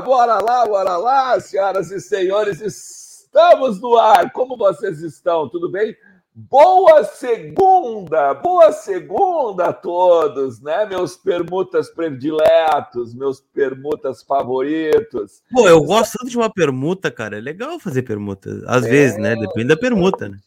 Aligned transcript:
Bora 0.00 0.34
lá, 0.34 0.40
bora 0.40 0.42
lá, 0.42 0.66
bora 0.66 0.96
lá, 0.96 1.40
senhoras 1.40 1.90
e 1.90 2.00
senhores, 2.00 2.60
estamos 2.60 3.80
no 3.80 3.96
ar. 3.96 4.32
Como 4.32 4.56
vocês 4.56 5.00
estão? 5.00 5.48
Tudo 5.48 5.70
bem? 5.70 5.96
Boa 6.34 7.02
segunda, 7.02 8.32
boa 8.34 8.70
segunda 8.70 9.66
a 9.66 9.72
todos, 9.72 10.60
né? 10.62 10.86
Meus 10.86 11.16
permutas 11.16 11.90
prediletos, 11.90 13.12
meus 13.12 13.40
permutas 13.40 14.22
favoritos. 14.22 15.42
Pô, 15.50 15.68
eu 15.68 15.82
gosto 15.82 16.16
tanto 16.16 16.30
de 16.30 16.36
uma 16.36 16.48
permuta, 16.48 17.10
cara. 17.10 17.38
É 17.38 17.40
legal 17.40 17.80
fazer 17.80 18.02
permuta. 18.02 18.50
Às 18.68 18.84
é... 18.84 18.88
vezes, 18.88 19.18
né? 19.18 19.34
Depende 19.34 19.68
da 19.68 19.76
permuta, 19.76 20.28
né? 20.28 20.38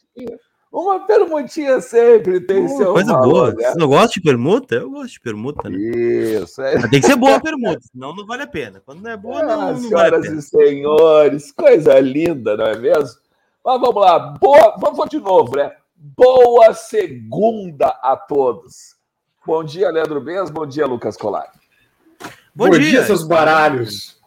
Uma 0.72 1.00
permutinha 1.00 1.82
sempre 1.82 2.40
tem 2.40 2.66
Pô, 2.66 2.76
seu 2.78 2.92
Coisa 2.94 3.12
valor, 3.12 3.52
boa. 3.52 3.52
Né? 3.52 3.70
Você 3.72 3.78
não 3.78 3.88
gosta 3.88 4.08
de 4.14 4.22
permuta? 4.22 4.74
Eu 4.76 4.90
gosto 4.90 5.12
de 5.12 5.20
permuta, 5.20 5.68
né? 5.68 5.76
Isso. 5.76 6.62
É. 6.62 6.78
Mas 6.78 6.90
tem 6.90 7.00
que 7.00 7.06
ser 7.06 7.16
boa 7.16 7.36
a 7.36 7.40
permuta, 7.40 7.80
senão 7.92 8.16
não 8.16 8.26
vale 8.26 8.44
a 8.44 8.46
pena. 8.46 8.80
Quando 8.86 9.02
não 9.02 9.10
é 9.10 9.16
boa, 9.16 9.42
não, 9.42 9.60
ah, 9.60 9.72
não 9.72 9.90
vale 9.90 10.16
a 10.16 10.20
pena. 10.20 10.40
Senhoras 10.40 10.44
e 10.44 10.48
senhores, 10.48 11.52
coisa 11.52 12.00
linda, 12.00 12.56
não 12.56 12.64
é 12.64 12.78
mesmo? 12.78 13.18
Mas 13.62 13.80
vamos 13.80 14.00
lá. 14.02 14.18
Boa, 14.18 14.76
vamos 14.78 15.10
de 15.10 15.20
novo, 15.20 15.56
né? 15.56 15.76
Boa 15.94 16.72
segunda 16.72 17.88
a 18.02 18.16
todos. 18.16 18.96
Bom 19.46 19.62
dia, 19.62 19.90
Leandro 19.90 20.22
Benz. 20.22 20.48
Bom 20.48 20.66
dia, 20.66 20.86
Lucas 20.86 21.18
Colar. 21.18 21.52
Bom, 22.54 22.68
bom 22.68 22.70
dia, 22.70 22.80
dia, 22.80 23.04
seus 23.04 23.26
baralhos. 23.26 24.21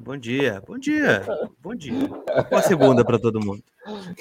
Bom 0.00 0.16
dia, 0.16 0.62
bom 0.66 0.78
dia, 0.78 1.22
bom 1.60 1.74
dia. 1.74 2.08
Boa 2.48 2.62
segunda 2.62 3.04
para 3.04 3.18
todo 3.18 3.44
mundo. 3.44 3.62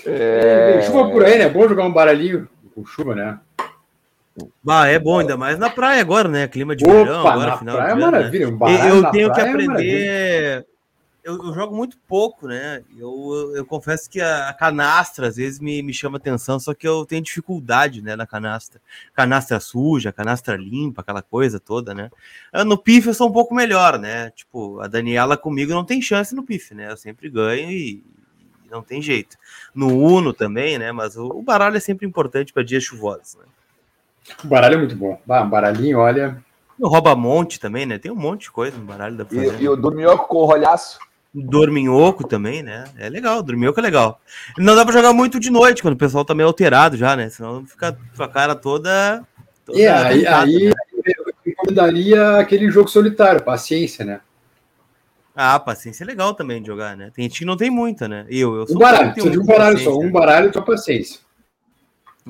É... 0.06 0.81
Chuva 0.81 1.09
por 1.09 1.23
aí, 1.23 1.38
né? 1.38 1.47
Bom 1.50 1.67
jogar 1.67 1.86
um 1.86 1.94
baralhinho 1.94 2.47
com 2.73 2.83
chuva, 2.83 3.14
né? 3.14 3.39
Bah, 4.64 4.88
é 4.88 5.00
bom, 5.00 5.20
ainda 5.20 5.38
mais 5.38 5.58
na 5.58 5.70
praia 5.70 6.02
agora, 6.02 6.28
né? 6.28 6.48
Clima 6.48 6.75
de 6.75 6.83
verão, 6.83 7.28
agora, 7.28 7.52
na 7.52 7.58
final 7.58 7.75
praia 7.78 7.95
de 7.95 8.02
é 8.02 8.05
maravilha. 8.05 8.50
Um 8.50 8.88
eu 8.88 9.11
tenho 9.11 9.31
que 9.31 9.39
é 9.39 9.50
aprender. 9.50 10.03
É 10.03 10.77
eu, 11.28 11.38
eu, 11.44 11.53
jogo 11.53 11.75
muito 11.75 11.97
pouco, 12.08 12.47
né? 12.47 12.81
Eu, 12.97 13.09
eu, 13.33 13.56
eu, 13.58 13.66
confesso 13.66 14.09
que 14.09 14.22
a 14.22 14.53
canastra 14.53 15.28
às 15.28 15.36
vezes 15.36 15.59
me, 15.59 15.83
me 15.83 15.94
chama 15.94 16.16
atenção, 16.16 16.58
só 16.58 16.73
que 16.73 16.88
eu 16.88 17.06
tenho 17.06 17.22
dificuldade, 17.22 18.02
né, 18.02 18.16
na 18.16 18.25
canastra. 18.25 18.80
Canastra 19.14 19.60
suja, 19.60 20.14
canastra 20.14 20.55
limpa, 20.55 21.02
aquela 21.02 21.21
coisa 21.21 21.60
toda, 21.60 21.93
né? 21.93 22.10
Ah, 22.54 22.64
no 22.64 22.77
PIF 22.77 23.08
eu 23.08 23.14
sou 23.14 23.27
um 23.27 23.33
pouco 23.33 23.54
melhor, 23.54 23.99
né? 23.99 24.30
Tipo, 24.30 24.80
a 24.80 24.88
Daniela 24.88 25.36
comigo 25.36 25.73
não 25.73 25.83
tem 25.83 26.02
chance 26.02 26.33
no 26.33 26.43
PIF, 26.43 26.73
né? 26.73 26.89
Eu 26.89 26.98
sempre 26.98 27.30
ganho 27.30 27.70
e, 27.70 28.02
e 28.65 28.70
não 28.71 28.82
tem 28.82 29.02
jeito. 29.02 29.36
No 29.76 29.98
Uno 29.98 30.32
também, 30.32 30.80
né? 30.80 30.94
Mas 30.94 31.17
o, 31.17 31.27
o 31.27 31.42
baralho 31.42 31.76
é 31.76 31.82
sempre 31.82 32.08
importante 32.08 32.54
para 32.54 32.64
dias 32.64 32.83
chuvosos, 32.83 33.36
né? 33.36 33.45
O 34.45 34.48
baralho 34.48 34.76
é 34.76 34.77
muito 34.77 34.95
bom. 34.95 35.20
Bah, 35.26 35.44
um 35.44 35.49
baralhinho, 35.49 35.99
olha. 35.99 36.42
O 36.80 36.88
rouba-monte 36.88 37.59
também, 37.59 37.86
né? 37.86 37.98
Tem 37.98 38.11
um 38.11 38.15
monte 38.15 38.44
de 38.44 38.52
coisa 38.52 38.77
no 38.77 38.86
baralho 38.86 39.17
da 39.17 39.26
E, 39.30 39.64
e 39.64 39.67
o 39.67 39.76
dorminhoco 39.76 40.27
com 40.30 40.38
o 40.38 40.45
rolhaço. 40.45 40.99
Dorminhoco 41.45 42.27
também, 42.27 42.64
né? 42.64 42.86
É 42.98 43.09
legal, 43.09 43.43
dorminhoco 43.43 43.80
é 43.80 43.83
legal. 43.83 44.20
Não 44.58 44.75
dá 44.75 44.83
pra 44.83 44.93
jogar 44.93 45.14
muito 45.14 45.39
de 45.39 45.52
noite, 45.52 45.81
quando 45.81 45.93
o 45.93 45.98
pessoal 45.98 46.25
tá 46.25 46.33
meio 46.33 46.48
alterado 46.48 46.98
já, 46.98 47.15
né? 47.15 47.30
Senão 47.30 47.65
fica 47.65 47.98
com 48.15 48.23
a 48.23 48.27
cara 48.27 48.55
toda. 48.55 49.23
toda 49.65 49.80
é, 49.80 49.87
aí, 49.87 50.26
aí 50.26 50.65
né? 50.65 50.73
eu 51.05 51.26
recomendaria 51.45 52.37
aquele 52.37 52.71
jogo 52.71 52.89
solitário, 52.89 53.43
paciência, 53.43 54.03
né? 54.03 54.21
Ah, 55.36 55.59
paciência 55.59 56.03
é 56.03 56.08
legal 56.08 56.33
também 56.33 56.59
de 56.59 56.67
jogar, 56.67 56.97
né? 56.97 57.11
Tem 57.14 57.23
gente 57.23 57.39
que 57.39 57.45
não 57.45 57.55
tem 57.55 57.70
muita, 57.70 58.08
né? 58.08 58.26
Eu, 58.27 58.55
eu 58.55 58.67
sou 58.67 58.76
um 58.76 58.80
baralho, 58.80 59.14
um 59.39 59.45
baralho 59.45 59.77
só, 59.77 59.95
um 59.95 60.11
baralho 60.11 60.47
e 60.47 60.52
tua 60.52 60.64
paciência. 60.64 61.20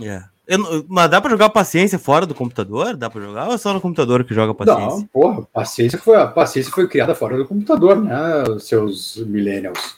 É. 0.03 0.23
Eu, 0.47 0.85
mas 0.88 1.09
dá 1.09 1.19
para 1.19 1.31
jogar 1.31 1.50
paciência 1.50 2.00
fora 2.00 2.25
do 2.25 2.34
computador? 2.34 2.96
Dá 2.96 3.09
para 3.09 3.22
jogar 3.22 3.47
ou 3.47 3.56
é 3.56 3.58
só 3.58 3.74
no 3.74 3.81
computador 3.81 4.24
que 4.24 4.34
joga 4.34 4.53
paciência? 4.53 5.00
Não, 5.00 5.06
porra, 5.08 5.41
paciência 5.52 6.00
foi, 6.00 6.16
a 6.16 6.25
paciência 6.25 6.72
foi 6.72 6.88
criada 6.88 7.13
fora 7.13 7.38
do 7.38 7.46
computador, 7.46 8.02
né? 8.02 8.44
Os 8.44 8.66
seus 8.66 9.18
millennials. 9.18 9.97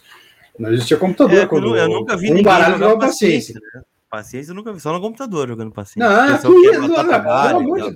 Não 0.58 0.74
existia 0.74 0.98
computador 0.98 1.38
é, 1.38 1.46
quando 1.46 1.76
eu, 1.78 1.88
nunca 1.88 2.18
vi 2.18 2.34
um 2.34 2.42
baralho 2.42 2.80
jogar 2.80 2.98
paciência. 2.98 3.54
paciência. 3.54 3.62
Né? 3.76 3.82
Paciência 4.10 4.52
eu 4.52 4.56
nunca 4.56 4.74
vi, 4.74 4.80
só 4.80 4.92
no 4.92 5.00
computador 5.00 5.48
jogando 5.48 5.72
paciência. 5.72 6.10
Não, 6.10 6.38
que 6.40 6.68
isso, 6.68 6.88
não, 6.88 7.08
trabalho, 7.08 7.62
não, 7.62 7.94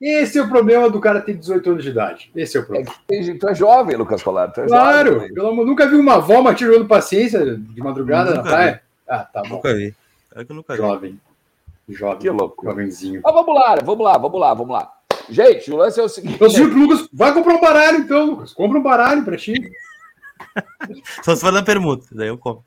Esse 0.00 0.38
é 0.38 0.42
o 0.42 0.48
problema 0.48 0.88
do 0.88 1.00
cara 1.00 1.20
ter 1.20 1.34
18 1.34 1.70
anos 1.70 1.82
de 1.82 1.90
idade. 1.90 2.30
Esse 2.36 2.56
é 2.56 2.60
o 2.60 2.64
problema. 2.64 2.94
É 3.10 3.34
tu 3.34 3.48
é 3.48 3.54
jovem, 3.54 3.96
Lucas 3.96 4.22
Colar. 4.22 4.52
É 4.56 4.66
claro, 4.66 5.14
jovem, 5.14 5.34
pelo 5.34 5.48
amor, 5.48 5.66
nunca 5.66 5.88
vi 5.88 5.96
uma 5.96 6.14
avó 6.14 6.54
jogando 6.54 6.86
paciência 6.86 7.56
de 7.56 7.80
madrugada 7.80 8.32
na 8.32 8.42
praia. 8.42 8.74
Vi. 8.74 8.80
Ah, 9.08 9.18
tá 9.24 9.42
bom. 9.42 9.56
Nunca 9.56 9.74
vi. 9.74 9.92
É 10.36 10.44
que 10.44 10.52
eu 10.52 10.56
nunca 10.56 10.76
jovem. 10.76 11.10
vi. 11.10 11.16
Jovem. 11.16 11.25
Que 12.18 12.30
louco. 12.30 12.64
Jovenzinho. 12.64 13.20
Mas 13.22 13.34
vamos 13.34 13.54
lá, 13.54 13.76
vamos 13.82 14.04
lá, 14.04 14.18
vamos 14.18 14.40
lá, 14.40 14.54
vamos 14.54 14.72
lá. 14.72 14.92
Gente, 15.28 15.70
o 15.70 15.76
lance 15.76 16.00
é 16.00 16.02
o 16.02 16.08
seguinte. 16.08 16.40
Eu 16.40 16.66
Lucas, 16.66 17.08
vai 17.12 17.32
comprar 17.32 17.54
um 17.54 17.60
baralho 17.60 17.98
então, 17.98 18.26
Lucas. 18.26 18.52
Compra 18.52 18.78
um 18.78 18.82
baralho 18.82 19.24
pra 19.24 19.36
ti. 19.36 19.54
Só 21.22 21.34
se 21.34 21.40
for 21.40 21.52
na 21.52 21.62
permuta, 21.62 22.06
daí 22.12 22.28
eu 22.28 22.38
compro. 22.38 22.64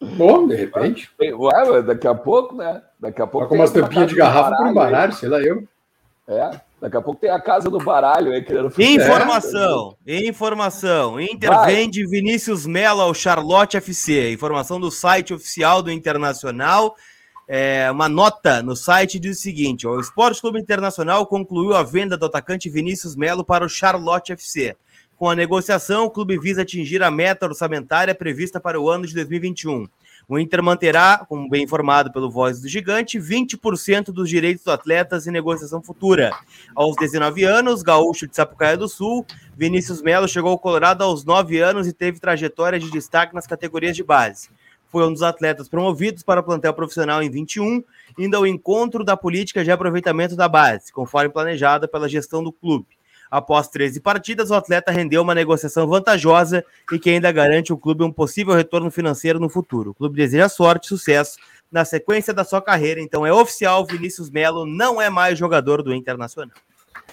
Bom, 0.00 0.46
de 0.46 0.56
repente. 0.56 1.10
Ué, 1.20 1.82
daqui 1.82 2.06
a 2.06 2.14
pouco, 2.14 2.54
né? 2.54 2.82
Daqui 2.98 3.20
a 3.20 3.26
pouco. 3.26 3.48
Com 3.48 3.56
umas 3.56 3.70
tampinhas 3.70 4.08
de 4.08 4.16
garrafa 4.16 4.56
para 4.56 4.68
um 4.68 4.74
baralho, 4.74 5.12
sei 5.12 5.28
lá 5.28 5.40
eu. 5.40 5.66
É, 6.26 6.60
daqui 6.80 6.96
a 6.96 7.02
pouco 7.02 7.20
tem 7.20 7.28
a 7.28 7.40
casa 7.40 7.68
do 7.68 7.78
baralho 7.78 8.30
aí 8.32 8.40
querendo 8.42 8.72
Informação, 8.78 9.96
é. 10.06 10.28
informação. 10.28 11.20
Intervende 11.20 12.04
Vai. 12.04 12.10
Vinícius 12.10 12.66
Melo 12.66 13.00
ao 13.00 13.12
Charlotte 13.12 13.76
FC. 13.76 14.32
Informação 14.32 14.78
do 14.78 14.92
site 14.92 15.34
oficial 15.34 15.82
do 15.82 15.90
Internacional 15.90 16.94
é, 17.52 17.90
uma 17.90 18.08
nota 18.08 18.62
no 18.62 18.76
site 18.76 19.18
diz 19.18 19.36
o 19.36 19.40
seguinte: 19.40 19.84
o 19.84 19.98
Esporte 19.98 20.40
Clube 20.40 20.60
Internacional 20.60 21.26
concluiu 21.26 21.74
a 21.74 21.82
venda 21.82 22.16
do 22.16 22.26
atacante 22.26 22.70
Vinícius 22.70 23.16
Melo 23.16 23.44
para 23.44 23.64
o 23.64 23.68
Charlotte 23.68 24.30
FC. 24.30 24.76
Com 25.16 25.28
a 25.28 25.34
negociação, 25.34 26.04
o 26.04 26.10
clube 26.10 26.38
visa 26.38 26.62
atingir 26.62 27.02
a 27.02 27.10
meta 27.10 27.46
orçamentária 27.46 28.14
prevista 28.14 28.60
para 28.60 28.80
o 28.80 28.88
ano 28.88 29.04
de 29.04 29.14
2021. 29.14 29.88
O 30.28 30.38
Inter 30.38 30.62
manterá, 30.62 31.26
como 31.28 31.50
bem 31.50 31.64
informado 31.64 32.12
pelo 32.12 32.30
Voz 32.30 32.60
do 32.60 32.68
Gigante, 32.68 33.18
20% 33.18 34.12
dos 34.12 34.28
direitos 34.28 34.62
dos 34.62 34.72
atletas 34.72 35.26
em 35.26 35.32
negociação 35.32 35.82
futura. 35.82 36.30
Aos 36.72 36.94
19 36.94 37.42
anos, 37.42 37.82
gaúcho 37.82 38.28
de 38.28 38.36
Sapucaia 38.36 38.76
do 38.76 38.88
Sul, 38.88 39.26
Vinícius 39.56 40.00
Melo 40.00 40.28
chegou 40.28 40.52
ao 40.52 40.58
Colorado 40.58 41.02
aos 41.02 41.24
9 41.24 41.58
anos 41.58 41.88
e 41.88 41.92
teve 41.92 42.20
trajetória 42.20 42.78
de 42.78 42.92
destaque 42.92 43.34
nas 43.34 43.48
categorias 43.48 43.96
de 43.96 44.04
base 44.04 44.50
foi 44.90 45.06
um 45.06 45.12
dos 45.12 45.22
atletas 45.22 45.68
promovidos 45.68 46.22
para 46.22 46.40
o 46.40 46.42
plantel 46.42 46.74
profissional 46.74 47.22
em 47.22 47.30
21, 47.30 47.82
indo 48.18 48.36
ao 48.36 48.46
encontro 48.46 49.04
da 49.04 49.16
política 49.16 49.64
de 49.64 49.70
aproveitamento 49.70 50.34
da 50.34 50.48
base, 50.48 50.92
conforme 50.92 51.30
planejada 51.30 51.86
pela 51.86 52.08
gestão 52.08 52.42
do 52.42 52.52
clube. 52.52 52.86
Após 53.30 53.68
13 53.68 54.00
partidas, 54.00 54.50
o 54.50 54.54
atleta 54.54 54.90
rendeu 54.90 55.22
uma 55.22 55.36
negociação 55.36 55.86
vantajosa 55.86 56.64
e 56.92 56.98
que 56.98 57.10
ainda 57.10 57.30
garante 57.30 57.70
ao 57.70 57.78
clube 57.78 58.02
um 58.02 58.10
possível 58.10 58.52
retorno 58.54 58.90
financeiro 58.90 59.38
no 59.38 59.48
futuro. 59.48 59.90
O 59.90 59.94
clube 59.94 60.16
deseja 60.16 60.48
sorte 60.48 60.86
e 60.86 60.88
sucesso 60.88 61.38
na 61.70 61.84
sequência 61.84 62.34
da 62.34 62.42
sua 62.42 62.60
carreira. 62.60 63.00
Então 63.00 63.24
é 63.24 63.32
oficial, 63.32 63.86
Vinícius 63.86 64.28
Melo 64.28 64.66
não 64.66 65.00
é 65.00 65.08
mais 65.08 65.38
jogador 65.38 65.80
do 65.80 65.94
Internacional. 65.94 66.56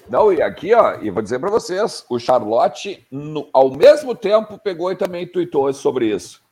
Não, 0.10 0.34
e 0.34 0.42
aqui, 0.42 0.74
ó, 0.74 0.96
e 1.00 1.12
vou 1.12 1.22
dizer 1.22 1.38
para 1.38 1.52
vocês, 1.52 2.04
o 2.10 2.18
Charlotte, 2.18 3.06
no, 3.12 3.48
ao 3.54 3.70
mesmo 3.70 4.16
tempo, 4.16 4.58
pegou 4.58 4.92
e 4.92 4.96
também 4.96 5.28
tweetou 5.28 5.72
sobre 5.72 6.08
isso 6.08 6.47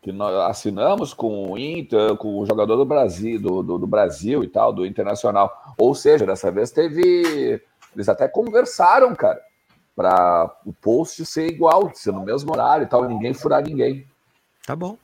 que 0.00 0.12
nós 0.12 0.34
assinamos 0.48 1.12
com 1.12 1.52
o 1.52 1.58
Inter, 1.58 2.16
com 2.16 2.38
o 2.38 2.46
jogador 2.46 2.76
do 2.76 2.84
Brasil, 2.84 3.40
do, 3.40 3.62
do, 3.62 3.78
do, 3.78 3.86
Brasil 3.86 4.44
e 4.44 4.48
tal, 4.48 4.72
do 4.72 4.86
Internacional. 4.86 5.74
Ou 5.76 5.94
seja, 5.94 6.24
dessa 6.24 6.50
vez 6.50 6.70
teve. 6.70 7.60
Eles 7.94 8.08
até 8.08 8.28
conversaram, 8.28 9.14
cara, 9.14 9.40
para 9.96 10.54
o 10.64 10.72
post 10.72 11.24
ser 11.26 11.48
igual, 11.48 11.90
ser 11.94 12.12
no 12.12 12.24
mesmo 12.24 12.52
horário 12.52 12.84
e 12.84 12.88
tal, 12.88 13.04
e 13.04 13.08
ninguém 13.08 13.34
furar 13.34 13.62
ninguém. 13.64 14.06
Tá 14.64 14.76
bom. 14.76 14.96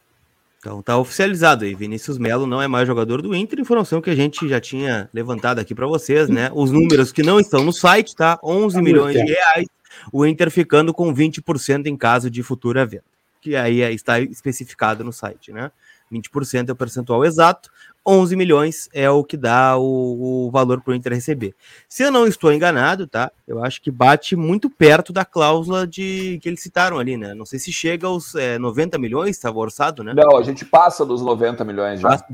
Então 0.58 0.80
tá 0.80 0.96
oficializado 0.96 1.64
aí. 1.64 1.74
Vinícius 1.74 2.16
Melo 2.16 2.46
não 2.46 2.62
é 2.62 2.68
mais 2.68 2.86
jogador 2.86 3.20
do 3.20 3.34
Inter. 3.34 3.60
Informação 3.60 4.00
que 4.00 4.10
a 4.10 4.14
gente 4.14 4.48
já 4.48 4.60
tinha 4.60 5.10
levantado 5.12 5.58
aqui 5.58 5.74
para 5.74 5.86
vocês, 5.86 6.28
né? 6.28 6.50
Os 6.54 6.70
números 6.70 7.12
que 7.12 7.22
não 7.22 7.40
estão 7.40 7.64
no 7.64 7.72
site, 7.72 8.14
tá? 8.14 8.38
11 8.42 8.80
milhões 8.80 9.14
de 9.14 9.24
reais. 9.24 9.66
O 10.12 10.24
Inter 10.24 10.50
ficando 10.50 10.94
com 10.94 11.12
20% 11.12 11.86
em 11.86 11.96
caso 11.96 12.30
de 12.30 12.42
futura 12.42 12.86
venda 12.86 13.13
que 13.44 13.54
aí 13.54 13.80
está 13.92 14.18
especificado 14.20 15.04
no 15.04 15.12
site, 15.12 15.52
né? 15.52 15.70
20% 16.10 16.70
é 16.70 16.72
o 16.72 16.76
percentual 16.76 17.24
exato, 17.26 17.70
11 18.06 18.36
milhões 18.36 18.88
é 18.92 19.10
o 19.10 19.22
que 19.22 19.36
dá 19.36 19.76
o, 19.76 20.46
o 20.46 20.50
valor 20.50 20.80
para 20.80 20.92
o 20.92 20.94
Inter 20.94 21.12
receber. 21.12 21.54
Se 21.86 22.02
eu 22.02 22.10
não 22.10 22.26
estou 22.26 22.50
enganado, 22.50 23.06
tá? 23.06 23.30
Eu 23.46 23.62
acho 23.62 23.82
que 23.82 23.90
bate 23.90 24.34
muito 24.34 24.70
perto 24.70 25.12
da 25.12 25.26
cláusula 25.26 25.86
de 25.86 26.38
que 26.42 26.48
eles 26.48 26.62
citaram 26.62 26.98
ali, 26.98 27.18
né? 27.18 27.34
Não 27.34 27.44
sei 27.44 27.58
se 27.58 27.70
chega 27.70 28.06
aos 28.06 28.34
é, 28.34 28.58
90 28.58 28.96
milhões, 28.98 29.36
estava 29.36 29.58
orçado, 29.58 30.02
né? 30.02 30.14
Não, 30.14 30.38
a 30.38 30.42
gente 30.42 30.64
passa 30.64 31.04
dos 31.04 31.20
90 31.20 31.64
milhões 31.64 32.00
já. 32.00 32.08
Passa. 32.08 32.26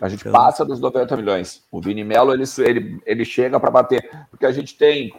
A 0.00 0.08
gente 0.08 0.20
então... 0.22 0.32
passa 0.32 0.64
dos 0.64 0.80
90 0.80 1.16
milhões. 1.16 1.62
O 1.70 1.80
Vini 1.80 2.02
Melo, 2.02 2.32
ele, 2.32 2.44
ele, 2.58 3.00
ele 3.06 3.24
chega 3.24 3.60
para 3.60 3.70
bater, 3.70 4.10
porque 4.28 4.46
a 4.46 4.50
gente 4.50 4.76
tem, 4.76 5.14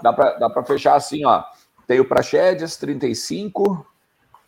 dá 0.00 0.12
para 0.12 0.64
fechar 0.64 0.94
assim, 0.94 1.24
ó, 1.24 1.42
tem 1.88 1.98
o 1.98 2.04
Praxedes, 2.04 2.76
35, 2.76 3.84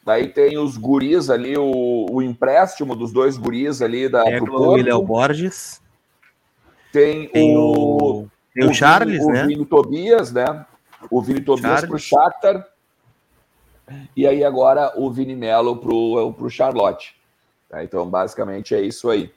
Daí 0.05 0.29
tem 0.29 0.59
os 0.59 0.77
guris 0.77 1.31
ali, 1.31 1.57
o, 1.57 2.07
o 2.11 2.23
empréstimo 2.23 2.97
dos 2.97 3.13
dois 3.13 3.37
guris 3.37 3.81
ali 3.81 4.09
da 4.09 4.29
é, 4.29 4.41
o 4.41 4.73
William 4.73 5.01
Borges. 5.01 5.81
Tem, 6.93 7.29
tem 7.29 7.57
o, 7.57 8.27
tem 8.53 8.67
o, 8.67 8.71
o 8.71 8.75
Charles, 8.75 9.19
Vini, 9.19 9.33
né? 9.33 9.45
O 9.45 9.47
Vini 9.47 9.67
Tobias, 9.67 10.33
né? 10.33 10.67
O 11.11 11.23
Vini 11.23 11.41
Tobias 11.41 11.81
Charles. 11.81 11.89
pro 11.89 11.99
Shakhtar. 11.99 12.69
E 14.17 14.27
aí 14.27 14.45
agora 14.45 14.93
o 14.97 15.11
Vini 15.11 15.37
Melo 15.37 15.77
pro, 15.77 16.33
pro 16.33 16.51
Charlotte. 16.51 17.15
Tá? 17.69 17.85
Então, 17.85 18.09
basicamente 18.09 18.75
é 18.75 18.81
isso 18.81 19.09
aí. 19.09 19.33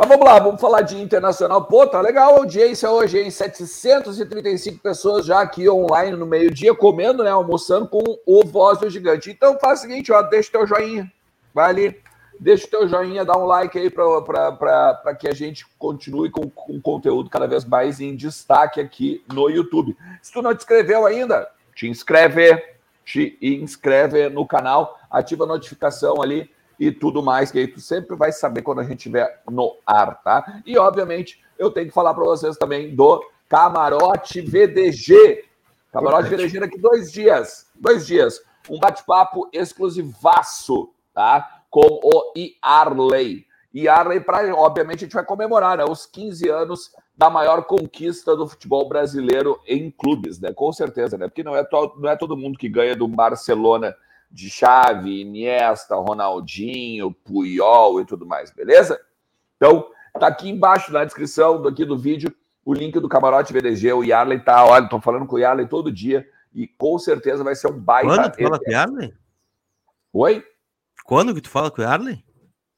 Mas 0.00 0.08
vamos 0.08 0.24
lá, 0.24 0.38
vamos 0.38 0.58
falar 0.58 0.80
de 0.80 0.98
internacional. 0.98 1.66
Pô, 1.66 1.86
tá 1.86 2.00
legal 2.00 2.34
a 2.34 2.38
audiência 2.38 2.90
hoje, 2.90 3.18
hein? 3.18 3.30
735 3.30 4.78
pessoas 4.78 5.26
já 5.26 5.42
aqui 5.42 5.68
online 5.68 6.16
no 6.16 6.24
meio-dia, 6.24 6.74
comendo, 6.74 7.22
né? 7.22 7.28
Almoçando 7.28 7.86
com 7.86 8.02
o 8.24 8.42
Voz 8.46 8.78
do 8.78 8.88
Gigante. 8.88 9.30
Então 9.30 9.58
faz 9.58 9.80
o 9.80 9.82
seguinte, 9.82 10.10
ó, 10.10 10.22
deixa 10.22 10.48
o 10.48 10.52
teu 10.52 10.66
joinha. 10.66 11.12
Vai 11.52 11.68
ali, 11.68 12.00
deixa 12.40 12.66
o 12.66 12.70
teu 12.70 12.88
joinha, 12.88 13.26
dá 13.26 13.36
um 13.36 13.44
like 13.44 13.78
aí 13.78 13.90
para 13.90 15.14
que 15.20 15.28
a 15.28 15.34
gente 15.34 15.66
continue 15.78 16.30
com, 16.30 16.48
com 16.48 16.80
conteúdo 16.80 17.28
cada 17.28 17.46
vez 17.46 17.66
mais 17.66 18.00
em 18.00 18.16
destaque 18.16 18.80
aqui 18.80 19.22
no 19.30 19.50
YouTube. 19.50 19.94
Se 20.22 20.32
tu 20.32 20.40
não 20.40 20.54
te 20.54 20.60
inscreveu 20.60 21.04
ainda, 21.04 21.46
te 21.74 21.86
inscreve, 21.86 22.58
te 23.04 23.36
inscreve 23.42 24.30
no 24.30 24.46
canal, 24.46 24.98
ativa 25.10 25.44
a 25.44 25.48
notificação 25.48 26.22
ali 26.22 26.50
e 26.80 26.90
tudo 26.90 27.22
mais, 27.22 27.52
que 27.52 27.58
aí 27.58 27.68
tu 27.68 27.78
sempre 27.78 28.16
vai 28.16 28.32
saber 28.32 28.62
quando 28.62 28.80
a 28.80 28.84
gente 28.84 28.96
estiver 28.96 29.42
no 29.50 29.76
ar, 29.86 30.22
tá? 30.22 30.62
E, 30.64 30.78
obviamente, 30.78 31.44
eu 31.58 31.70
tenho 31.70 31.88
que 31.88 31.92
falar 31.92 32.14
para 32.14 32.24
vocês 32.24 32.56
também 32.56 32.96
do 32.96 33.22
Camarote 33.50 34.40
VDG. 34.40 35.44
Camarote 35.92 36.30
VDG 36.30 36.58
daqui 36.58 36.78
dois 36.78 37.12
dias, 37.12 37.66
dois 37.78 38.06
dias, 38.06 38.40
um 38.70 38.80
bate-papo 38.80 39.46
exclusivaço, 39.52 40.88
tá? 41.12 41.64
Com 41.68 42.00
o 42.02 42.32
Iarley. 42.34 43.44
Iarley, 43.74 44.20
para, 44.20 44.54
obviamente, 44.56 45.04
a 45.04 45.06
gente 45.06 45.14
vai 45.14 45.24
comemorar 45.24 45.76
né, 45.76 45.84
os 45.84 46.06
15 46.06 46.48
anos 46.48 46.90
da 47.14 47.28
maior 47.28 47.64
conquista 47.64 48.34
do 48.34 48.48
futebol 48.48 48.88
brasileiro 48.88 49.60
em 49.66 49.90
clubes, 49.90 50.40
né? 50.40 50.50
Com 50.54 50.72
certeza, 50.72 51.18
né? 51.18 51.28
Porque 51.28 51.44
não 51.44 51.54
é, 51.54 51.62
to, 51.62 51.92
não 51.98 52.08
é 52.08 52.16
todo 52.16 52.38
mundo 52.38 52.58
que 52.58 52.70
ganha 52.70 52.96
do 52.96 53.06
Barcelona 53.06 53.94
de 54.30 54.48
Chave, 54.48 55.22
Iniesta, 55.22 55.96
Ronaldinho, 55.96 57.12
Puyol 57.12 58.00
e 58.00 58.04
tudo 58.04 58.24
mais, 58.24 58.50
beleza? 58.50 59.00
Então, 59.56 59.90
tá 60.18 60.28
aqui 60.28 60.48
embaixo 60.48 60.92
na 60.92 61.04
descrição 61.04 61.66
aqui 61.66 61.84
do 61.84 61.98
vídeo 61.98 62.34
o 62.64 62.72
link 62.72 62.98
do 63.00 63.08
Camarote 63.08 63.52
VDG. 63.52 63.92
O 63.92 64.04
Yarley 64.04 64.38
tá, 64.40 64.64
olha, 64.64 64.88
tô 64.88 65.00
falando 65.00 65.26
com 65.26 65.36
o 65.36 65.38
Yarley 65.38 65.66
todo 65.66 65.90
dia 65.90 66.26
e 66.54 66.66
com 66.66 66.98
certeza 66.98 67.42
vai 67.42 67.54
ser 67.54 67.68
um 67.68 67.78
baita. 67.78 68.08
Quando 68.08 68.32
tu 68.32 68.42
fala 68.42 68.58
com 68.58 68.70
o 68.70 68.72
Yarley? 68.72 69.14
Oi? 70.12 70.44
Quando 71.04 71.34
que 71.34 71.40
tu 71.40 71.48
fala 71.48 71.70
com 71.70 71.80
o 71.80 71.84
Yarley? 71.84 72.24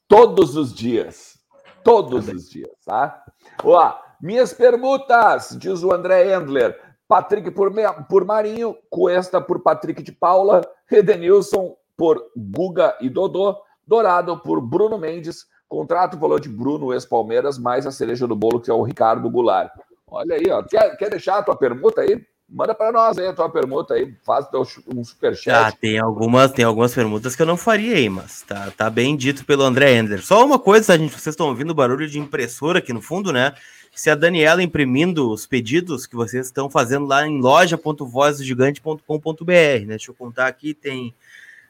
Todos 0.09 0.57
os 0.57 0.75
dias. 0.75 1.39
Todos 1.85 2.29
os 2.29 2.49
dias, 2.49 2.71
tá? 2.85 3.25
Ó, 3.63 3.99
minhas 4.21 4.55
permutas, 4.55 5.57
diz 5.59 5.83
o 5.83 5.93
André 5.93 6.33
Endler. 6.33 6.81
Patrick 7.09 7.51
por, 7.51 7.71
por 8.09 8.25
Marinho, 8.25 8.77
Cuesta 8.89 9.41
por 9.41 9.63
Patrick 9.63 10.03
de 10.03 10.13
Paula, 10.13 10.63
Edenilson 10.91 11.77
por 11.97 12.31
Guga 12.37 12.97
e 13.01 13.09
Dodô, 13.09 13.57
Dourado 13.87 14.39
por 14.39 14.61
Bruno 14.61 14.99
Mendes, 14.99 15.47
contrato 15.69 16.19
valor 16.19 16.41
de 16.41 16.49
Bruno, 16.49 16.93
ex-Palmeiras, 16.93 17.59
mais 17.59 17.87
a 17.87 17.91
cereja 17.91 18.27
do 18.27 18.37
bolo, 18.37 18.61
que 18.61 18.71
é 18.71 18.75
o 18.75 18.83
Ricardo 18.83 19.29
Goulart. 19.31 19.73
Olha 20.07 20.37
aí, 20.37 20.51
ó. 20.51 20.63
Quer, 20.63 20.97
quer 20.97 21.11
deixar 21.11 21.39
a 21.39 21.43
tua 21.43 21.57
permuta 21.57 22.03
aí? 22.03 22.23
Manda 22.49 22.75
para 22.75 22.93
nós 22.93 23.17
aí 23.17 23.27
a 23.27 23.33
tua 23.33 23.49
permuta 23.49 23.95
aí, 23.95 24.15
faz 24.27 24.47
um 24.95 25.03
superchat. 25.03 25.73
Ah, 25.73 25.73
tem 25.73 25.99
algumas, 25.99 26.53
tem 26.53 26.67
algumas 26.67 26.95
permutas 26.95 27.35
que 27.35 27.41
eu 27.41 27.47
não 27.47 27.57
faria 27.57 27.97
aí, 27.97 28.11
mas 28.11 28.43
tá, 28.43 28.71
tá 28.77 28.91
bem 28.91 29.17
dito 29.17 29.43
pelo 29.47 29.63
André 29.63 29.97
Ender. 29.97 30.23
Só 30.23 30.45
uma 30.45 30.59
coisa, 30.59 30.99
gente, 30.99 31.13
vocês 31.13 31.33
estão 31.33 31.49
ouvindo 31.49 31.75
barulho 31.75 32.07
de 32.07 32.19
impressora 32.19 32.81
aqui 32.81 32.93
no 32.93 33.01
fundo, 33.01 33.33
né? 33.33 33.55
Se 33.95 34.11
a 34.11 34.15
Daniela 34.15 34.63
imprimindo 34.63 35.31
os 35.31 35.47
pedidos 35.47 36.07
que 36.07 36.17
vocês 36.17 36.47
estão 36.47 36.71
fazendo 36.71 37.07
lá 37.07 37.27
em 37.27 37.41
loja.vozdogigante.com.br, 37.41 39.53
né? 39.53 39.87
Deixa 39.87 40.11
eu 40.11 40.15
contar 40.15 40.47
aqui, 40.47 40.75
tem 40.75 41.15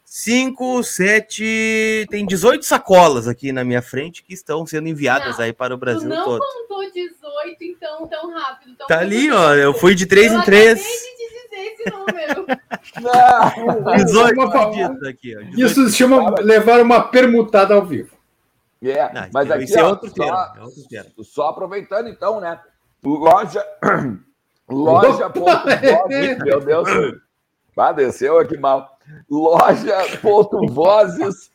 5, 0.04 0.82
7, 0.82 2.06
tem 2.10 2.26
18 2.26 2.64
sacolas 2.64 3.26
aqui 3.26 3.52
na 3.52 3.64
minha 3.64 3.82
frente 3.82 4.22
que 4.22 4.34
estão 4.34 4.66
sendo 4.66 4.88
enviadas 4.88 5.38
não, 5.38 5.44
aí 5.44 5.52
para 5.52 5.74
o 5.74 5.78
Brasil 5.78 6.08
não 6.08 6.24
todo. 6.24 6.40
Não 6.40 6.68
contou 6.68 6.92
18 6.92 7.12
então 7.62 8.06
tão 8.06 8.30
rápido. 8.30 8.76
Tão 8.76 8.86
tá 8.86 9.00
ali, 9.00 9.30
ó, 9.30 9.54
eu 9.54 9.74
fui 9.74 9.94
de 9.94 10.06
3 10.06 10.32
eu 10.32 10.38
em 10.38 10.42
3. 10.42 10.80
Eu 10.80 10.84
esse 11.62 11.90
número. 11.90 12.46
Não, 13.00 13.94
18 14.04 14.50
pedidos 14.50 15.08
aqui, 15.08 15.36
ó. 15.36 15.40
18 15.40 15.60
Isso 15.60 15.88
se 15.88 15.96
chama 15.96 16.34
levar 16.40 16.80
uma 16.80 17.00
permutada 17.00 17.74
ao 17.74 17.84
vivo. 17.84 18.10
É, 18.82 19.12
não, 19.12 19.28
mas 19.32 19.50
aqui, 19.50 19.74
é 19.74 19.84
outro, 19.84 20.10
só, 20.10 20.54
é 20.56 20.60
outro 20.60 20.88
termo. 20.88 21.10
Só 21.22 21.48
aproveitando 21.48 22.08
então, 22.08 22.40
né? 22.40 22.60
Loja. 23.04 23.64
Loja. 24.68 25.30
meu 26.44 26.60
Deus. 26.60 26.88
Padeceu 27.74 28.38
aqui 28.38 28.58
mal. 28.58 28.92
Loja.vozes. 29.30 31.50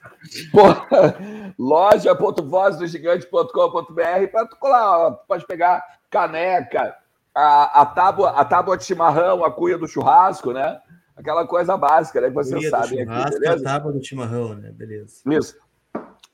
Loja.vozesdogigante.com.br 1.57 4.27
para 4.31 4.45
tu 4.47 4.55
colar, 4.57 5.11
pode 5.27 5.45
pegar 5.45 5.83
caneca, 6.09 6.95
a, 7.33 7.81
a, 7.81 7.85
tábua, 7.85 8.29
a 8.31 8.45
tábua 8.45 8.77
de 8.77 8.85
chimarrão, 8.85 9.45
a 9.45 9.51
cuia 9.51 9.77
do 9.77 9.87
churrasco, 9.87 10.51
né? 10.51 10.79
Aquela 11.15 11.47
coisa 11.47 11.77
básica, 11.77 12.19
né? 12.21 12.29
Que 12.29 12.33
vocês 12.33 12.67
sabem 12.69 13.01
aqui, 13.01 13.39
beleza? 13.39 13.61
A 13.61 13.73
tábua 13.73 13.91
do 13.91 14.03
chimarrão, 14.03 14.55
né? 14.55 14.71
Beleza. 14.71 15.21
Isso. 15.27 15.55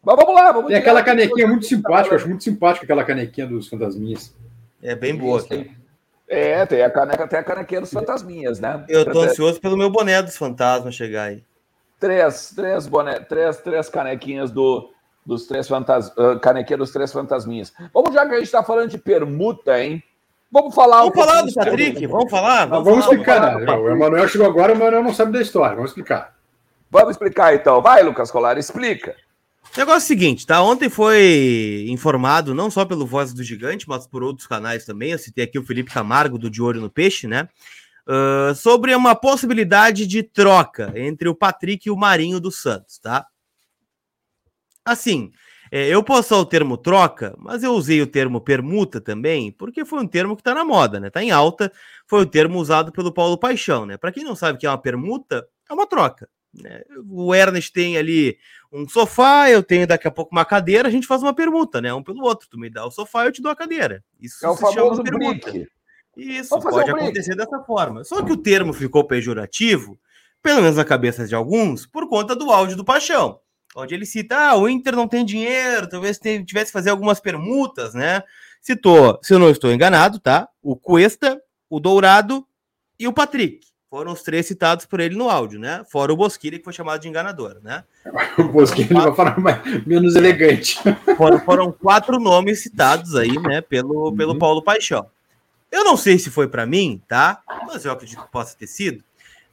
Mas 0.03 0.15
vamos 0.17 0.36
lá, 0.36 0.51
vamos 0.51 0.67
Tem 0.67 0.77
aquela 0.77 1.01
canequinha 1.01 1.48
muito 1.48 1.65
simpática, 1.65 2.13
eu 2.13 2.17
acho 2.17 2.27
muito 2.27 2.43
simpática 2.43 2.86
aquela 2.86 3.05
canequinha 3.05 3.48
dos 3.48 3.67
fantasminhas. 3.67 4.36
É 4.81 4.95
bem 4.95 5.15
boa 5.15 5.39
aqui. 5.39 5.72
É, 6.27 6.65
tem 6.65 6.81
a 6.81 6.89
caneca, 6.89 7.27
tem 7.27 7.39
a 7.39 7.43
canequinha 7.43 7.81
dos 7.81 7.91
fantasminhas, 7.91 8.60
né? 8.60 8.83
Eu 8.89 9.10
tô 9.10 9.22
ansioso 9.22 9.62
pelo 9.62 9.77
meu 9.77 9.89
boné 9.89 10.22
dos 10.22 10.36
fantasmas 10.36 10.95
chegar 10.95 11.25
aí. 11.25 11.43
Três, 12.00 12.51
três 12.53 12.88
boné, 12.88 13.19
três, 13.19 13.57
três 13.57 13.88
canequinhas 13.88 14.51
do, 14.51 14.89
dos 15.25 15.48
três 15.48 15.67
fantas, 15.67 16.10
uh, 16.17 16.38
canequinha 16.41 16.77
dos 16.77 16.91
três 16.91 17.12
fantasminhas. 17.13 17.72
Vamos 17.93 18.13
já 18.13 18.25
que 18.25 18.33
a 18.33 18.38
gente 18.38 18.45
está 18.45 18.63
falando 18.63 18.89
de 18.89 18.98
permuta, 18.98 19.79
hein? 19.81 20.03
Vamos 20.51 20.75
falar 20.75 20.98
Vamos 20.98 21.15
um 21.15 21.19
falar 21.19 21.41
do 21.41 21.53
Patrick, 21.53 22.05
vamos 22.07 22.29
falar? 22.29 22.65
Vamos, 22.65 22.86
vamos 22.86 23.05
falar, 23.05 23.15
explicar, 23.15 23.39
vamos 23.53 23.65
falar, 23.65 23.77
né? 23.77 23.83
O 23.83 23.89
Emanuel 23.89 24.27
chegou 24.27 24.48
agora, 24.48 24.74
o 24.74 24.75
Emanuel 24.75 25.03
não 25.03 25.13
sabe 25.13 25.31
da 25.31 25.41
história. 25.41 25.75
Vamos 25.75 25.91
explicar. 25.91 26.36
Vamos 26.91 27.12
explicar 27.12 27.55
então. 27.55 27.81
Vai, 27.81 28.03
Lucas 28.03 28.29
Colar, 28.29 28.57
explica. 28.57 29.15
Negócio 29.75 30.05
é 30.05 30.08
seguinte, 30.08 30.46
tá? 30.46 30.62
Ontem 30.62 30.89
foi 30.89 31.86
informado, 31.89 32.53
não 32.53 32.70
só 32.70 32.86
pelo 32.86 33.08
Voz 33.08 33.34
do 33.34 33.43
Gigante, 33.43 33.89
mas 33.89 34.05
por 34.05 34.22
outros 34.22 34.46
canais 34.46 34.86
também. 34.86 35.12
Eu 35.12 35.17
citei 35.17 35.46
aqui 35.46 35.58
o 35.58 35.65
Felipe 35.65 35.91
Camargo, 35.91 36.38
do 36.38 36.50
De 36.50 36.62
Olho 36.62 36.79
no 36.79 36.91
Peixe, 36.91 37.27
né? 37.27 37.50
Uh, 38.08 38.53
sobre 38.53 38.93
uma 38.93 39.15
possibilidade 39.15 40.05
de 40.05 40.22
troca 40.22 40.93
entre 40.96 41.27
o 41.27 41.34
Patrick 41.34 41.88
e 41.88 41.91
o 41.91 41.98
Marinho 41.98 42.39
do 42.39 42.51
Santos, 42.51 43.00
tá? 43.00 43.25
Assim, 44.86 45.32
é, 45.75 45.88
eu 45.88 46.03
posso 46.03 46.36
usar 46.36 46.41
o 46.43 46.46
termo 46.46 46.77
troca, 46.77 47.34
mas 47.39 47.63
eu 47.63 47.72
usei 47.74 48.00
o 48.00 48.05
termo 48.05 48.39
permuta 48.39 49.01
também, 49.01 49.51
porque 49.51 49.84
foi 49.84 50.03
um 50.03 50.08
termo 50.08 50.38
que 50.38 50.43
tá 50.43 50.53
na 50.53 50.63
moda, 50.63 51.00
né? 51.00 51.10
Tá 51.10 51.24
em 51.24 51.32
alta. 51.32 51.72
Foi 52.05 52.22
o 52.22 52.27
termo 52.27 52.60
usado 52.60 52.91
pelo 52.91 53.12
Paulo 53.12 53.39
Paixão, 53.39 53.84
né? 53.84 53.98
Para 53.98 54.12
quem 54.12 54.24
não 54.24 54.36
sabe 54.36 54.58
o 54.58 54.60
que 54.60 54.67
é 54.67 54.70
uma 54.70 54.77
permuta, 54.77 55.48
é 55.67 55.74
uma 55.74 55.88
troca. 55.88 56.29
Né? 56.53 56.84
O 57.10 57.34
Ernest 57.34 57.74
tem 57.74 57.98
ali 57.98 58.38
um 58.74 58.89
sofá, 58.89 59.50
eu 59.51 59.62
tenho 59.62 59.86
daqui 59.86 60.08
a 60.08 60.12
pouco 60.12 60.32
uma 60.32 60.44
cadeira, 60.44 60.88
a 60.88 60.92
gente 60.92 61.06
faz 61.06 61.22
uma 61.22 61.34
permuta, 61.34 61.80
né? 61.80 61.94
Um 61.94 62.01
pelo 62.01 62.24
outro. 62.24 62.48
Tu 62.50 62.58
me 62.58 62.72
dá 62.72 62.84
o 62.84 62.92
sofá, 62.92 63.25
eu 63.25 63.32
te 63.32 63.42
dou 63.42 63.51
a 63.51 63.56
cadeira. 63.56 64.03
Isso 64.20 64.44
é 64.44 64.50
o 64.50 64.58
famoso 64.58 65.03
permuta. 65.03 65.53
Isso 66.18 66.60
pode 66.60 66.92
um 66.92 66.96
acontecer 66.96 67.36
dessa 67.36 67.60
forma. 67.60 68.03
Só 68.03 68.24
que 68.24 68.32
o 68.32 68.38
termo 68.38 68.74
ficou 68.74 69.03
pejorativo, 69.03 70.00
pelo 70.42 70.62
menos 70.62 70.77
na 70.77 70.84
cabeça 70.84 71.27
de 71.27 71.36
alguns, 71.36 71.86
por 71.86 72.10
conta 72.10 72.36
do 72.36 72.51
áudio 72.51 72.75
do 72.75 72.84
Paixão. 72.84 73.39
Onde 73.75 73.94
ele 73.94 74.06
cita, 74.06 74.38
ah, 74.38 74.56
o 74.56 74.68
Inter 74.68 74.96
não 74.96 75.08
tem 75.08 75.25
dinheiro, 75.25 75.88
talvez 75.88 76.20
tivesse 76.20 76.68
que 76.68 76.72
fazer 76.72 76.89
algumas 76.89 77.20
permutas, 77.20 77.94
né? 77.94 78.24
Citou, 78.62 79.20
se 79.22 79.34
eu 79.34 79.39
não 79.39 79.50
estou 79.50 79.72
enganado, 79.72 80.20
tá? 80.20 80.48
O 80.62 80.75
Cuesta, 80.75 81.42
o 81.70 81.80
Dourado 81.80 82.46
e 83.00 83.08
o 83.08 83.13
Patrick. 83.13 83.73
Foram 83.93 84.12
os 84.12 84.23
três 84.23 84.47
citados 84.47 84.88
por 84.88 85.00
ele 85.00 85.15
no 85.15 85.29
áudio, 85.29 85.59
né? 85.59 85.83
Fora 85.88 86.12
o 86.12 86.17
Bosquilha, 86.17 86.57
que 86.57 86.63
foi 86.63 86.73
chamado 86.73 87.00
de 87.00 87.07
enganador, 87.07 87.59
né? 87.62 87.83
o 88.39 88.45
Bosquilha 88.45 88.88
vai 88.91 89.13
falar 89.13 89.39
mais, 89.39 89.85
menos 89.85 90.15
elegante. 90.15 90.79
Foram, 91.15 91.39
foram, 91.39 91.71
quatro 91.71 92.19
nomes 92.19 92.63
citados 92.63 93.15
aí, 93.15 93.38
né? 93.38 93.62
Pelo, 93.62 94.09
uhum. 94.09 94.15
pelo 94.15 94.39
Paulo 94.39 94.63
Paixão. 94.63 95.05
Eu 95.71 95.83
não 95.83 95.95
sei 95.95 96.17
se 96.17 96.31
foi 96.31 96.47
para 96.47 96.65
mim, 96.65 97.03
tá? 97.07 97.43
Mas 97.67 97.85
eu 97.85 97.91
acredito 97.91 98.23
que 98.23 98.31
possa 98.31 98.57
ter 98.57 98.65
sido. 98.65 99.03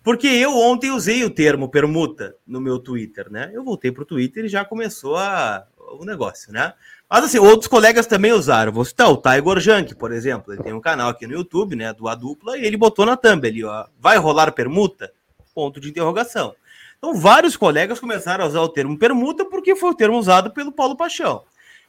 Porque 0.03 0.27
eu 0.27 0.57
ontem 0.57 0.91
usei 0.91 1.23
o 1.23 1.29
termo 1.29 1.69
permuta 1.69 2.35
no 2.47 2.63
meu 2.63 2.79
Twitter, 2.79 3.31
né? 3.31 3.51
Eu 3.53 3.63
voltei 3.63 3.93
pro 3.93 4.07
Twitter 4.07 4.47
e 4.47 4.49
já 4.49 4.65
começou 4.65 5.19
a, 5.19 5.67
o 5.99 6.03
negócio, 6.07 6.51
né? 6.51 6.73
Mas 7.11 7.25
assim, 7.25 7.41
outros 7.41 7.67
colegas 7.67 8.07
também 8.07 8.33
usaram. 8.33 8.71
Vou 8.71 8.85
citar 8.85 9.11
o 9.11 9.17
Tiger 9.17 9.59
Junk, 9.59 9.97
por 9.97 10.13
exemplo. 10.13 10.55
Ele 10.55 10.63
tem 10.63 10.73
um 10.73 10.81
canal 10.81 11.09
aqui 11.09 11.27
no 11.27 11.33
YouTube, 11.33 11.75
né? 11.75 11.93
Do 11.93 12.07
A 12.09 12.15
Dupla, 12.15 12.57
e 12.57 12.65
ele 12.65 12.77
botou 12.77 13.05
na 13.05 13.17
thumb 13.17 13.45
ali, 13.49 13.65
ó. 13.65 13.87
Vai 13.99 14.17
rolar 14.17 14.53
permuta? 14.53 15.13
Ponto 15.53 15.81
de 15.81 15.91
interrogação. 15.91 16.55
Então, 16.97 17.15
vários 17.15 17.57
colegas 17.57 17.99
começaram 17.99 18.45
a 18.45 18.47
usar 18.47 18.61
o 18.61 18.69
termo 18.69 18.97
permuta 18.97 19.45
porque 19.45 19.75
foi 19.75 19.91
o 19.91 19.95
termo 19.95 20.19
usado 20.19 20.53
pelo 20.53 20.71
Paulo 20.71 20.97
Paixão. 20.97 21.43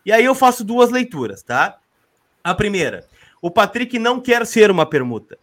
E 0.04 0.12
aí 0.12 0.26
eu 0.26 0.34
faço 0.34 0.64
duas 0.64 0.90
leituras, 0.90 1.44
tá? 1.44 1.78
A 2.44 2.56
primeira, 2.56 3.06
o 3.40 3.52
Patrick 3.52 4.00
não 4.00 4.20
quer 4.20 4.44
ser 4.48 4.72
uma 4.72 4.86
permuta. 4.86 5.38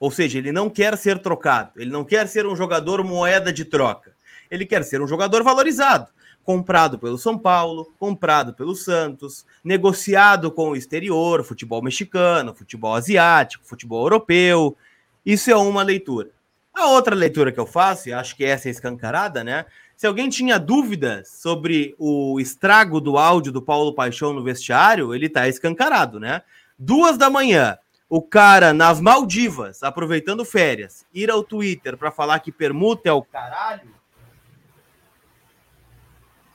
Ou 0.00 0.10
seja, 0.10 0.38
ele 0.38 0.52
não 0.52 0.70
quer 0.70 0.96
ser 0.96 1.18
trocado, 1.18 1.72
ele 1.76 1.90
não 1.90 2.04
quer 2.04 2.26
ser 2.28 2.46
um 2.46 2.56
jogador 2.56 3.04
moeda 3.04 3.52
de 3.52 3.64
troca. 3.64 4.12
Ele 4.50 4.64
quer 4.64 4.84
ser 4.84 5.02
um 5.02 5.08
jogador 5.08 5.42
valorizado, 5.42 6.08
comprado 6.46 6.96
pelo 6.96 7.18
São 7.18 7.36
Paulo, 7.36 7.92
comprado 7.98 8.54
pelo 8.54 8.76
Santos, 8.76 9.44
negociado 9.64 10.48
com 10.52 10.70
o 10.70 10.76
exterior, 10.76 11.42
futebol 11.42 11.82
mexicano, 11.82 12.54
futebol 12.54 12.94
asiático, 12.94 13.66
futebol 13.66 14.04
europeu. 14.04 14.76
Isso 15.24 15.50
é 15.50 15.56
uma 15.56 15.82
leitura. 15.82 16.30
A 16.72 16.86
outra 16.86 17.16
leitura 17.16 17.50
que 17.50 17.58
eu 17.58 17.66
faço, 17.66 18.08
e 18.08 18.12
acho 18.12 18.36
que 18.36 18.44
essa 18.44 18.68
é 18.68 18.70
escancarada, 18.70 19.42
né? 19.42 19.66
Se 19.96 20.06
alguém 20.06 20.28
tinha 20.28 20.56
dúvidas 20.56 21.28
sobre 21.30 21.96
o 21.98 22.38
estrago 22.38 23.00
do 23.00 23.18
áudio 23.18 23.50
do 23.50 23.60
Paulo 23.60 23.92
Paixão 23.92 24.32
no 24.32 24.44
vestiário, 24.44 25.12
ele 25.12 25.28
tá 25.28 25.48
escancarado, 25.48 26.20
né? 26.20 26.42
Duas 26.78 27.18
da 27.18 27.28
manhã, 27.28 27.76
o 28.08 28.22
cara 28.22 28.72
nas 28.72 29.00
Maldivas, 29.00 29.82
aproveitando 29.82 30.44
férias, 30.44 31.04
ir 31.12 31.28
ao 31.28 31.42
Twitter 31.42 31.96
para 31.96 32.12
falar 32.12 32.38
que 32.38 32.52
permuta 32.52 33.08
é 33.08 33.12
o 33.12 33.22
caralho, 33.22 33.96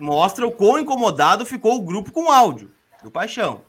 mostra 0.01 0.45
o 0.45 0.51
quão 0.51 0.79
incomodado 0.79 1.45
ficou 1.45 1.77
o 1.77 1.81
grupo 1.81 2.11
com 2.11 2.25
o 2.25 2.31
áudio 2.31 2.71
do 3.03 3.11
Paixão. 3.11 3.61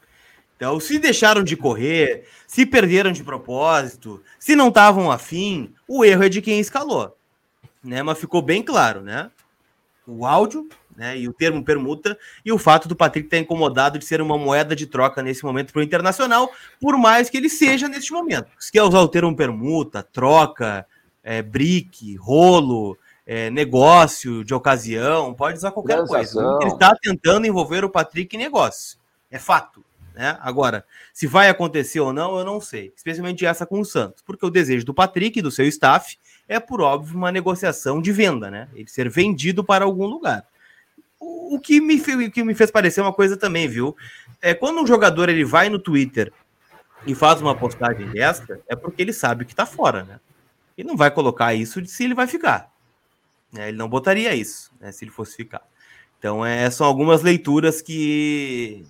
Então, 0.57 0.79
se 0.79 0.99
deixaram 0.99 1.43
de 1.43 1.57
correr, 1.57 2.25
se 2.47 2.65
perderam 2.65 3.11
de 3.11 3.25
propósito, 3.25 4.23
se 4.39 4.55
não 4.55 4.69
estavam 4.69 5.11
afim, 5.11 5.75
o 5.89 6.05
erro 6.05 6.25
é 6.25 6.29
de 6.29 6.41
quem 6.41 6.61
escalou. 6.61 7.17
Né? 7.83 8.03
Mas 8.03 8.19
ficou 8.19 8.41
bem 8.41 8.63
claro, 8.63 9.01
né? 9.01 9.31
O 10.07 10.25
áudio 10.25 10.69
né, 10.97 11.19
e 11.19 11.29
o 11.29 11.33
termo 11.33 11.65
permuta, 11.65 12.19
e 12.45 12.53
o 12.53 12.59
fato 12.59 12.87
do 12.87 12.95
Patrick 12.95 13.27
estar 13.27 13.39
incomodado 13.39 13.99
de 13.99 14.05
ser 14.05 14.21
uma 14.21 14.37
moeda 14.37 14.77
de 14.77 14.87
troca 14.87 15.23
nesse 15.23 15.45
momento 15.45 15.73
para 15.73 15.81
o 15.81 15.83
Internacional, 15.83 16.51
por 16.81 16.97
mais 16.97 17.31
que 17.31 17.37
ele 17.37 17.49
seja 17.49 17.89
neste 17.89 18.13
momento. 18.13 18.51
Se 18.59 18.71
quer 18.71 18.83
usar 18.83 19.01
o 19.01 19.09
termo 19.09 19.35
permuta, 19.35 20.03
troca, 20.03 20.87
é, 21.23 21.43
brique, 21.43 22.17
rolo, 22.17 22.99
é, 23.27 23.51
negócio 23.51 24.45
de 24.45 24.55
ocasião, 24.55 25.35
pode 25.35 25.59
usar 25.59 25.71
qualquer 25.71 26.05
coisa. 26.07 26.41
Ele 26.61 26.71
está 26.71 26.95
tentando 26.97 27.47
envolver 27.47 27.85
o 27.85 27.91
Patrick 27.91 28.37
em 28.37 28.39
negócio. 28.39 28.99
É 29.31 29.39
fato. 29.39 29.85
Né? 30.15 30.37
Agora, 30.41 30.85
se 31.13 31.27
vai 31.27 31.49
acontecer 31.49 32.01
ou 32.01 32.13
não, 32.13 32.39
eu 32.39 32.45
não 32.45 32.61
sei. 32.61 32.93
Especialmente 32.95 33.47
essa 33.47 33.65
com 33.65 33.81
o 33.81 33.85
Santos. 33.85 34.23
Porque 34.23 34.45
o 34.45 34.51
desejo 34.51 34.85
do 34.85 34.93
Patrick 34.93 35.39
e 35.39 35.43
do 35.43 35.51
seu 35.51 35.67
staff 35.67 36.19
é, 36.49 36.61
por 36.61 36.81
óbvio, 36.81 37.17
uma 37.17 37.33
negociação 37.33 38.03
de 38.03 38.13
venda, 38.13 38.51
né? 38.51 38.69
Ele 38.75 38.89
ser 38.89 39.09
vendido 39.09 39.65
para 39.65 39.85
algum 39.85 40.07
lugar 40.07 40.45
o 41.53 41.61
que 41.61 41.81
me, 41.81 41.97
o 41.97 42.31
que 42.31 42.43
me 42.43 42.55
fez 42.55 42.71
parecer 42.71 43.01
uma 43.01 43.13
coisa 43.13 43.37
também, 43.37 43.69
viu? 43.69 43.97
É 44.41 44.55
quando 44.55 44.81
um 44.81 44.87
jogador 44.87 45.29
ele 45.29 45.45
vai 45.45 45.69
no 45.69 45.79
Twitter 45.79 46.33
e 47.07 47.15
faz 47.15 47.41
uma 47.41 47.55
postagem 47.55 48.09
dessa, 48.09 48.61
é 48.67 48.75
porque 48.75 49.03
ele 49.03 49.13
sabe 49.13 49.45
que 49.45 49.55
tá 49.55 49.67
fora, 49.67 50.03
né? 50.03 50.19
E 50.77 50.83
não 50.83 50.97
vai 50.97 51.11
colocar 51.11 51.53
isso 51.55 51.83
de 51.83 51.89
se 51.91 52.05
ele 52.05 52.15
vai 52.15 52.27
ficar. 52.27 52.72
Né? 53.53 53.69
Ele 53.69 53.77
não 53.77 53.89
botaria 53.89 54.35
isso, 54.35 54.71
né, 54.81 54.91
se 54.91 55.05
ele 55.05 55.11
fosse 55.11 55.37
ficar. 55.37 55.63
Então, 56.19 56.45
é, 56.45 56.71
são 56.71 56.87
algumas 56.87 57.23
leituras 57.23 57.83
que, 57.83 58.85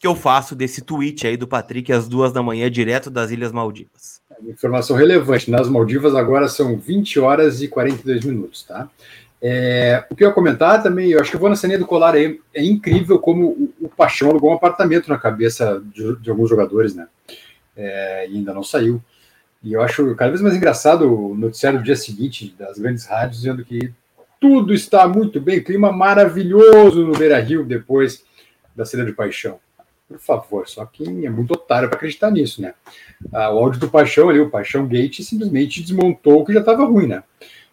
que 0.00 0.06
eu 0.06 0.14
faço 0.14 0.56
desse 0.56 0.80
tweet 0.80 1.26
aí 1.26 1.36
do 1.36 1.46
Patrick 1.46 1.92
às 1.92 2.08
duas 2.08 2.32
da 2.32 2.42
manhã, 2.42 2.70
direto 2.70 3.10
das 3.10 3.30
Ilhas 3.30 3.52
Maldivas. 3.52 4.22
Informação 4.46 4.96
relevante: 4.96 5.50
nas 5.50 5.68
Maldivas 5.68 6.14
agora 6.14 6.48
são 6.48 6.78
20 6.78 7.20
horas 7.20 7.60
e 7.60 7.68
42 7.68 8.24
minutos, 8.24 8.62
tá? 8.62 8.88
É, 9.40 10.04
o 10.10 10.16
que 10.16 10.24
eu 10.24 10.28
ia 10.28 10.34
comentar 10.34 10.82
também, 10.82 11.10
eu 11.10 11.20
acho 11.20 11.30
que 11.30 11.36
eu 11.36 11.40
vou 11.40 11.48
na 11.48 11.54
cena 11.54 11.78
do 11.78 11.86
colar 11.86 12.14
aí, 12.14 12.40
é 12.52 12.64
incrível 12.64 13.20
como 13.20 13.46
o, 13.46 13.74
o 13.82 13.88
Paixão 13.88 14.30
alugou 14.30 14.50
um 14.50 14.54
apartamento 14.54 15.08
na 15.08 15.18
cabeça 15.18 15.80
de, 15.94 16.16
de 16.16 16.30
alguns 16.30 16.50
jogadores, 16.50 16.94
né? 16.94 17.06
É, 17.76 18.28
e 18.28 18.36
ainda 18.36 18.52
não 18.52 18.64
saiu. 18.64 19.00
E 19.62 19.72
eu 19.72 19.82
acho 19.82 20.14
cada 20.14 20.30
vez 20.30 20.40
mais 20.40 20.56
engraçado 20.56 21.12
o 21.12 21.34
noticiário 21.34 21.78
do 21.78 21.84
dia 21.84 21.96
seguinte 21.96 22.54
das 22.58 22.78
grandes 22.78 23.06
rádios 23.06 23.38
dizendo 23.38 23.64
que 23.64 23.92
tudo 24.40 24.72
está 24.72 25.06
muito 25.08 25.40
bem, 25.40 25.62
clima 25.62 25.92
maravilhoso 25.92 27.04
no 27.06 27.16
Beira 27.16 27.40
Rio 27.40 27.64
depois 27.64 28.24
da 28.74 28.84
cena 28.84 29.04
de 29.04 29.12
paixão. 29.12 29.58
Por 30.08 30.18
favor, 30.18 30.68
só 30.68 30.86
quem 30.86 31.26
é 31.26 31.30
muito 31.30 31.52
otário 31.52 31.88
para 31.88 31.96
acreditar 31.96 32.30
nisso, 32.30 32.62
né? 32.62 32.72
Ah, 33.32 33.52
o 33.52 33.58
áudio 33.58 33.78
do 33.78 33.90
Paixão 33.90 34.30
ali, 34.30 34.40
o 34.40 34.48
Paixão 34.48 34.86
Gate, 34.86 35.20
simplesmente 35.20 35.82
desmontou 35.82 36.40
o 36.40 36.44
que 36.46 36.52
já 36.54 36.60
estava 36.60 36.86
ruim, 36.86 37.06
né? 37.06 37.22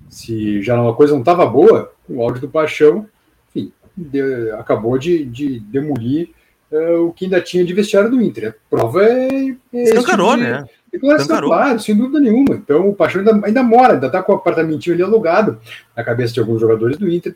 se 0.10 0.62
já 0.62 0.80
uma 0.80 0.94
coisa 0.94 1.14
não 1.14 1.22
estava 1.22 1.46
boa, 1.46 1.94
o 2.08 2.22
áudio 2.22 2.42
do 2.42 2.50
Paixão, 2.50 3.08
enfim, 3.50 3.72
de, 3.96 4.52
acabou 4.52 4.98
de, 4.98 5.26
de 5.26 5.60
demolir 5.60 6.30
uh, 6.72 7.08
o 7.08 7.14
que 7.14 7.26
ainda 7.26 7.42
tinha 7.42 7.66
de 7.66 7.74
vestiário 7.74 8.10
do 8.10 8.22
Inter. 8.22 8.50
A 8.50 8.70
prova 8.70 9.04
é. 9.04 9.56
é 9.74 9.84
Escancarou, 9.84 10.32
tipo 10.32 10.44
de, 10.44 10.52
né? 10.52 10.66
Declaração, 10.96 11.42
claro, 11.42 11.80
sem 11.80 11.96
dúvida 11.96 12.20
nenhuma. 12.20 12.56
Então 12.56 12.90
o 12.90 12.96
Paixão 12.96 13.20
ainda, 13.22 13.46
ainda 13.46 13.64
mora, 13.64 13.94
ainda 13.94 14.08
está 14.08 14.24
com 14.24 14.32
o 14.32 14.36
apartamentinho 14.36 14.96
ali 14.96 15.04
alugado 15.04 15.60
na 15.96 16.04
cabeça 16.04 16.34
de 16.34 16.40
alguns 16.40 16.62
jogadores 16.62 16.98
do 16.98 17.10
Inter. 17.10 17.36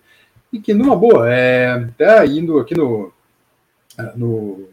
E 0.51 0.59
que, 0.59 0.73
numa 0.73 0.95
boa, 0.95 1.31
é, 1.31 1.87
tá 1.97 2.25
indo 2.25 2.57
aqui 2.57 2.75
no, 2.75 3.11
no. 4.15 4.67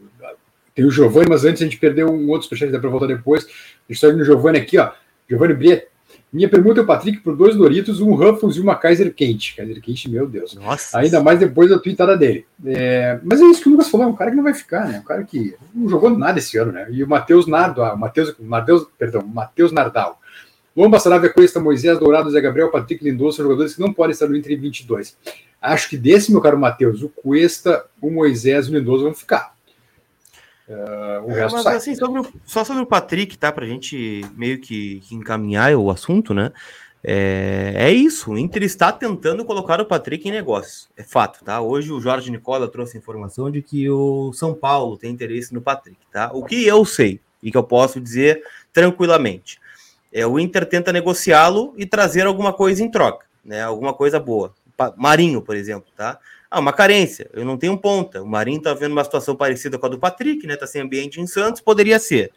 Tem 0.73 0.85
o 0.85 0.91
Giovanni, 0.91 1.27
mas 1.29 1.43
antes 1.43 1.61
a 1.61 1.65
gente 1.65 1.77
perdeu 1.77 2.09
um 2.09 2.29
outro 2.29 2.43
superchat, 2.43 2.71
dá 2.71 2.79
para 2.79 2.89
voltar 2.89 3.07
depois. 3.07 3.47
Deixa 3.87 4.07
eu 4.07 4.17
no 4.17 4.23
Giovanni 4.23 4.59
aqui, 4.59 4.77
ó. 4.77 4.91
Giovanni 5.29 5.53
Briet, 5.53 5.87
minha 6.31 6.49
pergunta 6.49 6.81
é 6.81 6.83
o 6.83 6.85
Patrick 6.85 7.19
por 7.19 7.35
dois 7.35 7.55
Doritos, 7.55 8.01
um 8.01 8.13
Ruffles 8.13 8.57
e 8.57 8.59
uma 8.59 8.75
Kaiser 8.75 9.13
quente. 9.13 9.55
Kaiser 9.55 9.81
quente, 9.81 10.09
meu 10.09 10.27
Deus. 10.27 10.53
Nossa. 10.55 10.99
Ainda 10.99 11.21
mais 11.23 11.39
depois 11.39 11.69
da 11.69 11.79
tweetada 11.79 12.17
dele. 12.17 12.45
É, 12.65 13.19
mas 13.23 13.41
é 13.41 13.45
isso 13.45 13.61
que 13.61 13.69
o 13.69 13.71
Lucas 13.71 13.89
falou, 13.89 14.07
é 14.07 14.09
um 14.09 14.15
cara 14.15 14.31
que 14.31 14.37
não 14.37 14.43
vai 14.43 14.53
ficar, 14.53 14.87
né? 14.87 14.99
Um 14.99 15.07
cara 15.07 15.23
que 15.23 15.55
não 15.73 15.87
jogou 15.87 16.09
nada 16.09 16.37
esse 16.37 16.57
ano, 16.57 16.73
né? 16.73 16.87
E 16.91 17.03
o 17.03 17.07
Matheus 17.07 17.47
Nardo, 17.47 17.81
ah, 17.81 17.93
o 17.93 17.97
Matheus, 17.97 18.35
Matheus, 18.39 18.87
perdão, 18.97 19.25
Matheus 19.25 19.71
Nardal. 19.71 20.19
Lomba, 20.75 20.99
Saravia, 20.99 21.29
Cuesta, 21.29 21.59
Moisés, 21.59 21.97
Dourado, 21.97 22.29
Zé 22.29 22.39
Gabriel, 22.39 22.69
Patrick 22.69 23.03
Lindoso 23.03 23.37
são 23.37 23.45
jogadores 23.45 23.73
que 23.73 23.81
não 23.81 23.91
podem 23.91 24.11
estar 24.11 24.27
no 24.27 24.35
Inter 24.35 24.59
22. 24.59 25.17
Acho 25.59 25.89
que 25.89 25.97
desse, 25.97 26.31
meu 26.31 26.39
caro 26.39 26.59
Matheus, 26.59 27.01
o 27.01 27.09
Cuesta, 27.09 27.83
o 27.99 28.11
Moisés 28.11 28.67
e 28.67 28.71
o 28.71 28.77
Lindoso 28.77 29.05
vão 29.05 29.13
ficar. 29.13 29.56
Uh, 30.67 31.23
o 31.23 31.27
resto 31.27 31.55
é, 31.55 31.57
mas, 31.57 31.63
sai. 31.63 31.75
Assim, 31.77 31.95
sobre 31.95 32.19
o, 32.19 32.33
só 32.45 32.63
sobre 32.63 32.83
o 32.83 32.85
Patrick, 32.85 33.37
tá? 33.37 33.51
Pra 33.51 33.65
gente 33.65 34.21
meio 34.35 34.59
que, 34.59 34.99
que 35.01 35.15
encaminhar 35.15 35.73
o 35.75 35.89
assunto, 35.89 36.33
né? 36.33 36.51
É, 37.03 37.73
é, 37.75 37.91
isso, 37.91 38.31
o 38.31 38.37
Inter 38.37 38.63
está 38.63 38.91
tentando 38.91 39.45
colocar 39.45 39.79
o 39.79 39.85
Patrick 39.85 40.27
em 40.27 40.31
negócio. 40.31 40.89
É 40.97 41.03
fato, 41.03 41.43
tá? 41.43 41.61
Hoje 41.61 41.91
o 41.91 42.01
Jorge 42.01 42.29
Nicola 42.29 42.67
trouxe 42.67 42.97
informação 42.97 43.49
de 43.49 43.61
que 43.61 43.89
o 43.89 44.33
São 44.33 44.53
Paulo 44.53 44.97
tem 44.97 45.11
interesse 45.11 45.53
no 45.53 45.61
Patrick, 45.61 45.99
tá? 46.11 46.31
O 46.33 46.43
que 46.43 46.65
eu 46.65 46.83
sei 46.83 47.21
e 47.41 47.49
que 47.49 47.57
eu 47.57 47.63
posso 47.63 48.01
dizer 48.01 48.43
tranquilamente 48.73 49.59
é 50.11 50.25
o 50.25 50.39
Inter 50.39 50.65
tenta 50.65 50.91
negociá-lo 50.91 51.73
e 51.77 51.85
trazer 51.85 52.25
alguma 52.25 52.51
coisa 52.51 52.83
em 52.83 52.89
troca, 52.89 53.25
né? 53.45 53.61
Alguma 53.61 53.93
coisa 53.93 54.19
boa. 54.19 54.53
Marinho, 54.97 55.41
por 55.41 55.55
exemplo, 55.55 55.89
tá? 55.95 56.19
Ah, 56.57 56.59
uma 56.59 56.73
carência. 56.73 57.29
Eu 57.33 57.45
não 57.45 57.55
tenho 57.55 57.77
ponta. 57.77 58.23
O 58.23 58.25
Marinho 58.25 58.59
tá 58.59 58.73
vendo 58.73 58.93
uma 58.93 59.03
situação 59.03 59.35
parecida 59.35 59.77
com 59.77 59.85
a 59.85 59.89
do 59.89 59.99
Patrick, 59.99 60.47
né? 60.47 60.55
Tá 60.55 60.65
sem 60.65 60.81
ambiente 60.81 61.21
em 61.21 61.27
Santos, 61.27 61.61
poderia 61.61 61.99
ser. 61.99 62.31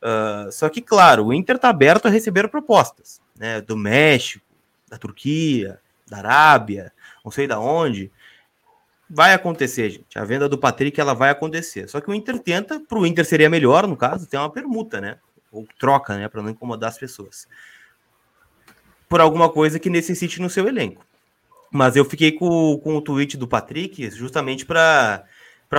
Uh, 0.00 0.50
só 0.50 0.70
que, 0.70 0.80
claro, 0.80 1.26
o 1.26 1.32
Inter 1.34 1.58
tá 1.58 1.68
aberto 1.68 2.06
a 2.06 2.08
receber 2.08 2.48
propostas, 2.48 3.20
né? 3.38 3.60
Do 3.60 3.76
México, 3.76 4.46
da 4.88 4.96
Turquia, 4.96 5.78
da 6.08 6.16
Arábia, 6.16 6.90
não 7.22 7.30
sei 7.30 7.46
da 7.46 7.60
onde. 7.60 8.10
Vai 9.10 9.34
acontecer, 9.34 9.90
gente. 9.90 10.18
A 10.18 10.24
venda 10.24 10.48
do 10.48 10.56
Patrick 10.56 10.98
ela 10.98 11.12
vai 11.12 11.28
acontecer. 11.28 11.86
Só 11.86 12.00
que 12.00 12.10
o 12.10 12.14
Inter 12.14 12.38
tenta, 12.38 12.80
para 12.80 12.98
o 12.98 13.06
Inter 13.06 13.26
seria 13.26 13.50
melhor, 13.50 13.86
no 13.86 13.94
caso, 13.94 14.26
ter 14.26 14.38
uma 14.38 14.50
permuta, 14.50 15.02
né? 15.02 15.18
Ou 15.52 15.68
troca, 15.78 16.16
né? 16.16 16.30
Para 16.30 16.40
não 16.40 16.48
incomodar 16.48 16.88
as 16.88 16.96
pessoas. 16.96 17.46
Por 19.06 19.20
alguma 19.20 19.50
coisa 19.50 19.78
que 19.78 19.90
necessite 19.90 20.40
no 20.40 20.48
seu 20.48 20.66
elenco. 20.66 21.05
Mas 21.76 21.94
eu 21.94 22.06
fiquei 22.06 22.32
com, 22.32 22.78
com 22.78 22.96
o 22.96 23.02
tweet 23.02 23.36
do 23.36 23.46
Patrick 23.46 24.10
justamente 24.10 24.64
para 24.64 25.26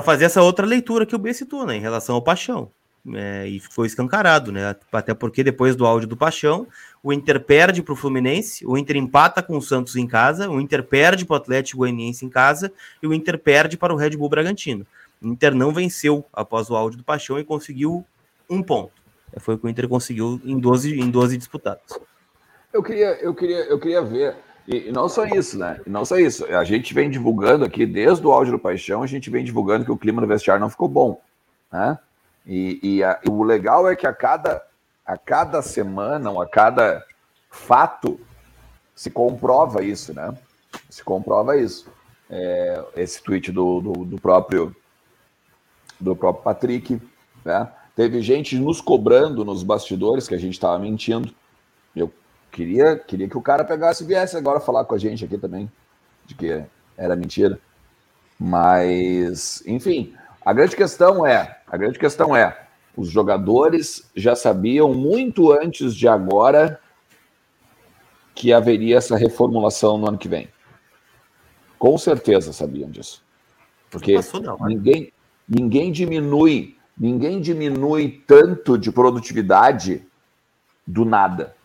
fazer 0.04 0.26
essa 0.26 0.44
outra 0.44 0.66
leitura 0.66 1.08
que 1.08 1.16
o 1.16 1.20
B 1.20 1.34
citou, 1.34 1.66
né, 1.66 1.76
em 1.76 1.82
relação 1.82 2.16
ao 2.16 2.22
Paixão. 2.22 2.70
É, 3.14 3.48
e 3.48 3.60
ficou 3.60 3.86
escancarado, 3.86 4.52
né? 4.52 4.76
Até 4.92 5.14
porque 5.14 5.42
depois 5.42 5.78
do 5.78 5.86
áudio 5.86 6.10
do 6.10 6.18
Paixão, 6.18 6.68
o 7.02 7.14
Inter 7.14 7.40
perde 7.40 7.82
para 7.82 7.94
o 7.94 7.96
Fluminense, 7.96 8.66
o 8.66 8.78
Inter 8.78 8.98
empata 8.98 9.42
com 9.42 9.58
o 9.58 9.62
Santos 9.62 9.96
em 9.96 10.06
casa, 10.06 10.50
o 10.50 10.60
Inter 10.60 10.84
perde 10.84 11.26
para 11.26 11.36
o 11.36 11.38
Atlético 11.38 11.78
Goianiense 11.80 12.26
em 12.26 12.30
casa 12.30 12.72
e 13.02 13.08
o 13.08 13.14
Inter 13.14 13.40
perde 13.40 13.78
para 13.78 13.94
o 13.94 13.96
Red 13.96 14.12
Bull 14.12 14.28
Bragantino. 14.28 14.86
O 15.22 15.28
Inter 15.28 15.56
não 15.56 15.72
venceu 15.72 16.26
após 16.34 16.70
o 16.70 16.76
áudio 16.76 16.98
do 16.98 17.04
Paixão 17.04 17.40
e 17.40 17.46
conseguiu 17.46 18.06
um 18.50 18.62
ponto. 18.62 18.92
Foi 19.40 19.56
o 19.56 19.58
que 19.58 19.66
o 19.66 19.70
Inter 19.70 19.88
conseguiu 19.88 20.42
em 20.44 20.60
12, 20.60 21.00
em 21.00 21.10
12 21.10 21.38
disputados. 21.38 21.98
Eu 22.74 22.84
queria, 22.84 23.14
eu 23.22 23.34
queria, 23.34 23.64
eu 23.66 23.80
queria 23.80 24.02
ver 24.02 24.36
e, 24.68 24.92
não 24.92 25.08
só 25.08 25.26
isso, 25.26 25.58
né? 25.58 25.80
E 25.86 25.90
não 25.90 26.04
só 26.04 26.18
isso. 26.18 26.46
A 26.46 26.64
gente 26.66 26.94
vem 26.94 27.10
divulgando 27.10 27.64
aqui, 27.64 27.86
desde 27.86 28.28
o 28.28 28.32
áudio 28.32 28.54
do 28.54 28.60
Paixão, 28.60 29.02
a 29.02 29.08
gente 29.08 29.30
vem 29.30 29.44
divulgando 29.44 29.86
que 29.86 29.92
o 29.92 29.98
clima 29.98 30.20
no 30.20 30.28
vestiário 30.28 30.60
não 30.60 30.70
ficou 30.70 30.90
bom. 30.90 31.22
Né? 31.72 31.98
E, 32.46 32.80
e, 32.84 33.04
a, 33.04 33.20
e 33.26 33.30
o 33.30 33.44
legal 33.44 33.90
é 33.90 33.96
que 33.96 34.06
a 34.06 34.14
cada, 34.14 34.62
a 35.06 35.18
cada 35.18 35.62
semana, 35.62 36.30
ou 36.30 36.42
a 36.42 36.48
cada 36.48 37.02
fato, 37.50 38.20
se 38.94 39.10
comprova 39.10 39.84
isso, 39.84 40.14
né? 40.14 40.36
Se 40.90 41.04
comprova 41.04 41.56
isso. 41.56 41.90
É, 42.30 42.84
esse 42.98 43.24
tweet 43.24 43.54
do, 43.54 43.80
do, 43.80 43.94
do, 44.06 44.20
próprio 44.20 44.76
do 45.98 46.14
próprio 46.14 46.44
Patrick, 46.44 47.02
né? 47.46 47.72
Teve 47.96 48.22
gente 48.22 48.58
nos 48.58 48.82
cobrando 48.82 49.46
nos 49.46 49.64
bastidores 49.64 50.28
que 50.28 50.36
a 50.36 50.38
gente 50.38 50.54
estava 50.54 50.78
mentindo 50.78 51.34
Eu 51.96 52.12
queria, 52.58 52.98
queria 52.98 53.30
que 53.30 53.38
o 53.38 53.42
cara 53.42 53.64
pegasse 53.64 54.04
e 54.04 54.08
viesse 54.08 54.36
agora 54.36 54.60
falar 54.60 54.84
com 54.86 54.96
a 54.96 54.98
gente 54.98 55.24
aqui 55.24 55.38
também, 55.38 55.72
de 56.26 56.34
que 56.34 56.64
era 56.98 57.16
mentira. 57.16 57.60
Mas, 58.40 59.64
enfim, 59.68 60.16
a 60.44 60.52
grande 60.54 60.76
questão 60.76 61.24
é, 61.24 61.60
a 61.68 61.78
grande 61.78 62.00
questão 62.00 62.36
é, 62.36 62.66
os 62.96 63.10
jogadores 63.10 64.10
já 64.16 64.36
sabiam 64.36 64.92
muito 64.92 65.52
antes 65.52 65.94
de 65.96 66.08
agora 66.08 66.82
que 68.34 68.52
haveria 68.52 68.98
essa 68.98 69.16
reformulação 69.16 70.00
no 70.00 70.08
ano 70.08 70.18
que 70.18 70.28
vem. 70.28 70.48
Com 71.78 71.96
certeza 71.96 72.52
sabiam 72.52 72.90
disso. 72.90 73.24
Porque 73.92 74.16
ninguém, 74.62 75.14
ninguém 75.48 75.92
diminui, 75.92 76.76
ninguém 76.98 77.40
diminui 77.40 78.24
tanto 78.26 78.80
de 78.80 78.92
produtividade 78.92 80.04
do 80.88 81.06
nada. 81.06 81.57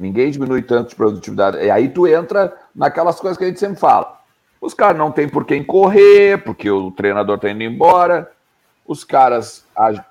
Ninguém 0.00 0.30
diminui 0.30 0.62
tanto 0.62 0.88
de 0.88 0.96
produtividade. 0.96 1.58
E 1.58 1.70
aí 1.70 1.90
tu 1.90 2.08
entra 2.08 2.56
naquelas 2.74 3.20
coisas 3.20 3.36
que 3.36 3.44
a 3.44 3.46
gente 3.48 3.60
sempre 3.60 3.78
fala. 3.78 4.18
Os 4.58 4.72
caras 4.72 4.96
não 4.96 5.12
têm 5.12 5.28
por 5.28 5.44
quem 5.44 5.62
correr, 5.62 6.42
porque 6.42 6.70
o 6.70 6.90
treinador 6.90 7.36
está 7.36 7.50
indo 7.50 7.62
embora. 7.62 8.32
Os 8.86 9.04
caras, 9.04 9.62
a, 9.76 10.02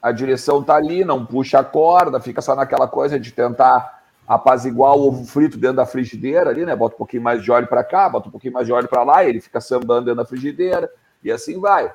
a 0.00 0.12
direção 0.12 0.62
tá 0.62 0.76
ali, 0.76 1.04
não 1.04 1.26
puxa 1.26 1.58
a 1.58 1.64
corda, 1.64 2.20
fica 2.20 2.40
só 2.40 2.54
naquela 2.54 2.86
coisa 2.86 3.18
de 3.18 3.32
tentar 3.32 4.00
apaziguar 4.28 4.94
o 4.94 5.08
ovo 5.08 5.24
frito 5.24 5.58
dentro 5.58 5.78
da 5.78 5.86
frigideira 5.86 6.50
ali, 6.50 6.64
né? 6.64 6.76
Bota 6.76 6.94
um 6.94 6.98
pouquinho 6.98 7.24
mais 7.24 7.42
de 7.42 7.50
óleo 7.50 7.66
para 7.66 7.82
cá, 7.82 8.08
bota 8.08 8.28
um 8.28 8.30
pouquinho 8.30 8.54
mais 8.54 8.64
de 8.64 8.72
óleo 8.72 8.86
para 8.86 9.02
lá, 9.02 9.24
ele 9.24 9.40
fica 9.40 9.60
sambando 9.60 10.06
dentro 10.06 10.22
da 10.22 10.24
frigideira, 10.24 10.88
e 11.22 11.32
assim 11.32 11.58
vai. 11.58 11.92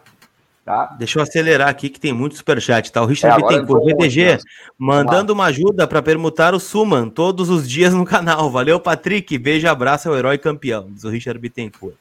Tá? 0.63 0.95
Deixa 0.99 1.17
eu 1.17 1.23
acelerar 1.23 1.69
aqui 1.69 1.89
que 1.89 1.99
tem 1.99 2.13
muito 2.13 2.35
superchat, 2.35 2.91
tá? 2.91 3.01
O 3.01 3.07
Richard 3.07 3.43
é, 3.43 3.47
tem 3.47 3.65
por 3.65 3.83
VDG 3.83 4.37
mandando 4.77 5.33
uma 5.33 5.45
ajuda 5.45 5.87
para 5.87 6.03
permutar 6.03 6.53
o 6.53 6.59
Suman 6.59 7.09
todos 7.09 7.49
os 7.49 7.67
dias 7.67 7.93
no 7.95 8.05
canal. 8.05 8.51
Valeu, 8.51 8.79
Patrick. 8.79 9.35
Beijo, 9.39 9.67
abraço 9.67 10.07
ao 10.07 10.15
herói 10.15 10.37
campeão, 10.37 10.87
diz 10.91 11.03
o 11.03 11.09
Richard 11.09 11.39
Bittencourt. 11.39 11.95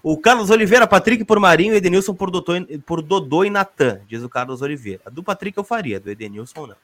O 0.00 0.18
Carlos 0.18 0.50
Oliveira, 0.50 0.86
Patrick 0.86 1.24
por 1.24 1.40
Marinho, 1.40 1.74
Edenilson 1.74 2.14
por, 2.14 2.30
Dodô, 2.30 2.52
por 2.84 3.00
Dodô 3.00 3.42
e 3.42 3.48
Natan, 3.48 4.00
diz 4.06 4.22
o 4.22 4.28
Carlos 4.28 4.60
Oliveira. 4.60 5.00
A 5.06 5.08
do 5.08 5.22
Patrick 5.22 5.56
eu 5.56 5.64
faria, 5.64 5.98
do 5.98 6.10
Edenilson 6.10 6.66
não. 6.66 6.76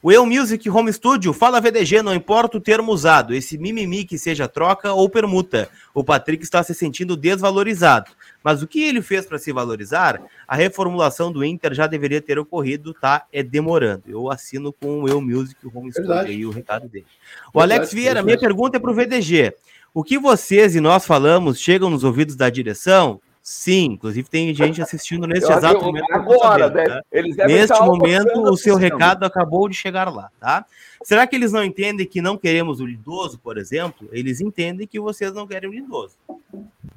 O 0.00 0.12
Eu 0.12 0.24
Music 0.24 0.70
Home 0.70 0.92
Studio, 0.92 1.32
fala 1.32 1.60
VDG, 1.60 2.02
não 2.02 2.14
importa 2.14 2.56
o 2.56 2.60
termo 2.60 2.92
usado, 2.92 3.34
esse 3.34 3.58
mimimi 3.58 4.04
que 4.04 4.16
seja 4.16 4.46
troca 4.46 4.92
ou 4.92 5.10
permuta. 5.10 5.68
O 5.92 6.04
Patrick 6.04 6.44
está 6.44 6.62
se 6.62 6.72
sentindo 6.72 7.16
desvalorizado. 7.16 8.12
Mas 8.42 8.62
o 8.62 8.66
que 8.66 8.82
ele 8.82 9.02
fez 9.02 9.26
para 9.26 9.38
se 9.38 9.52
valorizar? 9.52 10.20
A 10.46 10.56
reformulação 10.56 11.32
do 11.32 11.44
Inter 11.44 11.74
já 11.74 11.86
deveria 11.86 12.20
ter 12.20 12.38
ocorrido, 12.38 12.94
tá? 12.94 13.26
É 13.32 13.42
demorando. 13.42 14.04
Eu 14.06 14.30
assino 14.30 14.72
com 14.72 15.02
o 15.02 15.08
Eu 15.08 15.20
Music 15.20 15.60
Home 15.74 15.92
Studio 15.92 16.12
aí 16.12 16.46
o 16.46 16.50
recado 16.50 16.88
dele. 16.88 17.06
O 17.52 17.58
Verdade, 17.58 17.80
Alex 17.80 17.92
Vieira, 17.92 18.22
minha 18.22 18.38
pergunta 18.38 18.76
é 18.76 18.80
para 18.80 18.90
o 18.90 18.94
VDG. 18.94 19.54
O 19.92 20.04
que 20.04 20.18
vocês 20.18 20.76
e 20.76 20.80
nós 20.80 21.04
falamos 21.04 21.58
chegam 21.58 21.90
nos 21.90 22.04
ouvidos 22.04 22.36
da 22.36 22.48
direção? 22.48 23.20
Sim, 23.50 23.92
inclusive 23.92 24.28
tem 24.28 24.52
gente 24.52 24.82
assistindo 24.82 25.24
nesse 25.26 25.50
exato 25.50 25.82
momento. 25.82 26.12
Agora, 26.12 26.68
sabendo, 26.68 26.86
tá? 26.86 27.02
eles 27.10 27.34
Neste 27.34 27.80
momento, 27.80 28.42
o 28.42 28.58
seu 28.58 28.76
recado 28.76 29.24
acabou 29.24 29.70
de 29.70 29.74
chegar 29.74 30.12
lá, 30.14 30.30
tá? 30.38 30.66
Será 31.02 31.26
que 31.26 31.34
eles 31.34 31.50
não 31.50 31.64
entendem 31.64 32.06
que 32.06 32.20
não 32.20 32.36
queremos 32.36 32.78
o 32.78 32.84
lindoso, 32.84 33.38
por 33.38 33.56
exemplo? 33.56 34.06
Eles 34.12 34.42
entendem 34.42 34.86
que 34.86 35.00
vocês 35.00 35.32
não 35.32 35.46
querem 35.46 35.66
o 35.66 35.72
lindoso. 35.72 36.14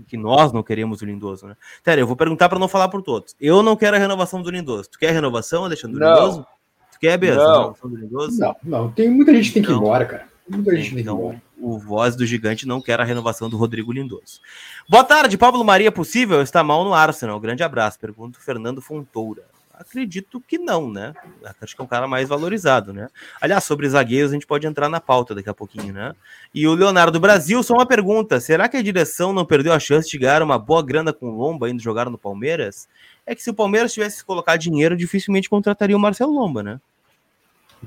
Que 0.10 0.18
nós 0.18 0.52
não 0.52 0.62
queremos 0.62 1.02
o 1.02 1.06
lindoso, 1.06 1.48
né? 1.48 1.56
Sério, 1.86 2.02
eu 2.02 2.08
vou 2.08 2.18
perguntar 2.18 2.50
para 2.50 2.60
não 2.60 2.68
falar 2.68 2.90
por 2.90 3.02
todos. 3.02 3.34
Eu 3.40 3.64
não 3.64 3.78
quero 3.78 3.96
a 3.96 4.00
renovação 4.00 4.42
do 4.42 4.52
lindoso. 4.52 4.90
Tu 4.90 5.00
quer 5.00 5.12
a 5.12 5.14
renovação, 5.14 5.64
Alexandre, 5.64 6.00
do 6.00 6.06
lindoso? 6.06 6.46
Tu 6.92 7.00
quer, 7.00 7.18
Beza, 7.18 7.42
a 7.42 7.54
renovação 7.60 7.90
do 7.90 7.96
lindoso? 7.96 8.38
Não, 8.38 8.56
não. 8.62 8.92
Tem 8.92 9.10
muita 9.10 9.34
gente 9.34 9.48
que 9.48 9.54
tem 9.54 9.64
que 9.64 9.70
ir 9.70 9.72
então, 9.72 9.86
embora, 9.86 10.06
cara. 10.06 10.28
Muita 10.50 10.76
gente 10.76 10.84
tem 10.84 10.96
que 10.96 11.00
ir 11.00 11.02
então, 11.04 11.18
embora 11.18 11.42
o 11.62 11.78
voz 11.78 12.16
do 12.16 12.26
gigante 12.26 12.68
não 12.68 12.82
quer 12.82 13.00
a 13.00 13.04
renovação 13.04 13.50
do 13.50 13.58
Rodrigo 13.58 13.92
Lindoso. 13.92 14.42
Boa 14.90 15.04
tarde, 15.04 15.38
Pablo 15.38 15.64
Maria, 15.64 15.92
possível? 15.92 16.42
Está 16.42 16.64
mal 16.64 16.84
no 16.84 16.94
Arsenal. 16.94 17.40
Grande 17.40 17.64
abraço. 17.64 18.00
Pergunta 18.00 18.40
o 18.40 18.42
Fernando 18.42 18.82
Fontoura. 18.82 19.44
Acredito 19.74 20.40
que 20.40 20.60
não, 20.60 20.92
né? 20.92 21.14
Acho 21.60 21.76
que 21.76 21.82
é 21.82 21.84
um 21.84 21.88
cara 21.88 22.08
mais 22.08 22.30
valorizado, 22.30 22.94
né? 22.94 23.10
Aliás, 23.42 23.64
sobre 23.64 23.90
zagueiros, 23.90 24.32
a 24.32 24.36
gente 24.36 24.46
pode 24.46 24.68
entrar 24.68 24.88
na 24.88 25.00
pauta 25.00 25.34
daqui 25.34 25.50
a 25.50 25.56
pouquinho, 25.56 25.92
né? 25.92 26.16
E 26.54 26.68
o 26.68 26.76
Leonardo 26.76 27.20
Brasil, 27.20 27.64
só 27.64 27.74
uma 27.74 27.86
pergunta: 27.86 28.40
será 28.40 28.70
que 28.70 28.78
a 28.78 28.82
direção 28.84 29.34
não 29.34 29.44
perdeu 29.44 29.74
a 29.74 29.80
chance 29.80 30.08
de 30.08 30.20
ganhar 30.20 30.44
uma 30.44 30.60
boa 30.60 30.84
grana 30.84 31.12
com 31.12 31.32
o 31.32 31.36
Lomba 31.36 31.68
indo 31.68 31.82
jogar 31.82 32.10
no 32.12 32.18
Palmeiras? 32.18 32.88
É 33.26 33.34
que 33.34 33.42
se 33.42 33.50
o 33.50 33.56
Palmeiras 33.56 33.92
tivesse 33.92 34.20
que 34.20 34.26
colocar 34.26 34.56
dinheiro, 34.56 34.96
dificilmente 34.96 35.50
contrataria 35.50 35.98
o 35.98 36.00
Marcelo 36.00 36.32
Lomba, 36.32 36.62
né? 36.62 36.80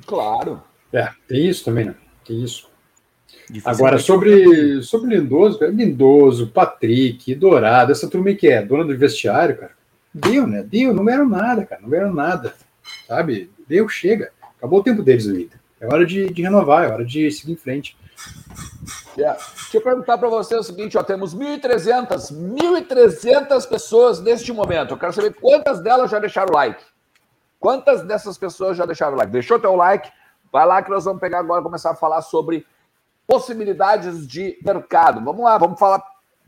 Claro. 0.05 0.63
É, 0.93 1.13
tem 1.29 1.49
isso 1.49 1.65
também, 1.65 1.85
né? 1.85 1.95
Tem 2.25 2.43
isso. 2.43 2.74
Agora, 3.65 3.99
sobre, 3.99 4.83
sobre 4.83 5.17
Lindoso, 5.17 5.59
cara, 5.59 5.71
Lindoso, 5.71 6.49
Patrick, 6.49 7.35
Dourado, 7.35 7.93
essa 7.93 8.09
turma 8.09 8.33
que 8.33 8.49
é 8.49 8.63
dona 8.63 8.85
do 8.85 8.97
vestiário, 8.97 9.59
cara, 9.59 9.73
deu, 10.13 10.47
né? 10.47 10.63
Deu, 10.63 10.95
não 10.95 11.09
era 11.09 11.25
nada, 11.25 11.65
cara, 11.65 11.83
não 11.85 11.95
era 11.95 12.11
nada, 12.11 12.55
sabe? 13.07 13.51
Deu, 13.69 13.89
chega. 13.89 14.31
Acabou 14.57 14.81
o 14.81 14.83
tempo 14.83 15.03
deles 15.03 15.27
no 15.27 15.39
Inter. 15.39 15.61
É 15.81 15.87
hora 15.87 16.07
de, 16.07 16.33
de 16.33 16.43
renovar, 16.43 16.85
é 16.85 16.93
hora 16.93 17.05
de 17.05 17.31
seguir 17.31 17.53
em 17.53 17.57
frente. 17.57 17.97
Yeah. 19.17 19.39
Deixa 19.39 19.77
eu 19.77 19.81
perguntar 19.83 20.19
para 20.19 20.29
você 20.29 20.57
o 20.57 20.63
seguinte: 20.63 20.97
ó, 20.97 21.03
temos 21.03 21.35
1.300, 21.37 22.33
1.300 22.33 23.69
pessoas 23.69 24.21
neste 24.21 24.53
momento. 24.53 24.95
Eu 24.95 24.99
quero 24.99 25.13
saber 25.13 25.35
quantas 25.35 25.81
delas 25.81 26.11
já 26.11 26.19
deixaram 26.19 26.53
o 26.53 26.55
like. 26.55 26.83
Quantas 27.61 28.03
dessas 28.03 28.37
pessoas 28.37 28.77
já 28.77 28.87
deixaram 28.87 29.15
o 29.15 29.17
like? 29.17 29.33
Deixou 29.33 29.59
teu 29.59 29.77
like? 29.77 30.11
Vai 30.53 30.67
lá 30.67 30.83
que 30.83 30.91
nós 30.91 31.05
vamos 31.05 31.21
pegar 31.21 31.41
agora 31.41 31.61
e 31.61 31.65
começar 31.65 31.91
a 31.91 31.95
falar 31.95 32.23
sobre 32.23 32.67
possibilidades 33.27 34.27
de 34.27 34.59
mercado. 34.65 35.25
Vamos 35.25 35.45
lá, 35.45 35.59
vamos 35.59 35.79
falar 35.79 36.03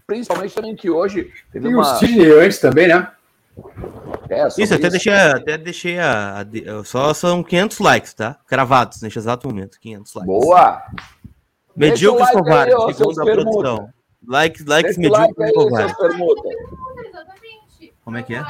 principalmente 0.07 0.55
também 0.55 0.77
que 0.77 0.89
hoje 0.89 1.33
teve 1.53 1.67
Tem 1.67 1.75
uma... 1.75 1.83
o 1.83 2.41
antes 2.41 2.59
também, 2.59 2.89
né? 2.89 3.11
É, 4.29 4.47
isso, 4.49 4.75
até 4.75 4.75
isso. 4.75 4.91
deixei, 4.91 5.13
até 5.13 5.59
deixei 5.59 5.99
a, 5.99 6.41
a, 6.41 6.85
Só 6.85 7.15
são 7.15 7.43
500 7.43 7.79
likes, 7.79 8.15
tá? 8.15 8.39
Cravados 8.47 9.01
neste 9.01 9.19
exato 9.19 9.49
momento. 9.49 9.81
500 9.81 10.15
likes. 10.15 10.27
Boa! 10.27 10.83
Medíocres 11.75 12.29
like 12.29 12.39
covardes, 12.39 12.97
segundo 12.97 13.21
a 13.21 13.25
produção. 13.25 13.89
Likes, 14.27 14.65
likes 14.65 14.99
medíocres 14.99 15.37
like 15.39 15.55
covardes. 15.55 15.97
Como 18.05 18.17
é 18.17 18.23
que 18.23 18.35
é? 18.35 18.45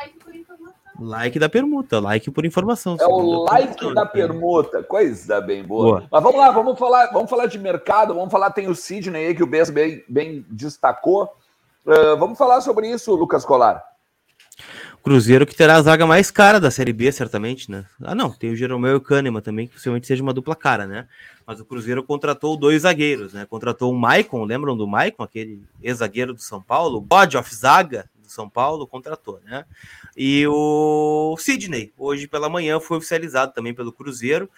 Like 0.99 1.39
da 1.39 1.49
permuta, 1.49 2.01
like 2.01 2.31
por 2.31 2.47
informação. 2.47 2.97
É 3.01 3.07
o 3.07 3.45
like 3.45 3.95
da 3.95 4.07
permuta, 4.07 4.83
coisa 4.83 5.41
bem 5.41 5.63
boa. 5.63 6.01
boa. 6.01 6.09
Mas 6.11 6.23
vamos 6.23 6.39
lá, 6.39 6.51
vamos 6.51 6.79
falar, 6.79 7.07
vamos 7.13 7.31
falar 7.31 7.47
de 7.47 7.59
mercado, 7.59 8.15
vamos 8.15 8.31
falar, 8.31 8.51
tem 8.51 8.69
o 8.69 8.75
Sidney 8.75 9.27
aí 9.27 9.35
que 9.35 9.43
o 9.43 9.47
Bess 9.47 9.71
bem, 9.71 10.03
bem 10.09 10.45
destacou. 10.49 11.25
Uh, 11.85 12.17
vamos 12.19 12.39
falar 12.39 12.61
sobre 12.61 12.91
isso, 12.91 13.15
Lucas 13.15 13.45
Colar. 13.45 13.83
Cruzeiro 15.07 15.47
que 15.47 15.55
terá 15.55 15.77
a 15.77 15.83
zaga 15.83 16.05
mais 16.05 16.33
cara 16.33 16.59
da 16.59 16.69
Série 16.69 16.93
B, 16.93 17.13
certamente, 17.13 17.71
né? 17.71 17.85
Ah, 18.03 18.13
não, 18.13 18.33
tem 18.33 18.51
o 18.51 18.57
Jeromel 18.57 18.95
e 18.95 18.97
o 18.97 19.01
Kahneman 19.01 19.41
também, 19.41 19.69
que 19.69 19.75
possivelmente 19.75 20.05
seja 20.05 20.21
uma 20.21 20.33
dupla 20.33 20.57
cara, 20.57 20.85
né? 20.85 21.07
Mas 21.47 21.61
o 21.61 21.65
Cruzeiro 21.65 22.03
contratou 22.03 22.57
dois 22.57 22.83
zagueiros, 22.83 23.33
né? 23.33 23.47
Contratou 23.47 23.93
o 23.93 23.97
Maicon, 23.97 24.45
lembram 24.45 24.77
do 24.77 24.85
Maicon, 24.85 25.23
aquele 25.23 25.63
ex-zagueiro 25.81 26.35
do 26.35 26.41
São 26.41 26.61
Paulo? 26.61 27.01
God 27.01 27.35
of 27.37 27.55
Zaga, 27.55 28.11
do 28.27 28.33
São 28.33 28.49
Paulo, 28.49 28.87
contratou, 28.87 29.41
né? 29.45 29.65
E 30.17 30.47
o 30.47 31.37
Sidney, 31.39 31.93
hoje 31.97 32.29
pela 32.29 32.49
manhã, 32.49 32.79
foi 32.79 32.99
oficializado 32.99 33.53
também 33.55 33.73
pelo 33.73 33.93
Cruzeiro. 33.93 34.51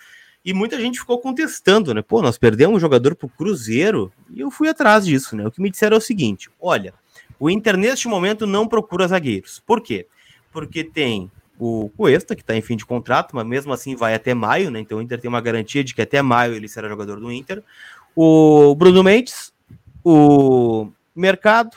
E 0.45 0.55
muita 0.55 0.81
gente 0.81 0.99
ficou 0.99 1.19
contestando, 1.19 1.93
né? 1.93 2.01
Pô, 2.01 2.23
nós 2.23 2.39
perdemos 2.39 2.77
um 2.77 2.81
jogador 2.81 3.15
pro 3.15 3.29
Cruzeiro. 3.29 4.13
E 4.31 4.41
eu 4.41 4.51
fui 4.51 4.69
atrás 4.69 5.05
disso, 5.05 5.37
né? 5.37 5.47
O 5.47 5.51
que 5.51 5.61
me 5.61 5.71
disseram 5.71 5.97
é 5.97 5.99
o 5.99 6.03
seguinte: 6.03 6.49
olha, 6.61 6.95
o 7.39 7.51
Inter 7.51 7.77
neste 7.77 8.09
momento 8.09 8.47
não 8.47 8.67
procura 8.67 9.07
zagueiros. 9.07 9.63
Por 9.67 9.81
quê? 9.81 10.07
Porque 10.53 10.83
tem 10.83 11.31
o 11.59 11.91
Cuesta, 11.97 12.37
que 12.37 12.43
está 12.43 12.57
em 12.57 12.63
fim 12.63 12.77
de 12.77 12.87
contrato, 12.87 13.35
mas 13.35 13.47
mesmo 13.47 13.73
assim 13.73 13.97
vai 13.97 14.15
até 14.15 14.33
maio, 14.33 14.71
né? 14.71 14.81
Então 14.81 14.99
o 14.99 15.03
Inter 15.03 15.21
tem 15.21 15.29
uma 15.29 15.41
garantia 15.41 15.83
de 15.83 15.95
que 15.95 16.03
até 16.03 16.23
maio 16.23 16.55
ele 16.55 16.69
será 16.69 16.89
jogador 16.89 17.19
do 17.21 17.33
Inter. 17.33 17.63
O 18.15 18.75
Bruno 18.77 19.03
Mendes, 19.03 19.53
o 20.05 20.89
Mercado, 21.15 21.77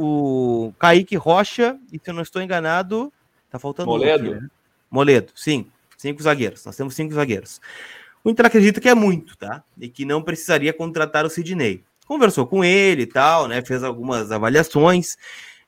o 0.00 0.72
Kaique 0.78 1.16
Rocha, 1.16 1.76
e 1.92 1.98
se 1.98 2.08
eu 2.08 2.14
não 2.14 2.22
estou 2.22 2.40
enganado, 2.40 3.12
tá 3.50 3.58
faltando 3.58 3.90
Moledo. 3.90 4.24
Um 4.24 4.30
aqui, 4.32 4.40
né? 4.42 4.48
Moledo, 4.88 5.32
sim. 5.34 5.66
Cinco 5.96 6.22
zagueiros. 6.22 6.64
Nós 6.64 6.76
temos 6.76 6.94
cinco 6.94 7.12
zagueiros. 7.12 7.60
O 8.22 8.30
Inter 8.30 8.46
acredita 8.46 8.80
que 8.80 8.88
é 8.88 8.94
muito, 8.94 9.36
tá? 9.36 9.64
E 9.76 9.88
que 9.88 10.04
não 10.04 10.22
precisaria 10.22 10.72
contratar 10.72 11.26
o 11.26 11.30
Sidney. 11.30 11.82
Conversou 12.06 12.46
com 12.46 12.64
ele 12.64 13.02
e 13.02 13.06
tal, 13.06 13.48
né? 13.48 13.60
Fez 13.64 13.82
algumas 13.82 14.30
avaliações, 14.30 15.16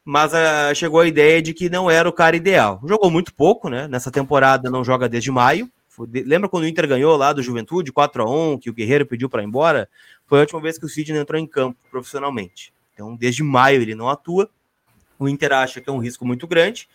mas 0.05 0.33
uh, 0.33 0.75
chegou 0.75 1.01
a 1.01 1.09
ideia 1.09 1.43
de 1.43 1.53
que 1.53 1.69
não 1.69 1.91
era 1.91 2.09
o 2.09 2.13
cara 2.13 2.37
ideal. 2.37 2.81
Jogou 2.87 3.11
muito 3.11 3.35
pouco, 3.35 3.69
né? 3.69 3.89
Nessa 3.89 4.13
temporada 4.13 4.71
não 4.71 4.85
joga 4.85 5.09
desde 5.09 5.33
maio. 5.33 5.69
De... 6.07 6.23
Lembra 6.23 6.49
quando 6.49 6.63
o 6.63 6.69
Inter 6.69 6.87
ganhou 6.87 7.17
lá 7.17 7.33
do 7.33 7.43
Juventude 7.43 7.93
4 7.93 8.23
a 8.23 8.31
1 8.31 8.59
que 8.59 8.71
o 8.71 8.73
Guerreiro 8.73 9.07
pediu 9.07 9.29
para 9.29 9.43
ir 9.43 9.47
embora? 9.47 9.89
Foi 10.25 10.39
a 10.39 10.43
última 10.43 10.61
vez 10.61 10.79
que 10.79 10.87
o 10.87 10.89
Sidney 10.89 11.21
entrou 11.21 11.41
em 11.41 11.47
campo 11.47 11.77
profissionalmente. 11.91 12.73
Então, 13.01 13.17
desde 13.17 13.43
maio 13.43 13.81
ele 13.81 13.95
não 13.95 14.11
atua. 14.11 14.51
O 15.19 15.27
Inter 15.27 15.55
acha 15.55 15.81
que 15.81 15.89
é 15.89 15.93
um 15.93 15.99
risco 15.99 16.27
muito 16.27 16.47
grande 16.47 16.87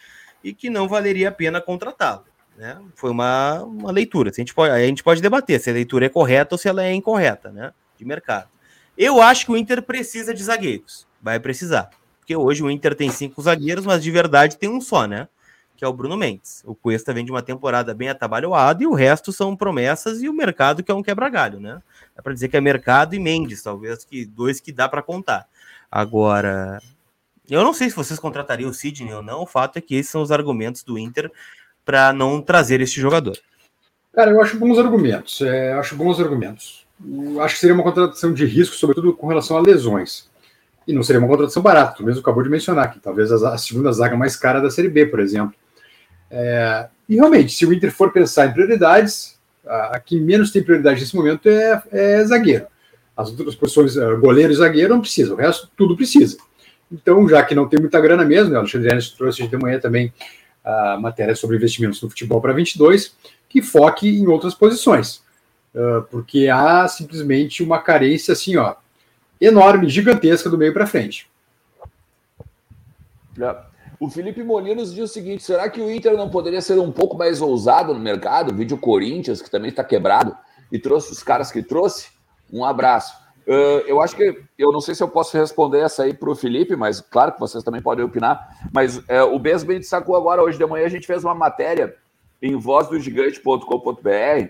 e 0.43 0.53
que 0.53 0.69
não 0.69 0.87
valeria 0.87 1.29
a 1.29 1.31
pena 1.31 1.59
contratá-lo. 1.59 2.25
Né? 2.55 2.79
Foi 2.93 3.09
uma, 3.09 3.63
uma 3.63 3.91
leitura. 3.91 4.29
A 4.29 4.33
gente, 4.33 4.53
pode, 4.53 4.71
a 4.71 4.85
gente 4.85 5.03
pode 5.03 5.19
debater 5.19 5.59
se 5.59 5.71
a 5.71 5.73
leitura 5.73 6.05
é 6.05 6.09
correta 6.09 6.53
ou 6.53 6.59
se 6.59 6.69
ela 6.69 6.83
é 6.83 6.93
incorreta, 6.93 7.51
né? 7.51 7.73
De 7.97 8.05
mercado. 8.05 8.47
Eu 8.95 9.19
acho 9.19 9.47
que 9.47 9.51
o 9.51 9.57
Inter 9.57 9.81
precisa 9.81 10.31
de 10.31 10.43
zagueiros. 10.43 11.07
Vai 11.19 11.39
precisar. 11.39 11.89
Porque 12.19 12.35
hoje 12.35 12.61
o 12.61 12.69
Inter 12.69 12.95
tem 12.95 13.09
cinco 13.09 13.41
zagueiros, 13.41 13.85
mas 13.85 14.03
de 14.03 14.11
verdade 14.11 14.57
tem 14.57 14.69
um 14.69 14.79
só, 14.79 15.07
né? 15.07 15.27
Que 15.75 15.83
é 15.83 15.87
o 15.87 15.93
Bruno 15.93 16.15
Mendes. 16.15 16.61
O 16.65 16.75
Cuesta 16.75 17.13
vem 17.13 17.25
de 17.25 17.31
uma 17.31 17.41
temporada 17.41 17.95
bem 17.95 18.09
atabalhoada 18.09 18.83
e 18.83 18.87
o 18.87 18.93
resto 18.93 19.33
são 19.33 19.55
promessas 19.55 20.21
e 20.21 20.29
o 20.29 20.33
mercado 20.33 20.83
que 20.83 20.91
é 20.91 20.95
um 20.95 21.03
quebra-galho, 21.03 21.59
né? 21.59 21.81
É 22.15 22.21
para 22.21 22.31
dizer 22.31 22.47
que 22.47 22.55
é 22.55 22.61
mercado 22.61 23.15
e 23.15 23.19
Mendes, 23.19 23.63
talvez 23.63 24.05
que 24.05 24.23
dois 24.23 24.59
que 24.59 24.71
dá 24.71 24.87
para 24.87 25.01
contar. 25.01 25.49
Agora, 25.95 26.81
eu 27.49 27.63
não 27.63 27.73
sei 27.73 27.89
se 27.89 27.95
vocês 27.95 28.19
contratariam 28.19 28.69
o 28.69 28.73
Sidney 28.73 29.13
ou 29.13 29.23
não, 29.23 29.43
o 29.43 29.47
fato 29.47 29.77
é 29.77 29.81
que 29.81 29.95
esses 29.95 30.11
são 30.11 30.21
os 30.21 30.29
argumentos 30.29 30.83
do 30.83 30.99
Inter 30.99 31.31
para 31.85 32.11
não 32.11 32.41
trazer 32.41 32.81
este 32.81 32.99
jogador. 32.99 33.37
Cara, 34.13 34.31
eu 34.31 34.41
acho 34.41 34.59
bons 34.59 34.77
argumentos. 34.77 35.39
É, 35.39 35.71
acho 35.71 35.95
bons 35.95 36.19
argumentos. 36.19 36.85
Eu 37.01 37.39
acho 37.41 37.53
que 37.53 37.61
seria 37.61 37.73
uma 37.73 37.83
contratação 37.83 38.33
de 38.33 38.45
risco, 38.45 38.75
sobretudo 38.75 39.13
com 39.13 39.27
relação 39.27 39.55
a 39.55 39.61
lesões. 39.61 40.29
E 40.85 40.91
não 40.91 41.01
seria 41.01 41.21
uma 41.21 41.29
contratação 41.29 41.63
barata, 41.63 41.95
tu 41.95 42.03
mesmo 42.03 42.19
acabou 42.19 42.43
de 42.43 42.49
mencionar, 42.49 42.91
que 42.91 42.99
talvez 42.99 43.31
a, 43.31 43.53
a 43.53 43.57
segunda 43.57 43.89
zaga 43.93 44.17
mais 44.17 44.35
cara 44.35 44.59
da 44.59 44.69
Série 44.69 44.89
B, 44.89 45.05
por 45.05 45.21
exemplo. 45.21 45.55
É, 46.29 46.89
e 47.07 47.15
realmente, 47.15 47.53
se 47.53 47.65
o 47.65 47.71
Inter 47.71 47.93
for 47.93 48.11
pensar 48.11 48.47
em 48.47 48.51
prioridades, 48.51 49.39
a, 49.65 49.95
a 49.95 49.99
que 50.01 50.19
menos 50.19 50.51
tem 50.51 50.61
prioridade 50.61 50.99
nesse 50.99 51.15
momento 51.15 51.47
é, 51.47 51.81
é 51.89 52.25
zagueiro. 52.25 52.67
As 53.15 53.29
outras 53.29 53.55
posições, 53.55 53.95
uh, 53.95 54.19
goleiro 54.19 54.51
e 54.51 54.55
zagueiro, 54.55 54.93
não 54.93 55.01
precisa, 55.01 55.33
o 55.33 55.37
resto 55.37 55.69
tudo 55.75 55.95
precisa. 55.95 56.37
Então, 56.91 57.27
já 57.27 57.43
que 57.43 57.55
não 57.55 57.67
tem 57.67 57.79
muita 57.79 57.99
grana 57.99 58.23
mesmo, 58.23 58.51
né, 58.51 58.57
o 58.57 58.59
Alexandre 58.59 58.89
Ernest 58.89 59.17
trouxe 59.17 59.47
de 59.47 59.57
manhã 59.57 59.79
também 59.79 60.13
a 60.63 60.97
matéria 60.99 61.35
sobre 61.35 61.55
investimentos 61.55 62.01
no 62.01 62.09
futebol 62.09 62.41
para 62.41 62.53
22, 62.53 63.15
que 63.47 63.61
foque 63.61 64.09
em 64.09 64.27
outras 64.27 64.53
posições, 64.53 65.23
porque 66.09 66.47
há 66.47 66.87
simplesmente 66.87 67.61
uma 67.61 67.79
carência 67.79 68.33
assim, 68.33 68.57
ó, 68.57 68.75
enorme, 69.39 69.89
gigantesca 69.89 70.49
do 70.49 70.57
meio 70.57 70.73
para 70.73 70.87
frente. 70.87 71.29
É. 73.39 73.55
O 73.99 74.09
Felipe 74.09 74.43
Molinos 74.43 74.93
diz 74.93 75.09
o 75.09 75.13
seguinte: 75.13 75.43
será 75.43 75.69
que 75.69 75.81
o 75.81 75.91
Inter 75.91 76.17
não 76.17 76.29
poderia 76.29 76.61
ser 76.61 76.77
um 76.79 76.91
pouco 76.91 77.17
mais 77.17 77.41
ousado 77.41 77.93
no 77.93 77.99
mercado? 77.99 78.53
Vídeo 78.53 78.77
Corinthians, 78.77 79.41
que 79.41 79.49
também 79.49 79.69
está 79.69 79.83
quebrado, 79.83 80.35
e 80.71 80.77
trouxe 80.77 81.11
os 81.11 81.23
caras 81.23 81.51
que 81.51 81.63
trouxe? 81.63 82.07
Um 82.51 82.63
abraço. 82.63 83.25
Uh, 83.47 83.85
eu 83.85 84.01
acho 84.01 84.15
que 84.15 84.41
eu 84.57 84.71
não 84.71 84.81
sei 84.81 84.95
se 84.95 85.03
eu 85.03 85.07
posso 85.07 85.37
responder 85.37 85.79
essa 85.79 86.03
aí 86.03 86.13
para 86.13 86.29
o 86.29 86.35
Felipe, 86.35 86.75
mas 86.75 86.99
claro 86.99 87.33
que 87.33 87.39
vocês 87.39 87.63
também 87.63 87.81
podem 87.81 88.03
opinar. 88.03 88.57
Mas 88.73 88.97
uh, 88.97 89.31
o 89.31 89.37
Besbem 89.37 89.81
sacou 89.83 90.15
agora, 90.15 90.41
hoje 90.41 90.57
de 90.57 90.65
manhã, 90.65 90.85
a 90.85 90.89
gente 90.89 91.05
fez 91.05 91.23
uma 91.23 91.35
matéria 91.35 91.95
em 92.41 92.55
vozdogigante.com.br 92.55 94.49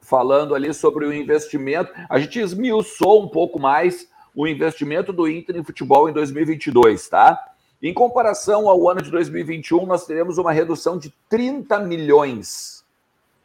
falando 0.00 0.54
ali 0.54 0.72
sobre 0.72 1.04
o 1.04 1.12
investimento. 1.12 1.92
A 2.08 2.18
gente 2.18 2.40
esmiuçou 2.40 3.22
um 3.22 3.28
pouco 3.28 3.60
mais 3.60 4.08
o 4.34 4.46
investimento 4.46 5.12
do 5.12 5.28
Inter 5.28 5.56
em 5.56 5.64
futebol 5.64 6.08
em 6.08 6.12
2022, 6.12 7.08
tá? 7.08 7.38
Em 7.82 7.92
comparação 7.92 8.68
ao 8.68 8.88
ano 8.88 9.02
de 9.02 9.10
2021, 9.10 9.84
nós 9.84 10.06
teremos 10.06 10.38
uma 10.38 10.50
redução 10.50 10.98
de 10.98 11.12
30 11.28 11.78
milhões. 11.80 12.84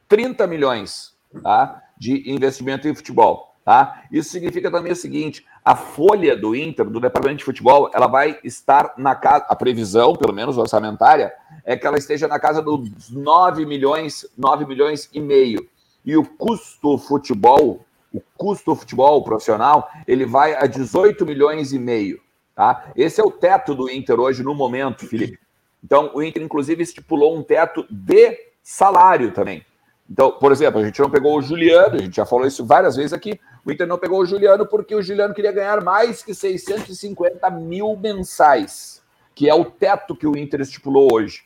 30 0.07 0.47
milhões, 0.47 1.13
tá? 1.41 1.83
De 1.97 2.31
investimento 2.31 2.87
em 2.87 2.95
futebol. 2.95 3.52
Tá? 3.63 4.03
Isso 4.11 4.29
significa 4.29 4.69
também 4.69 4.91
o 4.91 4.95
seguinte: 4.95 5.45
a 5.63 5.75
folha 5.75 6.35
do 6.35 6.55
Inter, 6.55 6.85
do 6.89 6.99
departamento 6.99 7.39
de 7.39 7.45
futebol, 7.45 7.89
ela 7.93 8.07
vai 8.07 8.37
estar 8.43 8.93
na 8.97 9.15
casa, 9.15 9.45
a 9.47 9.55
previsão, 9.55 10.13
pelo 10.13 10.33
menos 10.33 10.57
orçamentária, 10.57 11.33
é 11.63 11.77
que 11.77 11.87
ela 11.87 11.97
esteja 11.97 12.27
na 12.27 12.39
casa 12.39 12.61
dos 12.61 13.09
9 13.09 13.65
milhões, 13.65 14.25
9 14.37 14.65
milhões 14.65 15.09
e 15.13 15.19
meio. 15.21 15.67
E 16.05 16.17
o 16.17 16.25
custo 16.25 16.97
futebol, 16.97 17.85
o 18.13 18.21
custo 18.35 18.75
futebol 18.75 19.23
profissional, 19.23 19.89
ele 20.05 20.25
vai 20.25 20.53
a 20.55 20.65
18 20.65 21.25
milhões 21.25 21.71
e 21.71 21.79
meio. 21.79 22.19
Tá? 22.53 22.91
Esse 22.95 23.21
é 23.21 23.23
o 23.23 23.31
teto 23.31 23.73
do 23.73 23.89
Inter 23.89 24.19
hoje 24.19 24.43
no 24.43 24.53
momento, 24.53 25.07
Felipe. 25.07 25.39
Então, 25.81 26.11
o 26.13 26.21
Inter, 26.21 26.43
inclusive, 26.43 26.83
estipulou 26.83 27.35
um 27.35 27.43
teto 27.43 27.85
de 27.89 28.37
salário 28.61 29.31
também. 29.31 29.65
Então, 30.09 30.31
por 30.31 30.51
exemplo, 30.51 30.79
a 30.79 30.85
gente 30.85 30.99
não 31.01 31.09
pegou 31.09 31.37
o 31.37 31.41
Juliano, 31.41 31.95
a 31.95 32.01
gente 32.01 32.15
já 32.15 32.25
falou 32.25 32.45
isso 32.45 32.65
várias 32.65 32.95
vezes 32.95 33.13
aqui. 33.13 33.39
O 33.65 33.71
Inter 33.71 33.87
não 33.87 33.97
pegou 33.97 34.19
o 34.19 34.25
Juliano 34.25 34.65
porque 34.65 34.93
o 34.93 35.01
Juliano 35.01 35.33
queria 35.33 35.51
ganhar 35.51 35.81
mais 35.81 36.21
que 36.21 36.33
650 36.33 37.49
mil 37.51 37.95
mensais, 37.95 39.01
que 39.33 39.49
é 39.49 39.53
o 39.53 39.65
teto 39.65 40.15
que 40.15 40.27
o 40.27 40.37
Inter 40.37 40.61
estipulou 40.61 41.09
hoje. 41.13 41.43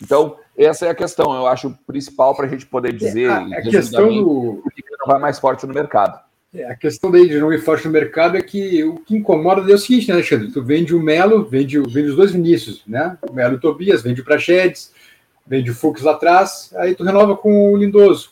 Então, 0.00 0.36
essa 0.56 0.86
é 0.86 0.90
a 0.90 0.94
questão, 0.94 1.34
eu 1.34 1.46
acho 1.46 1.76
principal 1.86 2.34
para 2.34 2.46
a 2.46 2.48
gente 2.48 2.66
poder 2.66 2.92
dizer. 2.92 3.28
É, 3.28 3.28
a, 3.28 3.58
a 3.58 3.62
questão 3.62 4.08
do. 4.08 4.62
que 4.74 4.82
não 4.98 5.06
vai 5.06 5.18
mais 5.18 5.38
forte 5.38 5.66
no 5.66 5.74
mercado. 5.74 6.20
É, 6.54 6.64
a 6.64 6.74
questão 6.74 7.10
daí 7.10 7.28
de 7.28 7.38
não 7.38 7.52
ir 7.52 7.58
forte 7.58 7.86
no 7.86 7.92
mercado 7.92 8.36
é 8.36 8.42
que 8.42 8.82
o 8.84 8.96
que 8.96 9.16
incomoda 9.16 9.60
é 9.70 9.74
o 9.74 9.78
seguinte, 9.78 10.08
né, 10.08 10.14
Alexandre? 10.14 10.50
Tu 10.50 10.62
vende 10.62 10.94
o 10.94 11.02
Melo, 11.02 11.44
vende, 11.44 11.78
vende 11.78 12.08
os 12.08 12.16
dois 12.16 12.32
Vinícius, 12.32 12.82
né? 12.86 13.18
O 13.28 13.32
Melo 13.32 13.54
e 13.54 13.56
o 13.56 13.60
Tobias, 13.60 14.02
vende 14.02 14.20
o 14.20 14.24
Prachedes, 14.24 14.92
vende 15.46 15.70
o 15.70 15.74
Fux 15.74 16.00
lá 16.02 16.12
atrás, 16.12 16.72
aí 16.76 16.94
tu 16.94 17.04
renova 17.04 17.36
com 17.36 17.72
o 17.72 17.76
Lindoso. 17.76 18.30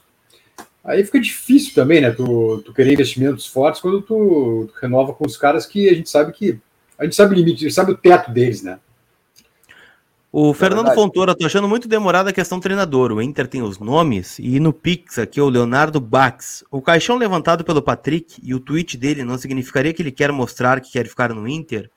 Aí 0.87 1.05
fica 1.05 1.21
difícil 1.21 1.75
também, 1.75 2.01
né? 2.01 2.13
Tu, 2.13 2.63
tu 2.65 2.73
querer 2.73 2.93
investimentos 2.93 3.45
fortes 3.47 3.81
quando 3.81 4.01
tu, 4.01 4.69
tu, 4.69 4.75
renova 4.81 5.13
com 5.13 5.27
os 5.27 5.37
caras 5.37 5.67
que 5.67 5.89
a 5.89 5.95
gente 5.95 6.09
sabe 6.09 6.33
que. 6.33 6.59
A 6.97 7.05
gente 7.05 7.17
sabe 7.17 7.35
o 7.35 7.37
limite, 7.37 7.59
a 7.59 7.69
gente 7.69 7.75
sabe 7.75 7.93
o 7.93 7.97
teto 7.97 8.31
deles, 8.31 8.63
né? 8.63 8.79
O 10.33 10.55
Fernando 10.55 10.91
é 10.91 10.95
Fontoura, 10.95 11.35
tô 11.35 11.45
achando 11.45 11.69
muito 11.69 11.89
demorada 11.89 12.31
a 12.31 12.33
questão 12.33 12.61
treinador. 12.61 13.11
O 13.11 13.21
Inter 13.21 13.47
tem 13.47 13.63
os 13.63 13.79
nomes 13.79 14.39
e 14.39 14.61
no 14.61 14.73
Pix 14.73 15.19
aqui 15.19 15.41
o 15.41 15.49
Leonardo 15.49 16.01
Bax. 16.01 16.65
O 16.71 16.81
caixão 16.81 17.17
levantado 17.17 17.65
pelo 17.65 17.83
Patrick 17.83 18.41
e 18.43 18.55
o 18.55 18.61
tweet 18.61 18.97
dele 18.97 19.25
não 19.25 19.37
significaria 19.39 19.93
que 19.93 20.03
ele 20.03 20.13
quer 20.13 20.31
mostrar 20.33 20.81
que 20.81 20.93
quer 20.93 21.07
ficar 21.07 21.35
no 21.35 21.49
Inter? 21.49 21.91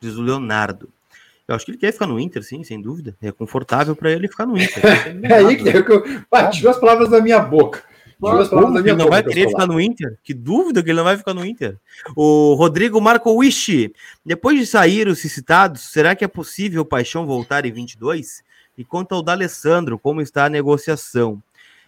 Diz 0.00 0.16
o 0.16 0.22
Leonardo. 0.22 0.88
Eu 1.48 1.54
acho 1.54 1.64
que 1.64 1.72
ele 1.72 1.78
quer 1.78 1.92
ficar 1.92 2.06
no 2.06 2.20
Inter, 2.20 2.42
sim, 2.42 2.62
sem 2.64 2.80
dúvida. 2.80 3.16
É 3.20 3.32
confortável 3.32 3.96
para 3.96 4.10
ele 4.10 4.28
ficar 4.28 4.46
no 4.46 4.56
Inter. 4.58 4.82
é 5.24 5.34
aí 5.34 5.56
que 5.56 5.68
eu. 5.68 6.24
Pá, 6.28 6.48
tirou 6.48 6.70
as 6.70 6.78
palavras 6.78 7.08
da 7.08 7.20
minha 7.20 7.38
boca. 7.38 7.82
Palavras 8.20 8.50
ele 8.76 8.94
não 8.94 9.08
vai 9.08 9.22
querer 9.22 9.48
ficar 9.48 9.66
no 9.66 9.80
Inter? 9.80 10.18
Que 10.24 10.32
dúvida 10.32 10.82
que 10.82 10.88
ele 10.88 10.96
não 10.96 11.04
vai 11.04 11.18
ficar 11.18 11.34
no 11.34 11.44
Inter. 11.44 11.76
O 12.16 12.54
Rodrigo 12.54 13.00
Marcowish, 13.00 13.92
depois 14.24 14.58
de 14.58 14.66
sair 14.66 15.06
os 15.06 15.20
citados, 15.20 15.82
será 15.82 16.16
que 16.16 16.24
é 16.24 16.28
possível 16.28 16.82
o 16.82 16.86
Paixão 16.86 17.26
voltar 17.26 17.66
em 17.66 17.72
22? 17.72 18.42
E 18.78 18.84
quanto 18.84 19.14
ao 19.14 19.22
D'Alessandro, 19.22 19.98
como 19.98 20.22
está 20.22 20.46
a 20.46 20.50
negociação? 20.50 21.42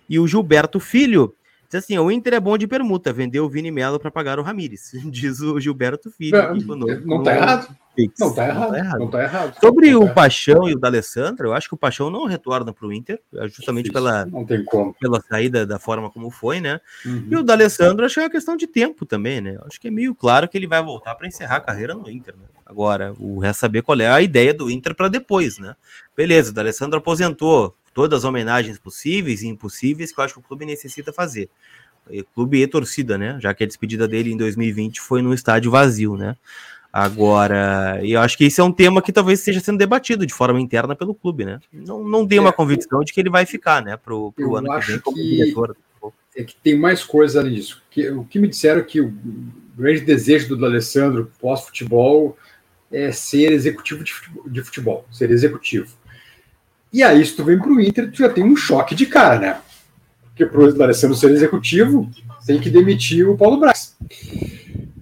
E 0.09 0.19
o 0.19 0.27
Gilberto 0.27 0.79
Filho, 0.79 1.35
Diz 1.69 1.85
assim, 1.85 1.99
o 1.99 2.11
Inter 2.11 2.33
é 2.35 2.41
bom 2.41 2.57
de 2.57 2.67
permuta, 2.67 3.13
vendeu 3.13 3.45
o 3.45 3.49
Vini 3.49 3.71
Melo 3.71 4.01
para 4.01 4.11
pagar 4.11 4.39
o 4.39 4.43
Ramires, 4.43 4.93
diz 5.05 5.41
o 5.41 5.61
Gilberto 5.61 6.11
Filho. 6.11 6.55
Não, 6.65 6.77
não 7.05 7.23
tá 7.23 7.35
errado. 7.35 7.77
Não 8.19 8.33
tá 8.33 8.47
errado. 8.47 8.71
Não 8.71 8.73
tá 8.73 8.79
errado. 8.79 8.99
Não 9.01 9.09
tá 9.09 9.23
errado. 9.23 9.61
Sobre 9.61 9.91
não 9.91 10.03
o 10.03 10.07
tá 10.07 10.15
Paixão 10.15 10.69
e 10.69 10.73
o 10.73 10.79
D'Alessandro, 10.79 11.49
eu 11.49 11.53
acho 11.53 11.69
que 11.69 11.75
o 11.75 11.79
Paixão 11.79 12.09
não 12.09 12.25
retorna 12.25 12.73
para 12.73 12.87
o 12.87 12.93
Inter, 12.93 13.21
é 13.35 13.49
justamente 13.49 13.91
pela, 13.91 14.27
pela 14.99 15.21
saída 15.21 15.67
da 15.67 15.79
forma 15.79 16.09
como 16.09 16.31
foi, 16.31 16.59
né? 16.59 16.81
Uhum. 17.05 17.27
E 17.31 17.37
o 17.37 17.43
D'Alessandro, 17.43 18.07
acho 18.07 18.15
que 18.15 18.21
é 18.21 18.25
uma 18.25 18.31
questão 18.31 18.57
de 18.57 18.67
tempo 18.67 19.05
também, 19.05 19.41
né? 19.41 19.59
Acho 19.67 19.79
que 19.79 19.89
é 19.89 19.91
meio 19.91 20.15
claro 20.15 20.49
que 20.49 20.57
ele 20.57 20.67
vai 20.67 20.83
voltar 20.83 21.15
para 21.17 21.27
encerrar 21.27 21.57
a 21.57 21.61
carreira 21.61 21.95
no 21.95 22.09
Inter, 22.09 22.35
né? 22.35 22.45
Agora, 22.65 23.15
o 23.19 23.41
resta 23.41 23.61
saber 23.61 23.83
qual 23.83 23.99
é 23.99 24.09
a 24.09 24.23
ideia 24.23 24.55
do 24.55 24.71
Inter 24.71 24.95
para 24.95 25.09
depois, 25.09 25.59
né? 25.59 25.75
Beleza, 26.17 26.51
o 26.51 26.55
D'Alessandro 26.55 26.99
aposentou, 26.99 27.75
todas 27.93 28.21
as 28.21 28.25
homenagens 28.25 28.79
possíveis 28.79 29.43
e 29.43 29.49
impossíveis 29.49 30.13
que 30.13 30.21
eu 30.21 30.25
acho 30.25 30.35
que 30.35 30.41
o 30.41 30.43
clube 30.43 30.67
necessita 30.67 31.13
fazer. 31.13 31.49
E 32.11 32.23
clube 32.23 32.63
e 32.63 32.67
torcida, 32.67 33.19
né? 33.19 33.39
Já 33.41 33.53
que 33.53 33.65
a 33.65 33.67
despedida 33.67 34.09
dele 34.09 34.33
em 34.33 34.37
2020 34.37 35.01
foi 35.01 35.21
no 35.21 35.35
estádio 35.35 35.71
vazio, 35.71 36.17
né? 36.17 36.37
Agora, 36.93 38.01
eu 38.03 38.19
acho 38.21 38.37
que 38.37 38.45
esse 38.45 38.61
é 38.61 38.65
um 38.65 38.73
tema 38.73 39.03
que 39.03 39.13
talvez 39.13 39.41
esteja 39.41 39.61
sendo 39.61 39.79
debatido 39.79 40.27
de 40.27 40.33
forma 40.33 40.61
interna 40.61 40.97
pelo 40.97 41.15
clube, 41.15 41.45
né? 41.45 41.61
Não, 41.71 42.03
não 42.03 42.25
dei 42.25 42.39
uma 42.39 42.49
é, 42.49 42.53
convicção 42.53 43.01
de 43.01 43.13
que 43.13 43.21
ele 43.21 43.29
vai 43.29 43.45
ficar, 43.45 43.85
né, 43.85 43.97
pro, 43.97 44.33
pro 44.33 44.57
ano 44.57 44.69
que 44.81 44.87
vem 44.87 44.99
como 44.99 45.17
que 45.17 45.23
diretor. 45.23 45.77
É 46.35 46.45
que 46.45 46.57
tem 46.57 46.79
mais 46.79 47.05
coisa 47.05 47.41
além 47.41 47.55
disso. 47.55 47.83
Que, 47.91 48.09
o 48.11 48.25
que 48.25 48.39
me 48.39 48.49
disseram 48.49 48.81
é 48.81 48.85
que 48.85 49.01
o 49.01 49.13
grande 49.77 50.01
desejo 50.01 50.57
do 50.57 50.65
Alessandro 50.65 51.31
pós-futebol 51.39 52.39
é 52.91 53.13
ser 53.13 53.53
executivo 53.53 54.03
de 54.03 54.13
futebol, 54.13 54.49
de 54.49 54.63
futebol, 54.63 55.07
ser 55.11 55.31
executivo. 55.31 55.95
E 56.93 57.03
aí, 57.03 57.25
se 57.25 57.37
tu 57.37 57.45
vem 57.45 57.59
para 57.59 57.69
o 57.69 57.81
Inter, 57.81 58.11
tu 58.11 58.19
já 58.19 58.29
tem 58.29 58.45
um 58.45 58.57
choque 58.57 58.95
de 58.95 59.07
cara, 59.07 59.39
né? 59.39 59.61
Porque 60.23 60.47
para 60.47 60.61
o 60.61 60.83
Alessandro 60.83 61.17
ser 61.17 61.31
executivo, 61.31 62.09
tem 62.47 62.61
que 62.61 62.71
demitir 62.71 63.29
o 63.29 63.37
Paulo 63.37 63.59
Braz. 63.59 63.97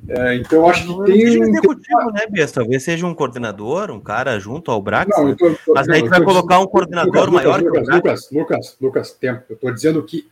É, 0.09 0.37
então, 0.37 0.61
eu 0.61 0.69
acho 0.69 0.83
que 0.83 1.13
tem. 1.13 1.41
Um... 1.41 1.49
executivo, 1.49 2.11
né, 2.13 2.27
Bias? 2.31 2.53
Talvez 2.53 2.83
seja 2.83 3.07
um 3.07 3.15
coordenador, 3.15 3.91
um 3.91 4.01
cara 4.01 4.39
junto 4.39 4.71
ao 4.71 4.81
Brax. 4.81 5.11
Não, 5.17 5.35
tô, 5.35 5.55
tô, 5.55 5.75
Mas 5.75 5.89
aí 5.89 6.03
tu 6.03 6.09
vai 6.09 6.23
colocar 6.23 6.61
um 6.61 6.67
coordenador 6.67 7.29
Lucas, 7.29 7.33
maior 7.33 7.61
Lucas, 7.61 7.73
que 7.73 7.93
o 7.93 7.95
Lucas, 7.97 8.31
Lucas, 8.33 8.77
Lucas, 8.81 9.13
tempo. 9.13 9.43
Eu 9.51 9.55
estou 9.55 9.73
dizendo 9.73 10.03
que 10.03 10.29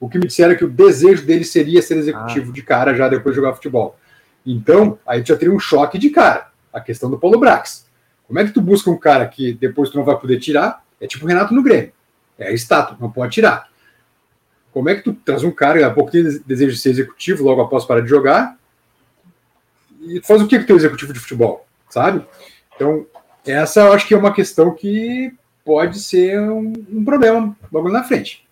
o 0.00 0.08
que 0.08 0.18
me 0.18 0.26
disseram 0.26 0.52
é 0.52 0.54
que 0.54 0.64
o 0.64 0.70
desejo 0.70 1.26
dele 1.26 1.44
seria 1.44 1.82
ser 1.82 1.96
executivo 1.96 2.50
ah. 2.50 2.54
de 2.54 2.62
cara 2.62 2.94
já 2.94 3.08
depois 3.08 3.34
de 3.34 3.40
jogar 3.40 3.54
futebol. 3.54 3.96
Então, 4.46 4.98
aí 5.06 5.22
tu 5.22 5.28
já 5.28 5.36
teria 5.36 5.54
um 5.54 5.58
choque 5.58 5.98
de 5.98 6.10
cara. 6.10 6.48
A 6.72 6.80
questão 6.80 7.10
do 7.10 7.18
Paulo 7.18 7.40
Brax. 7.40 7.86
Como 8.26 8.38
é 8.38 8.44
que 8.44 8.52
tu 8.52 8.60
busca 8.60 8.90
um 8.90 8.96
cara 8.96 9.26
que 9.26 9.52
depois 9.52 9.90
tu 9.90 9.98
não 9.98 10.04
vai 10.04 10.16
poder 10.16 10.38
tirar? 10.38 10.84
É 11.00 11.06
tipo 11.06 11.24
o 11.24 11.28
Renato 11.28 11.54
no 11.54 11.62
Grêmio. 11.62 11.92
É 12.38 12.48
a 12.48 12.52
estátua, 12.52 12.96
não 13.00 13.10
pode 13.10 13.32
tirar. 13.32 13.68
Como 14.72 14.88
é 14.88 14.94
que 14.94 15.02
tu 15.02 15.12
traz 15.12 15.42
um 15.42 15.50
cara 15.50 15.78
que 15.78 15.84
há 15.84 15.90
pouco 15.90 16.10
tem 16.10 16.22
desejo 16.46 16.72
de 16.72 16.78
ser 16.78 16.90
executivo 16.90 17.44
logo 17.44 17.60
após 17.60 17.84
parar 17.84 18.00
de 18.00 18.08
jogar? 18.08 18.56
E 20.02 20.20
faz 20.22 20.40
o 20.40 20.46
que 20.46 20.58
que 20.58 20.64
tem 20.64 20.76
o 20.76 20.78
executivo 20.78 21.12
de 21.12 21.18
futebol, 21.18 21.66
sabe? 21.90 22.24
Então, 22.74 23.04
essa 23.44 23.80
eu 23.80 23.92
acho 23.92 24.06
que 24.06 24.14
é 24.14 24.18
uma 24.18 24.32
questão 24.32 24.72
que 24.74 25.32
pode 25.64 25.98
ser 25.98 26.38
um, 26.40 26.72
um 26.90 27.04
problema 27.04 27.56
logo 27.72 27.88
na 27.88 28.04
frente. 28.04 28.46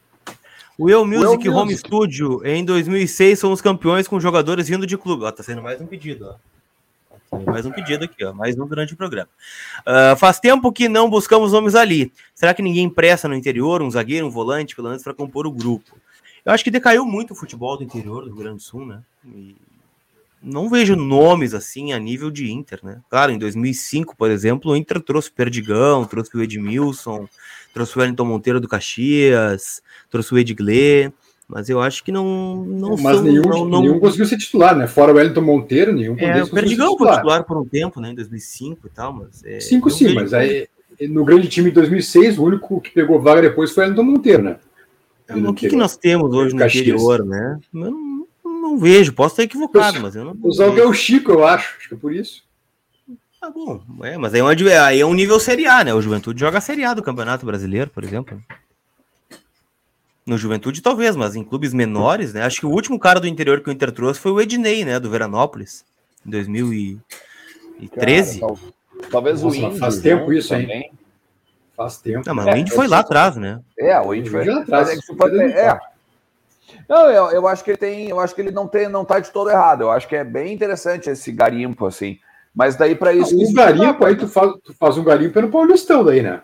O 0.78 0.90
Eu 0.90 1.06
Music 1.06 1.48
Will 1.48 1.56
Home 1.56 1.72
Music. 1.72 1.88
Studio, 1.88 2.44
em 2.44 2.64
2006, 2.64 3.38
somos 3.38 3.62
campeões 3.62 4.06
com 4.06 4.20
jogadores 4.20 4.68
vindo 4.68 4.86
de 4.86 4.98
clube. 4.98 5.24
Ó, 5.24 5.32
tá 5.32 5.42
sendo 5.42 5.62
mais 5.62 5.80
um 5.80 5.86
pedido, 5.86 6.26
ó. 6.28 6.55
Mais 7.44 7.66
um 7.66 7.72
pedido 7.72 8.04
aqui, 8.04 8.24
ó. 8.24 8.32
Mais 8.32 8.58
um 8.58 8.66
durante 8.66 8.94
o 8.94 8.96
programa. 8.96 9.28
Ah, 9.84 10.16
faz 10.16 10.40
tempo 10.40 10.72
que 10.72 10.88
não 10.88 11.10
buscamos 11.10 11.52
nomes 11.52 11.74
ali. 11.74 12.12
Será 12.34 12.54
que 12.54 12.62
ninguém 12.62 12.88
presta 12.88 13.28
no 13.28 13.34
interior, 13.34 13.82
um 13.82 13.90
zagueiro, 13.90 14.26
um 14.26 14.30
volante, 14.30 14.74
pelo 14.74 14.88
menos 14.88 15.02
para 15.02 15.14
compor 15.14 15.46
o 15.46 15.52
grupo? 15.52 15.98
Eu 16.44 16.52
acho 16.52 16.62
que 16.62 16.70
decaiu 16.70 17.04
muito 17.04 17.32
o 17.32 17.36
futebol 17.36 17.76
do 17.76 17.84
interior 17.84 18.22
do 18.22 18.28
Rio 18.28 18.36
Grande 18.36 18.56
do 18.56 18.62
Sul, 18.62 18.86
né? 18.86 19.02
E 19.26 19.56
não 20.42 20.68
vejo 20.68 20.94
nomes 20.94 21.54
assim 21.54 21.92
a 21.92 21.98
nível 21.98 22.30
de 22.30 22.52
Inter, 22.52 22.78
né? 22.82 23.00
Claro, 23.10 23.32
em 23.32 23.38
2005, 23.38 24.16
por 24.16 24.30
exemplo, 24.30 24.70
o 24.70 24.76
Inter 24.76 25.00
trouxe 25.00 25.28
o 25.28 25.32
Perdigão, 25.32 26.04
trouxe 26.04 26.36
o 26.36 26.42
Edmilson, 26.42 27.28
trouxe 27.74 27.96
o 27.96 28.00
Wellington 28.00 28.24
Monteiro 28.24 28.60
do 28.60 28.68
Caxias, 28.68 29.82
trouxe 30.08 30.32
o 30.32 30.38
Edgley, 30.38 31.12
mas 31.48 31.68
eu 31.68 31.80
acho 31.80 32.02
que 32.02 32.10
não. 32.10 32.56
não 32.64 32.90
Mas 32.96 33.16
são- 33.16 33.22
nenhum, 33.22 33.42
não, 33.42 33.64
não- 33.64 33.80
nenhum 33.82 34.00
conseguiu 34.00 34.26
ser 34.26 34.36
titular, 34.38 34.76
né? 34.76 34.86
Fora 34.86 35.12
o 35.12 35.16
Wellington 35.16 35.40
Monteiro, 35.42 35.92
nenhum 35.92 36.16
É, 36.18 36.42
o 36.42 36.48
Perdigão 36.48 36.96
foi 36.98 37.10
titular 37.12 37.44
por 37.44 37.56
um 37.56 37.64
tempo, 37.64 38.00
né? 38.00 38.10
Em 38.10 38.14
2005 38.14 38.86
e 38.86 38.90
tal, 38.90 39.12
mas. 39.12 39.42
É, 39.44 39.60
Cinco 39.60 39.88
eu 39.88 39.92
sim, 39.92 40.14
mas 40.14 40.34
aí 40.34 40.68
no 41.08 41.24
grande 41.24 41.48
time 41.48 41.68
de 41.70 41.74
2006, 41.74 42.38
o 42.38 42.44
único 42.44 42.80
que 42.80 42.90
pegou 42.90 43.20
vaga 43.20 43.42
depois 43.42 43.70
foi 43.72 43.84
o 43.84 43.86
Wellington 43.86 44.02
Monteiro, 44.02 44.42
né? 44.42 44.56
Então, 45.24 45.50
O 45.50 45.54
que, 45.54 45.68
que 45.68 45.76
nós 45.76 45.96
temos 45.96 46.32
hoje 46.32 46.54
no 46.54 46.60
Caxias. 46.60 46.82
interior, 46.86 47.24
né? 47.24 47.58
Eu 47.74 47.90
não, 47.90 48.26
não 48.44 48.78
vejo, 48.78 49.12
posso 49.12 49.34
estar 49.34 49.42
equivocado, 49.42 50.00
mas 50.00 50.14
eu 50.16 50.24
não. 50.24 50.36
O 50.42 50.52
Zalga 50.52 50.82
é 50.82 50.86
o 50.86 50.92
Chico, 50.92 51.32
eu 51.32 51.44
acho. 51.44 51.74
Acho 51.78 51.88
que 51.88 51.94
é 51.94 51.98
por 51.98 52.12
isso. 52.14 52.44
Tá 53.40 53.50
bom, 53.50 53.80
é, 54.02 54.16
mas 54.16 54.32
aí 54.34 54.40
é, 54.40 54.42
um, 54.44 54.48
adver- 54.48 54.80
aí 54.82 55.00
é 55.00 55.06
um 55.06 55.12
nível 55.14 55.38
Série 55.38 55.66
A, 55.66 55.84
né? 55.84 55.92
O 55.94 56.00
Juventude 56.00 56.40
joga 56.40 56.58
a 56.58 56.60
Série 56.60 56.84
A 56.84 56.94
do 56.94 57.02
Campeonato 57.02 57.44
Brasileiro, 57.46 57.90
por 57.90 58.02
exemplo. 58.02 58.42
No 60.26 60.36
Juventude, 60.36 60.82
talvez, 60.82 61.14
mas 61.14 61.36
em 61.36 61.44
clubes 61.44 61.72
menores, 61.72 62.34
né? 62.34 62.42
Acho 62.42 62.58
que 62.60 62.66
o 62.66 62.70
último 62.70 62.98
cara 62.98 63.20
do 63.20 63.28
interior 63.28 63.60
que 63.60 63.70
o 63.70 63.72
Inter 63.72 63.92
trouxe 63.92 64.18
foi 64.18 64.32
o 64.32 64.40
Ednei, 64.40 64.84
né? 64.84 64.98
Do 64.98 65.08
Veranópolis, 65.08 65.84
em 66.26 66.30
2013. 66.30 68.40
Cara, 68.40 68.42
tal- 68.54 68.58
talvez 69.08 69.40
Nossa, 69.40 69.56
o 69.56 69.60
Indy. 69.66 69.78
faz 69.78 69.98
tempo 70.00 70.20
junto 70.22 70.32
isso, 70.32 70.54
hein? 70.54 70.90
Faz 71.76 71.98
tempo. 71.98 72.24
Não, 72.26 72.34
mas 72.34 72.46
É, 72.48 72.54
o 72.54 72.56
Indy 72.56 72.72
foi 72.72 72.88
lá 72.88 72.98
atrás, 72.98 73.36
né? 73.36 73.60
É, 73.78 74.00
o 74.00 74.12
Indy 74.12 74.28
foi 74.28 74.44
lá 74.46 74.62
atrás. 74.62 74.88
é 74.88 74.96
for- 75.02 75.40
é. 75.40 75.78
Não, 76.88 77.08
eu, 77.08 77.30
eu 77.30 77.46
acho 77.46 77.62
que 77.62 77.70
ele 77.70 77.78
tem, 77.78 78.08
eu 78.08 78.18
acho 78.18 78.34
que 78.34 78.40
ele 78.40 78.50
não 78.50 78.66
tem, 78.66 78.88
não 78.88 79.04
tá 79.04 79.20
de 79.20 79.30
todo 79.30 79.50
errado. 79.50 79.82
Eu 79.82 79.90
acho 79.92 80.08
que 80.08 80.16
é 80.16 80.24
bem 80.24 80.52
interessante 80.52 81.08
esse 81.08 81.30
garimpo 81.30 81.86
assim. 81.86 82.18
Mas 82.54 82.74
daí 82.74 82.96
para 82.96 83.12
isso 83.12 83.36
o 83.36 83.52
garimpo, 83.52 84.04
aí 84.04 84.16
tu 84.16 84.26
faz, 84.26 84.52
tu 84.64 84.74
faz 84.74 84.98
um 84.98 85.04
garimpo 85.04 85.40
no 85.40 85.50
Paulistão 85.50 86.04
daí, 86.04 86.22
né? 86.22 86.40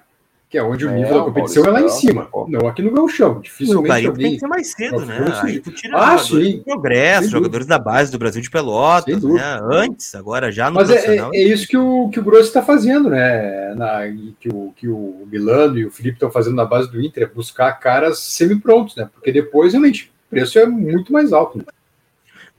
Que 0.52 0.58
é 0.58 0.62
onde 0.62 0.84
o 0.84 0.90
É, 0.90 0.92
nível 0.92 1.14
da 1.14 1.22
o 1.22 1.24
competição 1.24 1.64
é 1.64 1.70
lá 1.70 1.80
em 1.80 1.88
cima. 1.88 2.26
pô. 2.26 2.46
Não 2.46 2.68
aqui 2.68 2.82
no 2.82 2.90
Gauchão. 2.90 3.38
O 3.38 3.40
Dificilmente 3.40 3.88
garimpo 3.88 4.18
tem 4.18 4.32
que 4.34 4.38
ser 4.38 4.46
mais 4.46 4.70
cedo, 4.70 5.06
né? 5.06 5.16
Aí 5.42 5.58
tu 5.60 5.70
tira 5.72 5.96
Ah, 5.96 6.18
sim. 6.18 6.62
progresso, 6.62 7.22
Sem 7.22 7.30
jogadores 7.30 7.66
da 7.66 7.78
base 7.78 8.12
do 8.12 8.18
Brasil 8.18 8.42
de 8.42 8.50
Pelotas, 8.50 9.24
né? 9.24 9.60
Antes, 9.62 10.14
agora 10.14 10.52
já 10.52 10.68
no 10.68 10.74
Mas 10.76 10.90
é, 10.90 10.92
profissional. 10.92 11.30
é- 11.32 11.38
é 11.38 11.42
isso 11.42 11.66
que 11.66 11.78
o, 11.78 12.10
que 12.10 12.20
o 12.20 12.22
Grosso 12.22 12.48
está 12.48 12.60
fazendo, 12.62 13.08
né? 13.08 13.74
Na, 13.74 14.00
que, 14.38 14.50
o, 14.50 14.74
que 14.76 14.86
o 14.86 15.26
Milano 15.32 15.78
e 15.78 15.86
o 15.86 15.90
Felipe 15.90 16.16
estão 16.16 16.30
fazendo 16.30 16.56
na 16.56 16.66
base 16.66 16.90
do 16.92 17.00
Inter, 17.00 17.22
é 17.22 17.26
buscar 17.26 17.72
caras 17.80 18.18
semi-prontos, 18.18 18.94
né? 18.94 19.08
Porque 19.14 19.32
depois, 19.32 19.72
realmente, 19.72 20.12
o 20.26 20.30
preço 20.30 20.58
é 20.58 20.66
muito 20.66 21.10
mais 21.14 21.32
alto. 21.32 21.56
Né? 21.56 21.64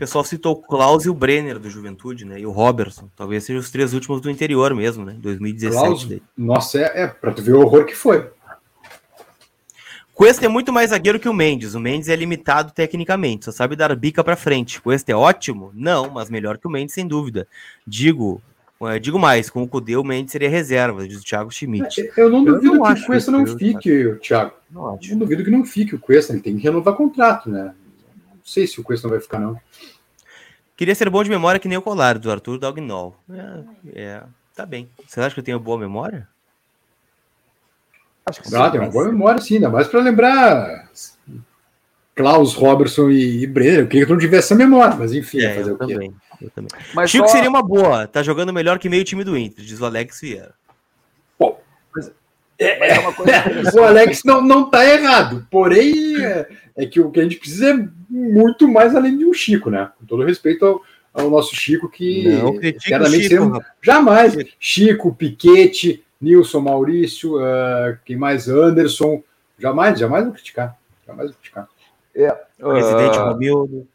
O 0.03 0.05
pessoal 0.05 0.25
citou 0.25 0.51
o 0.51 0.55
Klaus 0.57 1.05
e 1.05 1.09
o 1.09 1.13
Brenner 1.13 1.57
do 1.57 1.69
Juventude, 1.69 2.25
né? 2.25 2.37
E 2.37 2.45
o 2.45 2.51
Robertson. 2.51 3.09
Talvez 3.15 3.45
sejam 3.45 3.61
os 3.61 3.71
três 3.71 3.93
últimos 3.93 4.19
do 4.19 4.29
interior 4.29 4.75
mesmo, 4.75 5.05
né? 5.05 5.15
2017. 5.17 5.81
Klaus, 5.85 6.05
daí. 6.05 6.21
nossa, 6.37 6.77
é, 6.77 7.03
é 7.03 7.07
para 7.07 7.31
tu 7.31 7.41
ver 7.41 7.53
o 7.53 7.61
horror 7.61 7.85
que 7.85 7.95
foi. 7.95 8.29
Cuesta 10.13 10.45
é 10.45 10.49
muito 10.49 10.73
mais 10.73 10.89
zagueiro 10.89 11.21
que 11.21 11.29
o 11.29 11.33
Mendes. 11.33 11.73
O 11.73 11.79
Mendes 11.79 12.09
é 12.09 12.15
limitado 12.17 12.73
tecnicamente, 12.73 13.45
só 13.45 13.51
sabe 13.53 13.77
dar 13.77 13.95
bica 13.95 14.21
pra 14.25 14.35
frente. 14.35 14.81
Cuesta 14.81 15.09
é 15.13 15.15
ótimo? 15.15 15.71
Não, 15.73 16.09
mas 16.09 16.29
melhor 16.29 16.57
que 16.57 16.67
o 16.67 16.69
Mendes, 16.69 16.93
sem 16.93 17.07
dúvida. 17.07 17.47
Digo, 17.87 18.41
eh, 18.81 18.99
digo 18.99 19.17
mais, 19.17 19.49
com 19.49 19.63
o 19.63 19.67
Cudê, 19.67 19.95
o 19.95 20.03
Mendes 20.03 20.33
seria 20.33 20.49
reserva, 20.49 21.07
diz 21.07 21.21
o 21.21 21.23
Thiago 21.23 21.49
Schmidt. 21.49 22.11
Eu 22.17 22.29
não 22.29 22.45
Eu 22.45 22.55
duvido 22.55 22.73
não 22.75 22.83
que 22.83 22.91
acho 22.91 23.03
o 23.03 23.05
Cuesta 23.07 23.31
isso, 23.31 23.39
não 23.39 23.47
eu- 23.47 23.57
fique, 23.57 24.15
Thiago. 24.21 24.51
Não 24.69 24.99
Eu 25.01 25.09
não 25.11 25.17
duvido 25.19 25.43
que 25.45 25.49
não 25.49 25.63
fique 25.63 25.95
o 25.95 25.99
Cuesta, 25.99 26.33
ele 26.33 26.41
tem 26.41 26.57
que 26.57 26.63
renovar 26.63 26.93
contrato, 26.93 27.49
né? 27.49 27.73
Não 28.35 28.49
sei 28.51 28.67
se 28.67 28.79
o 28.79 28.83
Cuesta 28.83 29.07
não 29.07 29.13
vai 29.13 29.21
ficar, 29.21 29.39
não. 29.39 29.57
Queria 30.75 30.95
ser 30.95 31.09
bom 31.09 31.23
de 31.23 31.29
memória 31.29 31.59
que 31.59 31.67
nem 31.67 31.77
o 31.77 31.81
colar 31.81 32.17
do 32.17 32.31
Arthur 32.31 32.57
Dagnol. 32.57 33.15
É, 33.29 33.99
é, 34.01 34.23
tá 34.55 34.65
bem. 34.65 34.89
Você 35.07 35.21
acha 35.21 35.33
que 35.33 35.39
eu 35.39 35.43
tenho 35.43 35.59
boa 35.59 35.77
memória? 35.77 36.27
Acho 38.25 38.41
que 38.41 38.55
Ah, 38.55 38.65
sim, 38.65 38.71
tem 38.71 38.79
uma 38.81 38.89
boa 38.89 39.05
memória, 39.05 39.41
sim, 39.41 39.55
ainda 39.55 39.69
mais 39.69 39.87
para 39.87 39.99
lembrar 39.99 40.89
Klaus, 42.15 42.53
Robertson 42.53 43.09
e, 43.09 43.43
e 43.43 43.47
Brenner. 43.47 43.81
Eu 43.81 43.87
queria 43.87 44.05
que 44.05 44.11
não 44.11 44.19
tivesse 44.19 44.47
essa 44.47 44.55
memória, 44.55 44.95
mas 44.95 45.13
enfim, 45.13 45.41
É, 45.41 45.55
fazer 45.55 45.71
eu 45.71 45.75
o 45.75 45.77
quê? 45.79 45.93
também, 45.93 46.15
eu 46.41 46.49
também. 46.51 46.71
Mas 46.93 47.09
Chico 47.11 47.27
só- 47.27 47.33
seria 47.33 47.49
uma 47.49 47.61
boa. 47.61 48.07
Tá 48.07 48.23
jogando 48.23 48.53
melhor 48.53 48.79
que 48.79 48.89
meio 48.89 49.03
time 49.03 49.23
do 49.23 49.37
Inter, 49.37 49.63
diz 49.63 49.79
o 49.79 49.85
Alex 49.85 50.21
Vieira. 50.21 50.53
mas 51.95 52.11
é 52.59 52.99
uma 52.99 53.13
coisa 53.13 53.37
interessante. 53.37 53.77
O 53.77 53.83
Alex 53.83 54.23
não, 54.23 54.41
não 54.41 54.69
tá 54.69 54.85
errado, 54.85 55.47
porém 55.49 56.23
é, 56.23 56.47
é 56.75 56.85
que 56.85 56.99
o 56.99 57.11
que 57.11 57.19
a 57.19 57.23
gente 57.23 57.37
precisa 57.37 57.71
é 57.71 57.87
muito 58.09 58.67
mais 58.67 58.95
além 58.95 59.17
de 59.17 59.25
um 59.25 59.33
Chico, 59.33 59.69
né? 59.69 59.91
Com 59.99 60.05
todo 60.05 60.23
respeito 60.23 60.65
ao, 60.65 60.81
ao 61.13 61.29
nosso 61.29 61.55
Chico, 61.55 61.89
que 61.89 62.27
Não 62.27 62.59
Chico, 62.61 63.43
rapaz. 63.45 63.65
Jamais. 63.81 64.35
Chico, 64.59 65.13
Piquete, 65.13 66.03
Nilson, 66.21 66.61
Maurício, 66.61 67.37
ah, 67.39 67.97
quem 68.05 68.15
mais? 68.15 68.47
Anderson. 68.47 69.21
Jamais, 69.57 69.99
jamais 69.99 70.23
vou 70.23 70.33
criticar. 70.33 70.77
Jamais 71.05 71.29
vou 71.29 71.39
criticar. 71.39 71.67
Presidente 72.57 73.17
Ah, 73.17 73.29
Romildo. 73.29 73.87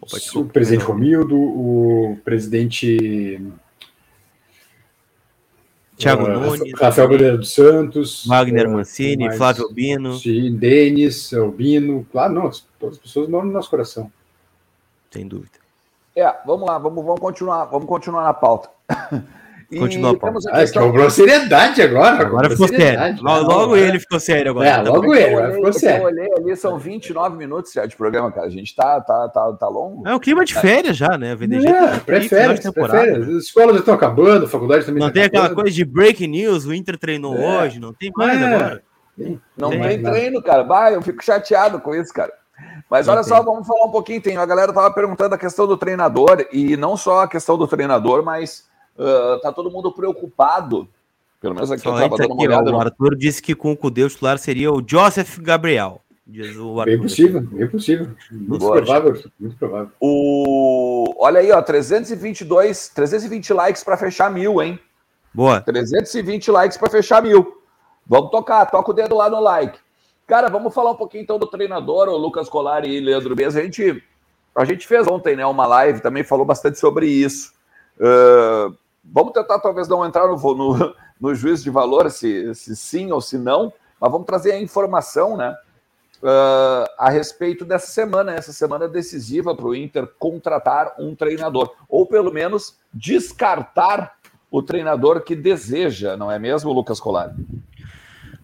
Opa, 0.00 0.16
o 0.34 0.44
presidente 0.44 0.84
Romildo, 0.84 1.36
o 1.36 2.18
presidente 2.24 3.40
Thiago 5.96 6.26
ah, 6.26 6.28
Nunes, 6.30 6.72
Rafael 6.78 7.08
Bandeira 7.08 7.36
dos 7.38 7.54
Santos, 7.54 8.26
Wagner 8.26 8.66
ah, 8.66 8.70
Mancini, 8.70 9.26
mais? 9.26 9.36
Flávio 9.38 9.64
Albino. 9.64 10.14
Sim, 10.18 10.56
Denis, 10.56 11.32
Albino, 11.32 12.06
claro, 12.10 12.32
não, 12.34 12.46
as- 12.48 12.64
todas 12.78 12.96
as 12.96 13.02
pessoas 13.02 13.28
moram 13.28 13.46
no 13.46 13.52
nosso 13.52 13.70
coração. 13.70 14.10
Sem 15.10 15.28
dúvida. 15.28 15.52
É, 16.16 16.32
vamos 16.44 16.66
lá, 16.66 16.78
vamos, 16.78 17.04
vamos 17.04 17.20
continuar, 17.20 17.64
vamos 17.66 17.88
continuar 17.88 18.24
na 18.24 18.34
pauta. 18.34 18.68
E 19.74 19.78
Continua 19.78 20.12
a 20.12 20.16
temos 20.16 20.46
a 20.46 20.50
Ah, 20.50 20.52
que 20.54 20.60
questão- 20.60 20.82
cobrou 20.86 21.10
seriedade 21.10 21.82
agora. 21.82 22.20
Agora 22.20 22.50
ficou 22.50 22.68
seriedade. 22.68 23.18
sério. 23.18 23.22
Logo, 23.24 23.48
logo 23.52 23.76
ele 23.76 23.98
ficou 23.98 24.20
sério 24.20 24.50
agora. 24.52 24.68
É, 24.68 24.74
Tá 24.76 24.82
logo 24.82 25.14
ele, 25.14 25.24
eu 25.24 25.28
agora 25.28 25.42
olhei, 25.44 25.54
ficou 25.54 25.68
eu 25.68 25.72
sério. 25.72 26.04
olhei 26.06 26.28
ali, 26.38 26.56
são 26.56 26.78
29 26.78 27.36
minutos 27.36 27.72
já 27.72 27.86
de 27.86 27.96
programa, 27.96 28.30
cara. 28.30 28.46
A 28.46 28.50
gente 28.50 28.74
tá, 28.76 29.00
tá, 29.00 29.28
tá, 29.28 29.52
tá 29.54 29.68
longo. 29.68 30.06
É 30.06 30.14
o 30.14 30.20
clima 30.20 30.44
de 30.44 30.54
férias 30.54 30.96
já, 30.96 31.18
né? 31.18 31.34
O 31.34 31.36
VDG 31.38 31.66
É, 31.66 31.72
tá- 31.72 32.00
prefere, 32.04 32.60
prefere. 32.72 33.18
né? 33.18 33.18
As 33.18 33.28
escolas 33.44 33.72
já 33.74 33.78
estão 33.80 33.94
acabando, 33.94 34.44
a 34.46 34.48
faculdade 34.48 34.84
também 34.86 35.00
Não 35.00 35.08
tá 35.08 35.14
tem 35.14 35.22
aquela 35.24 35.46
acabando. 35.46 35.62
coisa 35.62 35.76
de 35.76 35.84
break 35.84 36.26
news, 36.26 36.64
o 36.66 36.72
Inter 36.74 36.96
treinou 36.98 37.36
É. 37.36 37.62
hoje, 37.64 37.80
não 37.80 37.92
tem 37.92 38.12
mais 38.16 38.40
É. 38.40 38.44
agora. 38.54 38.82
Não 39.56 39.70
Tem, 39.70 39.80
tem 39.80 40.02
treino, 40.02 40.42
cara. 40.42 40.62
Vai, 40.64 40.94
eu 40.94 41.02
fico 41.02 41.24
chateado 41.24 41.80
com 41.80 41.94
isso, 41.94 42.12
cara. 42.12 42.32
Mas 42.90 43.08
olha 43.08 43.22
só, 43.22 43.42
vamos 43.42 43.66
falar 43.66 43.86
um 43.86 43.90
pouquinho. 43.90 44.20
Tem, 44.20 44.36
a 44.36 44.46
galera 44.46 44.72
tava 44.72 44.92
perguntando 44.92 45.34
a 45.34 45.38
questão 45.38 45.66
do 45.66 45.76
treinador, 45.76 46.44
e 46.52 46.76
não 46.76 46.96
só 46.96 47.22
a 47.22 47.28
questão 47.28 47.56
do 47.58 47.66
treinador, 47.66 48.24
mas 48.24 48.64
ah, 48.98 49.38
tá 49.42 49.52
todo 49.52 49.70
mundo 49.70 49.92
preocupado. 49.92 50.88
Pelo 51.40 51.54
menos 51.54 51.70
aqui 51.70 51.82
Só 51.82 51.90
eu 51.90 52.08
tava 52.08 52.16
dando 52.16 52.32
uma 52.32 52.34
aqui, 52.36 52.46
ó, 52.46 52.48
olhada. 52.48 52.70
o 52.70 52.72
no- 52.72 52.80
Arthur 52.80 53.16
disse 53.16 53.42
que 53.42 53.54
com 53.54 53.72
o 53.72 53.76
Cudê 53.76 54.02
o 54.02 54.08
titular 54.08 54.38
seria 54.38 54.72
o 54.72 54.82
Joseph 54.86 55.38
Gabriel. 55.38 56.00
Diz 56.26 56.56
o 56.56 56.80
Arthur. 56.80 56.92
Bem 56.92 57.02
possível, 57.02 57.40
bem 57.42 57.68
possível. 57.68 58.10
Muito 58.30 58.58
Boa, 58.58 58.76
provável, 58.76 59.22
muito 59.38 59.56
provável. 59.56 59.90
O... 60.00 61.14
Olha 61.18 61.40
aí, 61.40 61.52
ó, 61.52 61.60
322, 61.60 62.88
320 62.88 63.52
likes 63.52 63.84
para 63.84 63.98
fechar 63.98 64.30
mil, 64.30 64.62
hein? 64.62 64.78
Boa. 65.34 65.60
320 65.60 66.50
likes 66.50 66.78
para 66.78 66.88
fechar 66.88 67.22
mil. 67.22 67.60
Vamos 68.06 68.30
tocar, 68.30 68.64
toca 68.66 68.90
o 68.90 68.94
dedo 68.94 69.14
lá 69.14 69.28
no 69.28 69.40
like. 69.40 69.78
Cara, 70.26 70.48
vamos 70.48 70.72
falar 70.72 70.92
um 70.92 70.96
pouquinho 70.96 71.22
então 71.22 71.38
do 71.38 71.46
treinador, 71.46 72.08
o 72.08 72.16
Lucas 72.16 72.48
Colari 72.48 72.88
e 72.90 73.00
Leandro 73.00 73.34
Bez. 73.34 73.54
A 73.54 73.62
gente, 73.62 74.02
a 74.56 74.64
gente 74.64 74.86
fez 74.86 75.06
ontem 75.06 75.36
né, 75.36 75.44
uma 75.44 75.66
live, 75.66 76.00
também 76.00 76.24
falou 76.24 76.46
bastante 76.46 76.78
sobre 76.78 77.06
isso. 77.06 77.52
Ah, 78.00 78.70
vamos 79.04 79.32
tentar 79.32 79.58
talvez 79.58 79.88
não 79.88 80.04
entrar 80.04 80.26
no, 80.26 80.36
no, 80.36 80.94
no 81.20 81.34
juízo 81.34 81.64
de 81.64 81.70
valor, 81.70 82.10
se, 82.10 82.54
se 82.54 82.74
sim 82.74 83.12
ou 83.12 83.20
se 83.20 83.38
não, 83.38 83.72
mas 84.00 84.10
vamos 84.10 84.26
trazer 84.26 84.52
a 84.52 84.60
informação, 84.60 85.36
né? 85.36 85.56
ah, 86.24 86.90
a 86.98 87.10
respeito 87.10 87.64
dessa 87.64 87.86
semana, 87.88 88.32
essa 88.32 88.52
semana 88.52 88.88
decisiva 88.88 89.54
para 89.54 89.66
o 89.66 89.74
Inter 89.74 90.08
contratar 90.18 90.94
um 90.98 91.14
treinador, 91.14 91.74
ou 91.88 92.06
pelo 92.06 92.32
menos 92.32 92.78
descartar 92.92 94.14
o 94.50 94.62
treinador 94.62 95.22
que 95.22 95.36
deseja, 95.36 96.16
não 96.16 96.30
é 96.30 96.38
mesmo, 96.38 96.72
Lucas 96.72 96.98
Colari? 96.98 97.34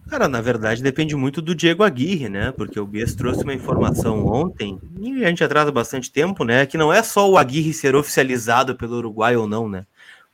Cara, 0.09 0.27
na 0.27 0.41
verdade 0.41 0.83
depende 0.83 1.15
muito 1.15 1.41
do 1.41 1.55
Diego 1.55 1.83
Aguirre, 1.83 2.27
né? 2.27 2.51
Porque 2.51 2.77
o 2.77 2.85
Bias 2.85 3.15
trouxe 3.15 3.43
uma 3.43 3.53
informação 3.53 4.25
ontem, 4.27 4.77
e 4.99 5.23
a 5.23 5.29
gente 5.29 5.43
atrasa 5.43 5.71
bastante 5.71 6.11
tempo, 6.11 6.43
né? 6.43 6.65
Que 6.65 6.77
não 6.77 6.91
é 6.91 7.01
só 7.01 7.29
o 7.29 7.37
Aguirre 7.37 7.73
ser 7.73 7.95
oficializado 7.95 8.75
pelo 8.75 8.97
Uruguai 8.97 9.37
ou 9.37 9.47
não, 9.47 9.69
né? 9.69 9.85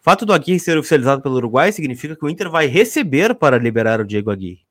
O 0.08 0.10
fato 0.10 0.26
do 0.26 0.32
Aguirre 0.32 0.58
ser 0.58 0.78
oficializado 0.78 1.22
pelo 1.22 1.36
Uruguai 1.36 1.70
significa 1.74 2.16
que 2.16 2.24
o 2.24 2.30
Inter 2.30 2.50
vai 2.50 2.66
receber 2.66 3.36
para 3.36 3.58
liberar 3.58 4.00
o 4.00 4.06
Diego 4.06 4.32
Aguirre. 4.32 4.66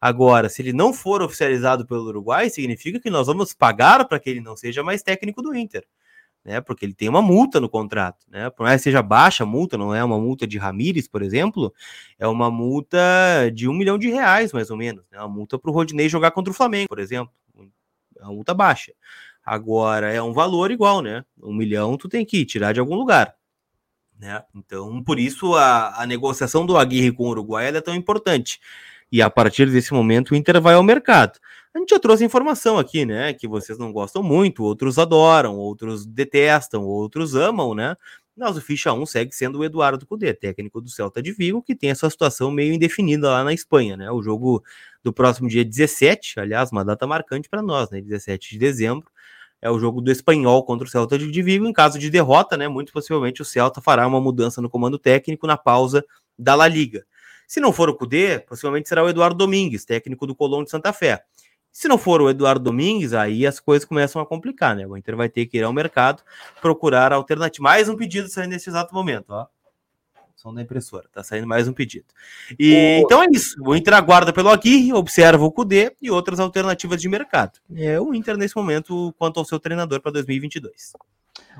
Agora, 0.00 0.48
se 0.48 0.62
ele 0.62 0.72
não 0.72 0.92
for 0.92 1.22
oficializado 1.22 1.86
pelo 1.86 2.08
Uruguai, 2.08 2.50
significa 2.50 2.98
que 2.98 3.08
nós 3.08 3.28
vamos 3.28 3.54
pagar 3.54 4.04
para 4.08 4.18
que 4.18 4.28
ele 4.28 4.40
não 4.40 4.56
seja 4.56 4.82
mais 4.82 5.00
técnico 5.00 5.42
do 5.42 5.54
Inter 5.54 5.86
né? 6.44 6.60
Porque 6.60 6.84
ele 6.84 6.92
tem 6.92 7.08
uma 7.08 7.22
multa 7.22 7.60
no 7.60 7.68
contrato, 7.68 8.26
né? 8.28 8.50
Por 8.50 8.64
mais 8.64 8.80
que 8.80 8.84
seja 8.84 9.00
baixa 9.00 9.44
a 9.44 9.46
multa, 9.46 9.78
não 9.78 9.94
é 9.94 10.02
uma 10.02 10.18
multa 10.18 10.44
de 10.44 10.58
Ramires, 10.58 11.06
por 11.06 11.22
exemplo, 11.22 11.72
é 12.18 12.26
uma 12.26 12.50
multa 12.50 12.98
de 13.54 13.68
um 13.68 13.72
milhão 13.72 13.96
de 13.96 14.08
reais, 14.08 14.52
mais 14.52 14.70
ou 14.72 14.76
menos, 14.76 15.04
né? 15.12 15.18
Uma 15.20 15.28
multa 15.28 15.56
para 15.56 15.70
o 15.70 15.74
Rodinei 15.74 16.08
jogar 16.08 16.32
contra 16.32 16.50
o 16.50 16.54
Flamengo, 16.54 16.88
por 16.88 16.98
exemplo. 16.98 17.32
É 18.18 18.24
uma 18.24 18.32
multa 18.32 18.52
baixa. 18.52 18.92
Agora 19.44 20.12
é 20.12 20.20
um 20.20 20.32
valor 20.32 20.72
igual, 20.72 21.00
né? 21.00 21.24
Um 21.40 21.54
milhão 21.54 21.96
tu 21.96 22.08
tem 22.08 22.24
que 22.24 22.44
tirar 22.44 22.72
de 22.72 22.80
algum 22.80 22.96
lugar. 22.96 23.36
Né? 24.20 24.42
Então, 24.54 25.02
por 25.02 25.18
isso 25.18 25.54
a, 25.54 26.02
a 26.02 26.06
negociação 26.06 26.66
do 26.66 26.76
Aguirre 26.76 27.10
com 27.10 27.24
o 27.24 27.30
Uruguai 27.30 27.68
é 27.68 27.80
tão 27.80 27.94
importante. 27.94 28.60
E 29.10 29.22
a 29.22 29.30
partir 29.30 29.70
desse 29.70 29.94
momento 29.94 30.32
o 30.32 30.36
Inter 30.36 30.60
vai 30.60 30.74
ao 30.74 30.82
mercado. 30.82 31.38
A 31.74 31.78
gente 31.78 31.90
já 31.90 31.98
trouxe 31.98 32.24
informação 32.24 32.78
aqui, 32.78 33.06
né? 33.06 33.32
Que 33.32 33.48
vocês 33.48 33.78
não 33.78 33.92
gostam 33.92 34.22
muito, 34.22 34.62
outros 34.62 34.98
adoram, 34.98 35.56
outros 35.56 36.04
detestam, 36.04 36.84
outros 36.84 37.34
amam, 37.34 37.74
né? 37.74 37.96
Mas 38.36 38.56
o 38.56 38.60
ficha 38.60 38.92
1 38.92 39.06
segue 39.06 39.34
sendo 39.34 39.58
o 39.58 39.64
Eduardo 39.64 40.06
Cudê, 40.06 40.34
técnico 40.34 40.80
do 40.80 40.90
Celta 40.90 41.22
de 41.22 41.32
Vigo, 41.32 41.62
que 41.62 41.74
tem 41.74 41.90
essa 41.90 42.08
situação 42.10 42.50
meio 42.50 42.74
indefinida 42.74 43.30
lá 43.30 43.44
na 43.44 43.52
Espanha, 43.52 43.96
né? 43.96 44.10
O 44.10 44.22
jogo 44.22 44.62
do 45.02 45.12
próximo 45.12 45.48
dia 45.48 45.64
17, 45.64 46.40
aliás, 46.40 46.70
uma 46.72 46.84
data 46.84 47.06
marcante 47.06 47.48
para 47.48 47.62
nós, 47.62 47.90
né? 47.90 48.00
17 48.00 48.50
de 48.50 48.58
dezembro, 48.58 49.08
é 49.62 49.70
o 49.70 49.78
jogo 49.78 50.00
do 50.00 50.10
Espanhol 50.10 50.64
contra 50.64 50.86
o 50.86 50.90
Celta 50.90 51.18
de 51.18 51.42
Vigo. 51.42 51.66
Em 51.66 51.72
caso 51.72 51.98
de 51.98 52.08
derrota, 52.10 52.56
né? 52.56 52.68
Muito 52.68 52.92
possivelmente 52.92 53.42
o 53.42 53.44
Celta 53.44 53.80
fará 53.80 54.06
uma 54.06 54.20
mudança 54.20 54.60
no 54.60 54.70
comando 54.70 54.98
técnico 54.98 55.46
na 55.46 55.56
pausa 55.56 56.04
da 56.38 56.54
La 56.54 56.66
Liga. 56.66 57.04
Se 57.46 57.60
não 57.60 57.72
for 57.72 57.88
o 57.88 57.94
Cudê, 57.94 58.38
possivelmente 58.38 58.88
será 58.88 59.02
o 59.02 59.08
Eduardo 59.08 59.36
Domingues, 59.36 59.84
técnico 59.84 60.26
do 60.26 60.34
Colón 60.34 60.64
de 60.64 60.70
Santa 60.70 60.92
Fé. 60.92 61.24
Se 61.72 61.86
não 61.88 61.98
for 61.98 62.20
o 62.20 62.30
Eduardo 62.30 62.64
Domingues, 62.64 63.12
aí 63.12 63.46
as 63.46 63.60
coisas 63.60 63.84
começam 63.84 64.20
a 64.20 64.26
complicar, 64.26 64.74
né? 64.74 64.86
O 64.86 64.96
Inter 64.96 65.16
vai 65.16 65.28
ter 65.28 65.46
que 65.46 65.58
ir 65.58 65.62
ao 65.62 65.72
mercado 65.72 66.22
procurar 66.60 67.12
alternativa. 67.12 67.62
Mais 67.62 67.88
um 67.88 67.96
pedido 67.96 68.28
saindo 68.28 68.50
nesse 68.50 68.70
exato 68.70 68.94
momento, 68.94 69.30
ó. 69.30 69.46
Som 70.40 70.54
da 70.54 70.62
impressora, 70.62 71.06
tá 71.12 71.22
saindo 71.22 71.46
mais 71.46 71.68
um 71.68 71.72
pedido. 71.74 72.06
E 72.58 72.72
o... 72.72 72.76
então 73.04 73.22
é 73.22 73.26
isso. 73.30 73.62
O 73.62 73.76
Inter 73.76 73.92
aguarda 73.92 74.32
pelo 74.32 74.48
Aguirre, 74.48 74.94
observa 74.94 75.44
o 75.44 75.52
Cudê 75.52 75.94
e 76.00 76.10
outras 76.10 76.40
alternativas 76.40 76.98
de 76.98 77.10
mercado. 77.10 77.58
É 77.76 78.00
o 78.00 78.14
Inter 78.14 78.38
nesse 78.38 78.56
momento 78.56 79.14
quanto 79.18 79.38
ao 79.38 79.44
seu 79.44 79.60
treinador 79.60 80.00
para 80.00 80.12
2022. 80.12 80.94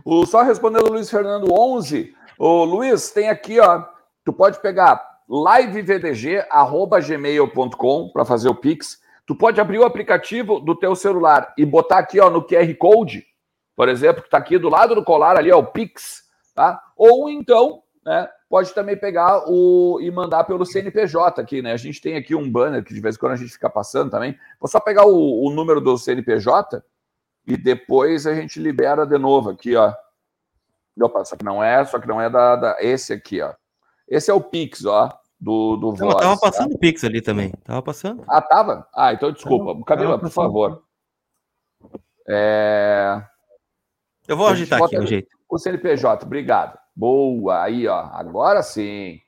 O, 0.03 0.25
só 0.25 0.41
respondendo 0.41 0.87
o 0.87 0.93
Luiz 0.93 1.11
Fernando 1.11 1.53
11. 1.53 2.15
O 2.39 2.65
Luiz, 2.65 3.11
tem 3.11 3.29
aqui, 3.29 3.61
ó. 3.61 3.85
Tu 4.25 4.33
pode 4.33 4.59
pegar 4.63 5.21
livevdg@gmail.com 5.29 8.09
para 8.09 8.25
fazer 8.25 8.49
o 8.49 8.55
Pix 8.55 8.99
Tu 9.27 9.37
pode 9.37 9.61
abrir 9.61 9.79
o 9.79 9.85
aplicativo 9.85 10.59
do 10.59 10.75
teu 10.75 10.97
celular 10.97 11.53
e 11.57 11.67
botar 11.67 11.99
aqui 11.99 12.19
ó, 12.19 12.29
no 12.29 12.43
QR 12.43 12.75
Code, 12.75 13.25
por 13.77 13.89
exemplo, 13.89 14.23
que 14.23 14.27
está 14.27 14.39
aqui 14.39 14.59
do 14.59 14.69
lado 14.69 14.93
do 14.93 15.05
colar 15.05 15.37
ali, 15.37 15.53
ó, 15.53 15.61
o 15.61 15.67
Pix, 15.67 16.25
tá? 16.53 16.83
Ou 16.97 17.31
então, 17.31 17.81
né, 18.05 18.29
pode 18.51 18.75
também 18.75 18.97
pegar 18.97 19.45
o 19.49 19.99
e 20.03 20.11
mandar 20.11 20.45
pelo 20.45 20.67
CNPJ 20.67 21.41
aqui, 21.41 21.63
né? 21.63 21.73
A 21.73 21.77
gente 21.77 22.01
tem 22.03 22.17
aqui 22.17 22.35
um 22.35 22.51
banner 22.51 22.85
que 22.85 22.93
de 22.93 23.01
vez 23.01 23.15
em 23.15 23.19
quando 23.19 23.33
a 23.33 23.37
gente 23.37 23.53
fica 23.53 23.71
passando 23.71 24.11
também. 24.11 24.37
Vou 24.61 24.69
só 24.69 24.81
pegar 24.81 25.07
o, 25.07 25.47
o 25.47 25.51
número 25.51 25.81
do 25.81 25.97
CNPJ 25.97 26.85
e 27.47 27.57
depois 27.57 28.27
a 28.27 28.35
gente 28.35 28.61
libera 28.61 29.07
de 29.07 29.17
novo 29.17 29.51
aqui, 29.51 29.77
ó. 29.77 29.95
Opa, 31.01 31.25
só 31.25 31.37
que 31.37 31.45
não 31.45 31.65
é, 31.65 31.83
só 31.87 31.99
que 31.99 32.09
não 32.09 32.21
é 32.21 32.29
da, 32.29 32.57
da 32.57 32.77
esse 32.81 33.13
aqui, 33.13 33.41
ó. 33.41 33.55
Esse 34.07 34.31
é 34.31 34.35
o 34.35 34.41
Pix, 34.41 34.85
ó 34.85 35.17
do, 35.41 35.77
do 35.77 35.95
Voz. 35.95 36.15
Tava 36.17 36.35
tá? 36.35 36.41
passando 36.41 36.75
o 36.75 36.79
Pix 36.79 37.03
ali 37.03 37.23
também. 37.23 37.51
Tava 37.65 37.83
passando. 37.83 38.23
Ah, 38.29 38.43
tava? 38.43 38.87
Ah, 38.95 39.13
então 39.15 39.33
desculpa. 39.33 39.83
Camila, 39.85 40.19
por 40.19 40.31
favor. 40.31 40.83
É... 42.29 43.23
Eu 44.29 44.37
vou 44.37 44.49
agitar 44.49 44.83
aqui 44.83 44.99
o 44.99 45.07
jeito. 45.07 45.29
O 45.49 45.59
CNPJ, 45.59 46.27
obrigado. 46.27 46.79
Boa, 46.95 47.63
aí, 47.63 47.87
ó. 47.87 48.11
Agora 48.13 48.63
sim. 48.63 49.19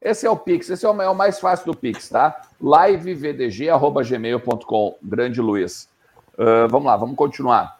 Esse 0.00 0.26
é 0.26 0.30
o 0.30 0.36
Pix, 0.36 0.68
esse 0.68 0.84
é 0.84 0.88
o 0.88 1.14
mais 1.14 1.38
fácil 1.38 1.66
do 1.66 1.76
Pix, 1.76 2.08
tá? 2.08 2.42
livevdg.gmail.com. 2.60 4.98
Grande 5.00 5.40
Luiz. 5.40 5.88
Uh, 6.34 6.66
vamos 6.68 6.86
lá, 6.86 6.96
vamos 6.96 7.14
continuar. 7.14 7.78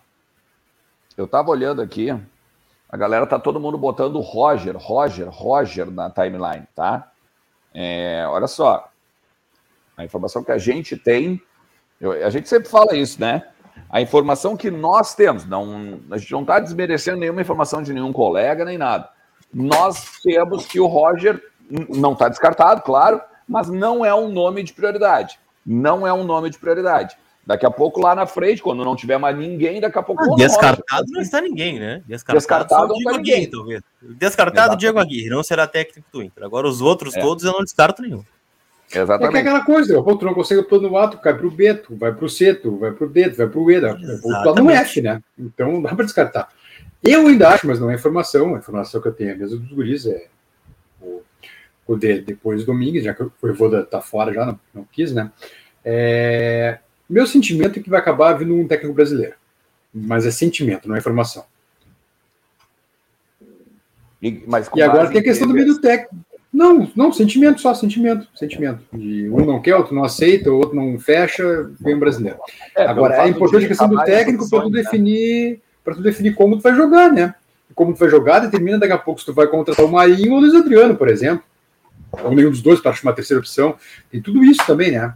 Eu 1.17 1.27
tava 1.27 1.51
olhando 1.51 1.83
aqui, 1.83 2.17
a 2.89 2.97
galera 2.97 3.27
tá 3.27 3.37
todo 3.39 3.59
mundo 3.59 3.77
botando 3.77 4.21
Roger, 4.21 4.77
Roger, 4.77 5.29
Roger 5.29 5.91
na 5.91 6.09
timeline, 6.11 6.67
tá? 6.75 7.11
É, 7.75 8.25
olha 8.29 8.47
só, 8.47 8.89
a 9.97 10.05
informação 10.05 10.45
que 10.45 10.53
a 10.53 10.59
gente 10.59 10.97
tem, 10.97 11.43
eu, 12.01 12.13
a 12.13 12.31
gente 12.31 12.49
sempre 12.49 12.69
fala 12.69 12.95
isso, 12.95 13.21
né? 13.21 13.49
A 13.89 14.01
informação 14.01 14.57
que 14.57 14.71
nós 14.71 15.15
temos, 15.15 15.47
não, 15.47 16.01
a 16.11 16.19
gente 16.19 16.33
não 16.33 16.43
está 16.43 16.61
desmerecendo 16.61 17.19
nenhuma 17.19 17.41
informação 17.41 17.83
de 17.83 17.93
nenhum 17.93 18.13
colega 18.13 18.65
nem 18.65 18.79
nada. 18.79 19.11
Nós 19.53 20.21
temos 20.23 20.67
que 20.67 20.81
o 20.81 20.87
Roger 20.87 21.43
não 21.89 22.13
está 22.13 22.29
descartado, 22.29 22.83
claro, 22.83 23.21
mas 23.49 23.69
não 23.69 24.05
é 24.05 24.15
um 24.15 24.29
nome 24.29 24.63
de 24.63 24.73
prioridade. 24.73 25.39
Não 25.65 26.07
é 26.07 26.13
um 26.13 26.25
nome 26.25 26.51
de 26.51 26.59
prioridade. 26.59 27.17
Daqui 27.45 27.67
a 27.67 27.71
pouco, 27.71 28.01
lá 28.01 28.15
na 28.15 28.25
frente, 28.25 28.63
quando 28.63 28.85
não 28.85 28.95
tiver 28.95 29.19
mais 29.19 29.37
ninguém, 29.37 29.81
daqui 29.81 29.99
a 29.99 30.03
pouco. 30.03 30.23
Ah, 30.23 30.37
descartado 30.37 31.07
não 31.11 31.21
está 31.21 31.41
ninguém, 31.41 31.79
né? 31.79 32.03
Descartado, 32.07 32.39
descartado 32.39 32.89
não 32.89 32.95
Diego 32.95 33.17
Aguirre, 33.17 33.47
talvez. 33.49 33.83
Descartado 34.01 34.59
Exatamente. 34.59 34.81
Diego 34.81 34.99
Aguirre, 35.01 35.29
não 35.29 35.43
será 35.43 35.67
técnico 35.67 36.09
do 36.13 36.23
Inter. 36.23 36.45
Agora, 36.45 36.69
os 36.69 36.81
outros 36.81 37.17
é. 37.17 37.21
todos 37.21 37.43
eu 37.43 37.53
não 37.53 37.65
descarto 37.65 38.01
nenhum. 38.01 38.23
Exatamente. 38.95 39.29
É 39.29 39.31
que 39.31 39.37
é 39.37 39.41
aquela 39.41 39.65
coisa, 39.65 39.99
o 39.99 40.17
tu 40.17 40.25
não 40.25 40.35
consegue 40.35 40.63
pôr 40.63 40.81
no 40.81 40.97
ato, 40.97 41.19
cai 41.19 41.35
pro 41.35 41.51
Beto, 41.51 41.97
vai 41.97 42.13
pro 42.13 42.29
Ceto, 42.29 42.77
vai 42.77 42.93
pro 42.93 43.09
Dedo, 43.09 43.37
vai 43.37 43.49
pro 43.49 43.71
Eda. 43.71 43.99
O 44.23 44.55
não 44.55 44.71
F, 44.71 45.01
né? 45.01 45.21
Então 45.37 45.73
não 45.73 45.83
dá 45.83 45.95
para 45.95 46.05
descartar. 46.05 46.49
Eu 47.03 47.27
ainda 47.27 47.49
acho, 47.49 47.67
mas 47.67 47.81
não 47.81 47.91
é 47.91 47.95
informação, 47.95 48.55
a 48.55 48.59
informação 48.59 49.01
que 49.01 49.09
eu 49.09 49.13
tenho 49.13 49.31
é 49.31 49.35
mesmo 49.35 49.59
dos 49.59 49.73
guris 49.73 50.07
é 50.07 50.27
o, 51.01 51.21
o 51.87 51.97
de, 51.97 52.21
depois 52.21 52.61
do 52.61 52.67
Domingues, 52.67 53.03
já 53.03 53.13
que 53.13 53.23
o 53.23 53.33
Evoda 53.43 53.85
tá 53.85 54.01
fora 54.01 54.33
já, 54.33 54.47
não, 54.47 54.61
não 54.73 54.85
quis, 54.85 55.13
né? 55.13 55.33
É, 55.85 56.79
meu 57.11 57.27
sentimento 57.27 57.79
é 57.79 57.83
que 57.83 57.91
vai 57.91 57.99
acabar 57.99 58.35
vindo 58.35 58.55
um 58.55 58.69
técnico 58.69 58.95
brasileiro. 58.95 59.35
Mas 59.93 60.25
é 60.25 60.31
sentimento, 60.31 60.89
não 60.89 60.95
é 60.95 60.99
informação. 60.99 61.45
E, 64.23 64.43
mas 64.47 64.71
e 64.75 64.81
agora 64.81 65.11
tem 65.11 65.21
a 65.21 65.25
questão 65.25 65.49
do 65.49 65.55
meio 65.55 65.81
técnico. 65.81 66.15
Não, 66.53 66.91
não, 66.95 67.13
sentimento 67.13 67.61
só, 67.61 67.75
sentimento, 67.75 68.29
sentimento. 68.37 68.85
De 68.93 69.29
um 69.31 69.45
não 69.45 69.61
quer, 69.61 69.75
outro 69.75 69.95
não 69.95 70.05
aceita, 70.05 70.51
outro 70.53 70.77
não 70.77 70.99
fecha, 70.99 71.71
vem 71.81 71.97
um 71.97 71.99
brasileiro. 71.99 72.39
É, 72.77 72.85
agora, 72.85 73.25
é 73.25 73.29
importante 73.29 73.65
a 73.65 73.69
questão 73.69 73.89
do 73.89 74.05
técnico 74.05 74.49
para 74.49 74.63
tu 74.63 74.71
né? 74.71 74.83
Para 75.85 75.95
tu 75.95 76.03
definir 76.03 76.35
como 76.35 76.57
tu 76.57 76.63
vai 76.63 76.75
jogar, 76.75 77.13
né? 77.13 77.35
como 77.75 77.93
tu 77.93 77.99
vai 77.99 78.09
jogar, 78.09 78.41
determina 78.41 78.79
daqui 78.79 78.93
a 78.93 78.99
pouco 78.99 79.21
se 79.21 79.27
tu 79.27 79.33
vai 79.33 79.47
contratar 79.47 79.85
o 79.85 79.91
Marinho 79.91 80.33
ou 80.33 80.39
o 80.39 80.41
Luiz 80.41 80.55
Adriano, 80.55 80.97
por 80.97 81.09
exemplo. 81.09 81.45
Ou 82.23 82.35
nenhum 82.35 82.51
dos 82.51 82.63
dois 82.63 82.81
para 82.81 82.95
uma 83.03 83.13
terceira 83.13 83.41
opção. 83.41 83.77
Tem 84.11 84.21
tudo 84.21 84.45
isso 84.45 84.65
também, 84.67 84.93
né? 84.93 85.15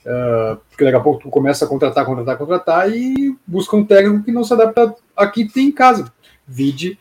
Uh, 0.00 0.56
porque 0.70 0.84
daqui 0.84 0.96
a 0.96 1.00
pouco 1.00 1.20
tu 1.20 1.28
começa 1.28 1.64
a 1.64 1.68
contratar, 1.68 2.04
contratar, 2.06 2.38
contratar 2.38 2.90
e 2.90 3.36
busca 3.46 3.76
um 3.76 3.84
técnico 3.84 4.24
que 4.24 4.32
não 4.32 4.44
se 4.44 4.54
adapta 4.54 4.94
aqui 5.16 5.46
tem 5.46 5.68
em 5.68 5.72
casa. 5.72 6.10
Vide 6.46 6.98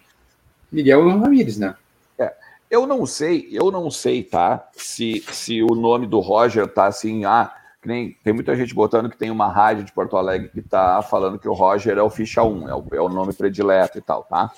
Miguel 0.70 1.08
Ramírez, 1.08 1.58
né? 1.58 1.76
É, 2.20 2.34
eu 2.70 2.86
não 2.86 3.06
sei, 3.06 3.48
eu 3.52 3.72
não 3.72 3.90
sei, 3.90 4.24
tá? 4.24 4.68
Se, 4.74 5.24
se 5.32 5.64
o 5.64 5.74
nome 5.76 6.06
do 6.06 6.20
Roger 6.20 6.68
tá 6.68 6.88
assim, 6.88 7.24
ah, 7.24 7.54
nem, 7.86 8.18
tem 8.24 8.34
muita 8.34 8.56
gente 8.56 8.74
botando 8.74 9.10
que 9.10 9.18
tem 9.18 9.30
uma 9.30 9.48
rádio 9.48 9.84
de 9.84 9.94
Porto 9.94 10.18
Alegre 10.18 10.50
que 10.50 10.62
tá 10.62 11.02
falando 11.02 11.40
que 11.40 11.48
o 11.48 11.54
Roger 11.54 11.98
é 11.98 12.02
o 12.02 12.10
ficha 12.10 12.44
1, 12.44 12.70
é 12.70 12.76
o, 12.76 12.86
é 12.94 13.02
o 13.02 13.10
nome 13.10 13.34
predileto 13.34 13.98
e 13.98 14.02
tal, 14.02 14.24
tá? 14.24 14.52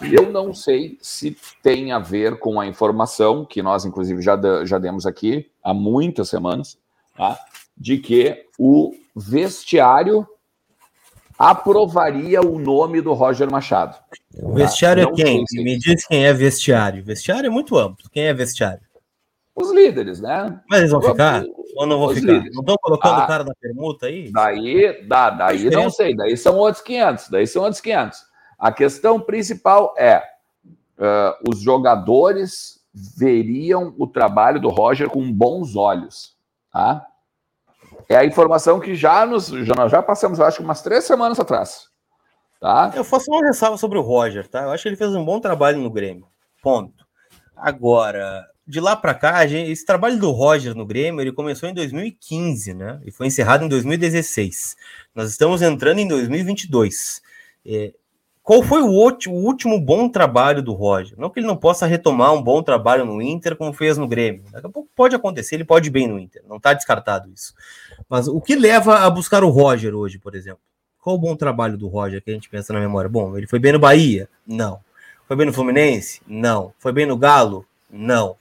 Eu 0.00 0.30
não 0.30 0.54
sei 0.54 0.98
se 1.00 1.36
tem 1.62 1.92
a 1.92 1.98
ver 1.98 2.38
com 2.38 2.60
a 2.60 2.66
informação 2.66 3.44
que 3.44 3.62
nós, 3.62 3.84
inclusive, 3.84 4.22
já, 4.22 4.38
já 4.64 4.78
demos 4.78 5.06
aqui 5.06 5.50
há 5.62 5.74
muitas 5.74 6.28
semanas, 6.28 6.78
tá? 7.16 7.38
de 7.76 7.98
que 7.98 8.46
o 8.58 8.92
vestiário 9.14 10.26
aprovaria 11.38 12.40
o 12.40 12.58
nome 12.58 13.00
do 13.00 13.12
Roger 13.12 13.50
Machado. 13.50 13.98
O 14.36 14.54
vestiário 14.54 15.04
tá? 15.06 15.12
é 15.12 15.14
quem? 15.14 15.44
Me 15.52 15.76
diz 15.76 16.06
quem 16.06 16.24
é 16.24 16.32
vestiário. 16.32 17.02
Vestiário 17.02 17.48
é 17.48 17.50
muito 17.50 17.76
amplo. 17.76 18.08
Quem 18.10 18.24
é 18.24 18.34
vestiário? 18.34 18.82
Os 19.54 19.72
líderes, 19.72 20.20
né? 20.20 20.60
Mas 20.68 20.80
eles 20.80 20.92
vão 20.92 21.02
ficar? 21.02 21.44
Ou 21.74 21.86
não 21.86 22.04
Os 22.04 22.14
ficar? 22.14 22.32
Líderes. 22.32 22.54
Não 22.54 22.60
estão 22.60 22.76
colocando 22.80 23.20
ah, 23.20 23.24
o 23.24 23.26
cara 23.26 23.44
na 23.44 23.54
permuta 23.60 24.06
aí? 24.06 24.30
Daí, 24.30 25.06
dá, 25.06 25.30
daí 25.30 25.68
não 25.70 25.90
sei. 25.90 26.14
Daí 26.14 26.36
são 26.36 26.56
outros 26.56 26.82
500. 26.82 27.28
Daí 27.28 27.46
são 27.46 27.62
outros 27.62 27.80
500. 27.80 28.18
A 28.58 28.72
questão 28.72 29.20
principal 29.20 29.94
é 29.98 30.22
uh, 30.98 31.50
os 31.50 31.60
jogadores 31.60 32.82
veriam 32.94 33.94
o 33.98 34.06
trabalho 34.06 34.60
do 34.60 34.68
Roger 34.68 35.10
com 35.10 35.32
bons 35.32 35.74
olhos, 35.74 36.36
tá? 36.72 37.04
É 38.08 38.16
a 38.16 38.24
informação 38.24 38.78
que 38.78 38.94
já 38.94 39.26
nos 39.26 39.48
já, 39.48 39.74
nós 39.74 39.90
já 39.90 40.02
passamos, 40.02 40.38
eu 40.38 40.44
acho, 40.44 40.62
umas 40.62 40.82
três 40.82 41.04
semanas 41.04 41.40
atrás. 41.40 41.88
Tá? 42.60 42.92
Eu 42.94 43.04
faço 43.04 43.30
uma 43.30 43.46
ressalva 43.46 43.76
sobre 43.76 43.98
o 43.98 44.02
Roger, 44.02 44.48
tá? 44.48 44.62
Eu 44.62 44.70
acho 44.70 44.84
que 44.84 44.88
ele 44.88 44.96
fez 44.96 45.14
um 45.14 45.24
bom 45.24 45.40
trabalho 45.40 45.78
no 45.78 45.90
Grêmio. 45.90 46.26
Ponto. 46.62 47.04
Agora, 47.56 48.46
de 48.66 48.80
lá 48.80 48.96
para 48.96 49.14
cá, 49.14 49.46
gente, 49.46 49.70
esse 49.70 49.84
trabalho 49.84 50.18
do 50.18 50.30
Roger 50.30 50.74
no 50.74 50.86
Grêmio, 50.86 51.20
ele 51.20 51.32
começou 51.32 51.68
em 51.68 51.74
2015, 51.74 52.72
né? 52.72 53.00
E 53.04 53.10
foi 53.10 53.26
encerrado 53.26 53.64
em 53.64 53.68
2016. 53.68 54.76
Nós 55.14 55.30
estamos 55.30 55.60
entrando 55.60 55.98
em 55.98 56.08
2022. 56.08 57.20
É, 57.66 57.92
qual 58.42 58.62
foi 58.62 58.82
o, 58.82 58.88
último, 58.88 59.36
o 59.36 59.44
último 59.44 59.80
bom 59.80 60.08
trabalho 60.08 60.62
do 60.62 60.72
Roger? 60.72 61.18
Não 61.18 61.30
que 61.30 61.40
ele 61.40 61.46
não 61.46 61.56
possa 61.56 61.86
retomar 61.86 62.32
um 62.32 62.42
bom 62.42 62.62
trabalho 62.62 63.04
no 63.04 63.20
Inter, 63.20 63.56
como 63.56 63.72
fez 63.72 63.98
no 63.98 64.08
Grêmio. 64.08 64.44
Daqui 64.50 64.66
a 64.66 64.70
pouco 64.70 64.88
pode 64.94 65.14
acontecer, 65.14 65.54
ele 65.54 65.64
pode 65.64 65.88
ir 65.88 65.90
bem 65.90 66.06
no 66.06 66.18
Inter. 66.18 66.42
Não 66.48 66.56
está 66.56 66.72
descartado 66.72 67.30
isso. 67.30 67.54
Mas 68.08 68.28
o 68.28 68.40
que 68.40 68.56
leva 68.56 68.98
a 68.98 69.10
buscar 69.10 69.44
o 69.44 69.50
Roger 69.50 69.94
hoje, 69.94 70.18
por 70.18 70.34
exemplo? 70.34 70.60
Qual 71.00 71.16
o 71.16 71.18
bom 71.18 71.36
trabalho 71.36 71.76
do 71.76 71.88
Roger 71.88 72.22
que 72.22 72.30
a 72.30 72.34
gente 72.34 72.48
pensa 72.48 72.72
na 72.72 72.80
memória? 72.80 73.10
Bom, 73.10 73.36
ele 73.36 73.46
foi 73.46 73.58
bem 73.58 73.72
no 73.72 73.78
Bahia? 73.78 74.28
Não. 74.46 74.80
Foi 75.26 75.36
bem 75.36 75.46
no 75.46 75.52
Fluminense? 75.52 76.20
Não. 76.26 76.72
Foi 76.78 76.92
bem 76.92 77.06
no 77.06 77.16
Galo? 77.16 77.66
Não. 77.90 78.36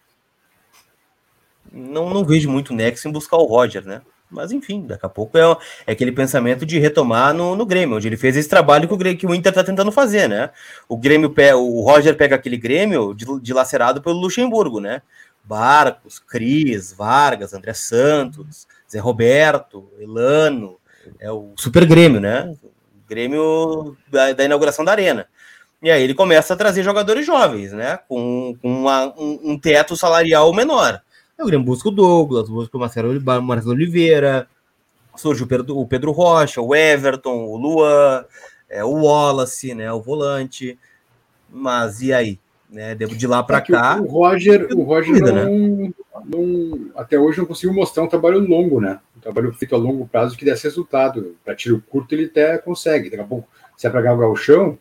Não, 1.73 2.09
não 2.09 2.23
vejo 2.23 2.49
muito 2.49 2.73
nexo 2.73 3.07
em 3.07 3.11
buscar 3.11 3.37
o 3.37 3.45
Roger, 3.45 3.83
né? 3.83 4.01
Mas 4.29 4.51
enfim, 4.51 4.85
daqui 4.85 5.05
a 5.05 5.09
pouco 5.09 5.37
é, 5.37 5.57
é 5.87 5.91
aquele 5.91 6.11
pensamento 6.11 6.65
de 6.65 6.79
retomar 6.79 7.33
no, 7.33 7.55
no 7.55 7.65
Grêmio, 7.65 7.97
onde 7.97 8.07
ele 8.07 8.17
fez 8.17 8.35
esse 8.37 8.49
trabalho 8.49 8.87
que 8.87 8.93
o, 8.93 9.15
que 9.17 9.27
o 9.27 9.35
Inter 9.35 9.51
está 9.51 9.63
tentando 9.63 9.91
fazer, 9.91 10.27
né? 10.27 10.49
O 10.87 10.97
Grêmio, 10.97 11.33
o 11.55 11.81
Roger 11.81 12.15
pega 12.15 12.35
aquele 12.35 12.57
Grêmio 12.57 13.15
dilacerado 13.41 14.01
pelo 14.01 14.19
Luxemburgo, 14.19 14.79
né? 14.79 15.01
Barcos, 15.43 16.19
Cris, 16.19 16.93
Vargas, 16.93 17.53
André 17.53 17.73
Santos, 17.73 18.67
Zé 18.89 18.99
Roberto, 18.99 19.89
Elano, 19.99 20.77
é 21.19 21.31
o 21.31 21.53
Super 21.57 21.85
Grêmio, 21.85 22.19
né? 22.19 22.55
Grêmio 23.07 23.97
da, 24.07 24.31
da, 24.31 24.45
inauguração 24.45 24.85
da 24.85 24.91
Arena. 24.91 25.27
E 25.81 25.91
aí 25.91 26.01
ele 26.01 26.13
começa 26.13 26.53
a 26.53 26.57
trazer 26.57 26.81
jogadores 26.81 27.25
jovens, 27.25 27.73
né? 27.73 27.99
Com, 28.07 28.55
com 28.61 28.69
uma, 28.69 29.07
um, 29.19 29.39
um, 29.51 29.59
teto 29.59 29.97
salarial 29.97 30.53
menor. 30.53 31.01
O 31.39 31.45
Grêmio 31.45 31.65
busca 31.65 31.89
o 31.89 31.91
Douglas, 31.91 32.47
busca 32.47 32.77
o 32.77 32.79
Marcelo, 32.79 33.09
Oliveira, 33.69 34.47
surge 35.15 35.43
o 35.43 35.47
Pedro, 35.47 35.77
o 35.77 35.87
Pedro 35.87 36.11
Rocha, 36.11 36.61
o 36.61 36.75
Everton, 36.75 37.45
o 37.45 37.57
Luan, 37.57 38.25
é, 38.69 38.83
o 38.83 39.03
Wallace, 39.03 39.73
né? 39.73 39.91
O 39.91 40.01
volante. 40.01 40.77
Mas 41.49 42.01
e 42.01 42.13
aí? 42.13 42.39
Né, 42.69 42.95
de 42.95 43.27
lá 43.27 43.43
para 43.43 43.59
é 43.59 43.61
cá. 43.61 44.01
O 44.01 44.07
Roger, 44.07 44.67
o 44.75 44.81
Roger 44.81 45.21
não, 45.21 45.31
né? 45.31 45.93
não, 46.25 46.89
até 46.95 47.19
hoje 47.19 47.37
não 47.37 47.45
conseguiu 47.45 47.71
mostrar 47.71 48.01
um 48.01 48.07
trabalho 48.07 48.39
longo, 48.39 48.81
né? 48.81 48.99
trabalho 49.23 49.53
feito 49.53 49.73
a 49.73 49.77
longo 49.77 50.07
prazo 50.07 50.37
que 50.37 50.43
desse 50.43 50.63
resultado. 50.63 51.35
Para 51.43 51.55
tiro 51.55 51.81
curto, 51.89 52.13
ele 52.13 52.25
até 52.25 52.57
consegue. 52.57 53.09
Daqui 53.09 53.23
a 53.23 53.25
pouco, 53.25 53.47
se 53.77 53.87
é 53.87 53.89
para 53.89 54.01
ganhar 54.01 54.27
o 54.27 54.35
chão, 54.35 54.77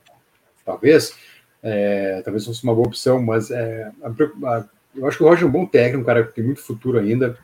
talvez, 0.65 1.15
é, 1.63 2.21
talvez 2.25 2.45
fosse 2.45 2.65
uma 2.65 2.75
boa 2.75 2.89
opção, 2.89 3.23
mas 3.23 3.51
é, 3.51 3.91
a, 4.03 4.09
a, 4.49 4.65
eu 4.95 5.07
acho 5.07 5.19
que 5.19 5.25
o 5.25 5.29
Roger 5.29 5.45
é 5.45 5.47
um 5.47 5.51
bom 5.51 5.67
técnico, 5.67 6.03
um 6.03 6.07
cara 6.07 6.25
que 6.25 6.35
tem 6.35 6.45
muito 6.45 6.61
futuro 6.61 6.99
ainda. 6.99 7.37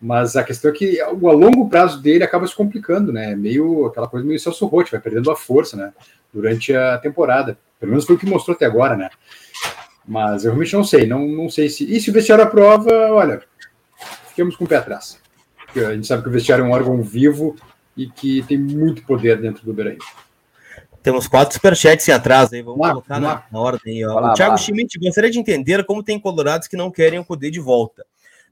Mas 0.00 0.36
a 0.36 0.44
questão 0.44 0.70
é 0.70 0.74
que 0.74 1.02
o 1.20 1.28
a 1.28 1.32
longo 1.32 1.68
prazo 1.68 2.02
dele 2.02 2.24
acaba 2.24 2.46
se 2.46 2.54
complicando, 2.54 3.12
né? 3.12 3.34
Meio 3.34 3.86
aquela 3.86 4.08
coisa 4.08 4.26
meio 4.26 4.38
Celso 4.38 4.66
Roth, 4.66 4.90
vai 4.90 5.00
perdendo 5.00 5.30
a 5.30 5.36
força, 5.36 5.76
né? 5.76 5.92
Durante 6.32 6.74
a 6.74 6.98
temporada. 6.98 7.56
Pelo 7.80 7.90
menos 7.90 8.04
foi 8.04 8.16
o 8.16 8.18
que 8.18 8.26
mostrou 8.26 8.54
até 8.54 8.66
agora, 8.66 8.96
né? 8.96 9.08
Mas 10.06 10.44
eu 10.44 10.50
realmente 10.50 10.74
não 10.74 10.84
sei, 10.84 11.06
não, 11.06 11.26
não 11.26 11.48
sei 11.48 11.68
se. 11.68 11.84
E 11.84 12.00
se 12.00 12.10
o 12.10 12.12
vestiário 12.12 12.44
aprova, 12.44 12.90
olha, 13.12 13.40
ficamos 14.28 14.56
com 14.56 14.64
o 14.64 14.68
pé 14.68 14.76
atrás 14.76 15.24
a 15.82 15.94
gente 15.94 16.06
sabe 16.06 16.22
que 16.22 16.28
o 16.28 16.32
vestiário 16.32 16.64
é 16.64 16.68
um 16.68 16.72
órgão 16.72 17.02
vivo 17.02 17.56
e 17.96 18.08
que 18.08 18.42
tem 18.42 18.58
muito 18.58 19.02
poder 19.04 19.40
dentro 19.40 19.64
do 19.64 19.72
Beira 19.72 19.96
Temos 21.04 21.28
quatro 21.28 21.52
superchats 21.52 22.08
em 22.08 22.12
atrás 22.12 22.50
aí, 22.50 22.62
vamos 22.62 22.80
lá, 22.80 22.92
colocar 22.92 23.20
na, 23.20 23.42
na, 23.52 23.60
ordem. 23.60 24.06
Ó. 24.06 24.18
Lá, 24.18 24.32
o 24.32 24.34
Thiago 24.34 24.56
Schmidt 24.56 24.98
gostaria 24.98 25.30
de 25.30 25.38
entender 25.38 25.84
como 25.84 26.02
tem 26.02 26.18
colorados 26.18 26.66
que 26.66 26.78
não 26.78 26.90
querem 26.90 27.18
o 27.18 27.24
poder 27.24 27.50
de 27.50 27.60
volta. 27.60 28.06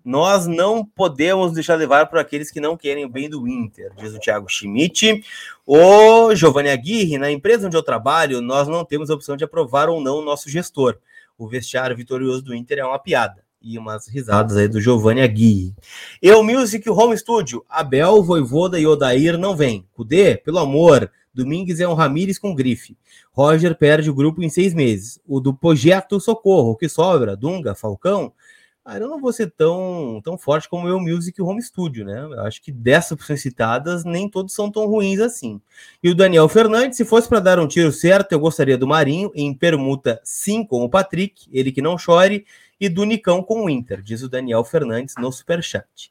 Nós 0.04 0.46
não 0.46 0.84
podemos 0.84 1.54
deixar 1.54 1.76
levar 1.76 2.10
por 2.10 2.18
aqueles 2.18 2.50
que 2.50 2.60
não 2.60 2.76
querem 2.76 3.06
o 3.06 3.08
bem 3.08 3.30
do 3.30 3.48
Inter, 3.48 3.90
diz 3.96 4.12
o 4.12 4.18
Thiago 4.18 4.50
Schmidt. 4.50 5.24
O 5.66 6.34
Giovanni 6.34 6.68
Aguirre, 6.68 7.16
na 7.16 7.30
empresa 7.30 7.68
onde 7.68 7.76
eu 7.76 7.82
trabalho, 7.82 8.42
nós 8.42 8.68
não 8.68 8.84
temos 8.84 9.08
a 9.08 9.14
opção 9.14 9.34
de 9.34 9.44
aprovar 9.44 9.88
ou 9.88 9.98
não 9.98 10.18
o 10.18 10.22
nosso 10.22 10.50
gestor. 10.50 10.98
O 11.38 11.48
vestiário 11.48 11.96
vitorioso 11.96 12.42
do 12.42 12.54
Inter 12.54 12.80
é 12.80 12.84
uma 12.84 12.98
piada 12.98 13.42
e 13.62 13.78
umas 13.78 14.06
risadas 14.06 14.58
aí 14.58 14.68
do 14.68 14.78
Giovanni 14.78 15.22
Aguirre. 15.22 15.74
Eu 16.20 16.44
Music 16.44 16.90
Home 16.90 17.16
Studio, 17.16 17.64
Abel, 17.66 18.22
Voivoda 18.22 18.78
e 18.78 18.86
Odair 18.86 19.38
não 19.38 19.56
vem. 19.56 19.86
Cudê, 19.94 20.36
pelo 20.36 20.58
amor, 20.58 21.10
Domingues 21.34 21.80
é 21.80 21.88
um 21.88 21.94
Ramires 21.94 22.38
com 22.38 22.54
grife. 22.54 22.96
Roger 23.32 23.76
perde 23.76 24.10
o 24.10 24.14
grupo 24.14 24.42
em 24.42 24.48
seis 24.48 24.74
meses. 24.74 25.20
O 25.26 25.40
do 25.40 25.54
projeto 25.54 26.20
Socorro, 26.20 26.72
o 26.72 26.76
que 26.76 26.88
sobra? 26.88 27.36
Dunga, 27.36 27.74
Falcão? 27.74 28.32
Ah, 28.84 28.98
eu 28.98 29.08
não 29.08 29.20
vou 29.20 29.32
ser 29.32 29.52
tão, 29.52 30.20
tão 30.24 30.36
forte 30.36 30.68
como 30.68 30.88
o 30.88 31.00
Music 31.00 31.40
Home 31.40 31.62
Studio, 31.62 32.04
né? 32.04 32.20
Eu 32.20 32.40
acho 32.40 32.60
que 32.60 32.72
dessas 32.72 33.12
opções 33.12 33.40
citadas, 33.40 34.04
nem 34.04 34.28
todos 34.28 34.52
são 34.52 34.68
tão 34.72 34.86
ruins 34.86 35.20
assim. 35.20 35.60
E 36.02 36.10
o 36.10 36.16
Daniel 36.16 36.48
Fernandes, 36.48 36.96
se 36.96 37.04
fosse 37.04 37.28
para 37.28 37.38
dar 37.38 37.60
um 37.60 37.68
tiro 37.68 37.92
certo, 37.92 38.32
eu 38.32 38.40
gostaria 38.40 38.76
do 38.76 38.86
Marinho 38.86 39.30
em 39.36 39.54
permuta 39.54 40.20
sim 40.24 40.64
com 40.66 40.82
o 40.82 40.90
Patrick, 40.90 41.48
ele 41.52 41.70
que 41.70 41.80
não 41.80 41.96
chore, 41.96 42.44
e 42.80 42.88
do 42.88 43.04
Nicão 43.04 43.40
com 43.40 43.64
o 43.64 43.70
Inter, 43.70 44.02
diz 44.02 44.22
o 44.22 44.28
Daniel 44.28 44.64
Fernandes 44.64 45.14
no 45.16 45.30
superchat. 45.30 46.10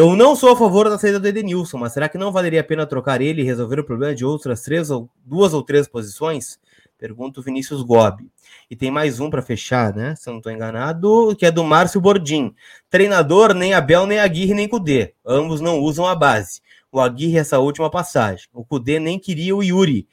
Eu 0.00 0.14
não 0.14 0.36
sou 0.36 0.52
a 0.52 0.56
favor 0.56 0.88
da 0.88 0.96
saída 0.96 1.18
do 1.18 1.26
Edenilson, 1.26 1.76
mas 1.76 1.92
será 1.92 2.08
que 2.08 2.16
não 2.16 2.30
valeria 2.30 2.60
a 2.60 2.64
pena 2.64 2.86
trocar 2.86 3.20
ele 3.20 3.42
e 3.42 3.44
resolver 3.44 3.80
o 3.80 3.84
problema 3.84 4.14
de 4.14 4.24
outras 4.24 4.62
três 4.62 4.92
ou 4.92 5.10
duas 5.24 5.52
ou 5.52 5.60
três 5.60 5.88
posições? 5.88 6.56
Pergunta 6.96 7.40
o 7.40 7.42
Vinícius 7.42 7.82
Gobi. 7.82 8.30
E 8.70 8.76
tem 8.76 8.92
mais 8.92 9.18
um 9.18 9.28
para 9.28 9.42
fechar, 9.42 9.92
né? 9.92 10.14
Se 10.14 10.28
eu 10.28 10.34
não 10.34 10.38
estou 10.38 10.52
enganado, 10.52 11.34
que 11.36 11.44
é 11.44 11.50
do 11.50 11.64
Márcio 11.64 12.00
Bordim. 12.00 12.54
Treinador, 12.88 13.52
nem 13.52 13.74
Abel, 13.74 14.06
nem 14.06 14.20
Aguirre, 14.20 14.54
nem 14.54 14.68
Cudê. 14.68 15.14
Ambos 15.26 15.60
não 15.60 15.80
usam 15.80 16.06
a 16.06 16.14
base. 16.14 16.60
O 16.92 17.00
Aguirre, 17.00 17.36
essa 17.36 17.58
última 17.58 17.90
passagem. 17.90 18.46
O 18.52 18.64
Cudê 18.64 19.00
nem 19.00 19.18
queria 19.18 19.56
o 19.56 19.64
Yuri. 19.64 20.06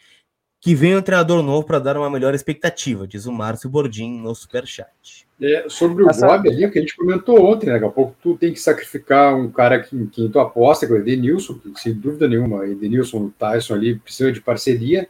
Que 0.66 0.74
venha 0.74 0.98
um 0.98 1.02
treinador 1.04 1.44
novo 1.44 1.64
para 1.64 1.78
dar 1.78 1.96
uma 1.96 2.10
melhor 2.10 2.34
expectativa, 2.34 3.06
diz 3.06 3.28
o 3.28 3.32
Márcio 3.32 3.70
Bordim 3.70 4.20
no 4.20 4.34
superchat. 4.34 5.28
É, 5.40 5.66
sobre 5.70 6.04
o 6.04 6.10
Essa... 6.10 6.26
Bob 6.26 6.50
ali, 6.50 6.68
que 6.72 6.80
a 6.80 6.82
gente 6.82 6.96
comentou 6.96 7.40
ontem, 7.46 7.68
né? 7.68 7.74
Daqui 7.74 7.86
a 7.86 7.90
pouco 7.90 8.16
tu 8.20 8.36
tem 8.36 8.52
que 8.52 8.60
sacrificar 8.60 9.36
um 9.36 9.52
cara 9.52 9.80
que, 9.80 10.08
quem 10.08 10.28
tu 10.28 10.40
aposta, 10.40 10.88
que 10.88 10.92
é 10.92 10.96
o 10.96 10.98
Edenilson, 10.98 11.60
que, 11.60 11.80
sem 11.80 11.94
dúvida 11.94 12.28
nenhuma, 12.28 12.66
Edenilson, 12.66 13.26
o 13.26 13.34
Tyson 13.38 13.76
ali 13.76 14.00
precisa 14.00 14.32
de 14.32 14.42
parceria, 14.42 15.08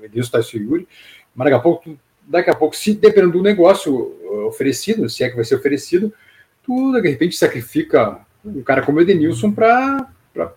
o 0.00 0.04
Edenilson, 0.04 0.30
Tyson 0.30 0.58
e 0.58 0.60
Yuri, 0.60 0.88
mas 1.34 1.46
daqui 1.46 1.56
a 1.56 1.60
pouco, 1.60 1.82
tu, 1.82 1.98
daqui 2.28 2.50
a 2.50 2.54
pouco, 2.54 2.76
se 2.76 2.94
dependendo 2.94 3.32
do 3.32 3.42
negócio 3.42 3.92
uh, 3.92 4.46
oferecido, 4.46 5.08
se 5.08 5.24
é 5.24 5.28
que 5.28 5.34
vai 5.34 5.44
ser 5.44 5.56
oferecido, 5.56 6.14
tu 6.62 6.92
de 6.92 7.10
repente 7.10 7.36
sacrifica 7.36 8.20
um 8.44 8.62
cara 8.62 8.82
como 8.82 8.98
o 8.98 9.00
Edenilson 9.00 9.50
para 9.50 10.08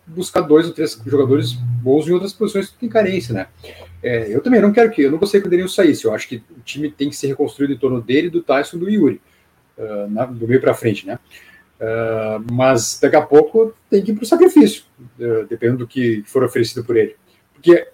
buscar 0.06 0.41
dois 0.41 0.68
ou 0.68 0.72
três 0.72 1.02
jogadores 1.04 1.54
bons 1.54 2.08
em 2.08 2.12
outras 2.12 2.32
posições 2.32 2.68
que 2.68 2.74
tu 2.74 2.80
tem 2.82 2.89
carência, 2.89 3.34
né? 3.34 3.48
É, 4.06 4.28
eu 4.30 4.39
também 4.39 4.62
não 4.62 4.72
quero 4.72 4.91
que, 4.91 5.01
eu 5.01 5.10
não 5.10 5.18
gostei 5.18 5.41
que 5.41 5.47
o 5.47 5.49
Denilson 5.49 5.82
saísse. 5.82 6.06
Eu 6.06 6.14
acho 6.14 6.28
que 6.30 6.36
o 6.56 6.62
time 6.64 6.91
tem 6.91 7.10
que 7.10 7.16
ser 7.16 7.26
reconstruído 7.26 7.74
em 7.74 7.78
torno 7.78 7.99
dele, 7.99 8.30
do 8.30 8.43
Tyson 8.43 8.78
do 8.78 8.88
Yuri, 8.88 9.20
uh, 9.80 10.08
na, 10.08 10.26
do 10.28 10.47
meio 10.47 10.62
para 10.62 10.76
frente, 10.76 11.08
né? 11.08 11.18
Uh, 11.80 12.53
mas 12.53 12.99
daqui 13.01 13.16
a 13.16 13.22
pouco 13.24 13.74
tem 13.89 14.03
que 14.03 14.12
ir 14.12 14.14
para 14.14 14.24
o 14.24 14.28
sacrifício, 14.28 14.84
uh, 15.20 15.47
dependendo 15.49 15.80
do 15.80 15.88
que 15.88 16.22
for 16.28 16.43
oferecido 16.43 16.86
por 16.86 16.95
ele. 16.95 17.16
Porque 17.51 17.88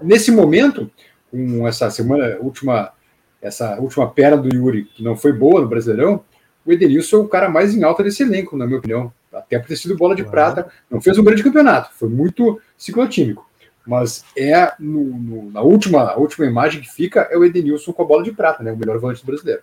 nesse 0.00 0.30
momento, 0.30 0.88
com 1.28 1.66
essa 1.66 1.90
semana 1.90 2.38
última, 2.38 2.92
essa 3.42 3.80
última 3.80 4.08
perna 4.08 4.36
do 4.36 4.54
Yuri, 4.54 4.84
que 4.84 5.02
não 5.02 5.16
foi 5.16 5.32
boa 5.32 5.60
no 5.60 5.66
Brasileirão, 5.66 6.24
o 6.64 6.70
Edenilson 6.70 7.16
é 7.16 7.20
o 7.20 7.28
cara 7.28 7.48
mais 7.48 7.74
em 7.74 7.82
alta 7.82 8.04
desse 8.04 8.22
elenco, 8.22 8.56
na 8.56 8.64
minha 8.64 8.78
opinião. 8.78 9.12
Até 9.32 9.58
por 9.58 9.66
ter 9.66 9.76
sido 9.76 9.96
bola 9.96 10.14
de 10.14 10.22
prata, 10.22 10.70
não 10.88 11.00
fez 11.00 11.18
um 11.18 11.24
grande 11.24 11.42
campeonato, 11.42 11.90
foi 11.94 12.08
muito 12.08 12.60
ciclotímico 12.76 13.47
mas 13.88 14.22
é 14.36 14.74
no, 14.78 15.02
no, 15.04 15.50
na 15.50 15.62
última, 15.62 16.14
última 16.16 16.46
imagem 16.46 16.82
que 16.82 16.92
fica 16.92 17.26
é 17.30 17.38
o 17.38 17.44
Edenilson 17.44 17.92
com 17.92 18.02
a 18.02 18.06
bola 18.06 18.22
de 18.22 18.32
prata, 18.32 18.62
né? 18.62 18.70
O 18.70 18.76
melhor 18.76 18.98
volante 18.98 19.24
brasileiro. 19.24 19.62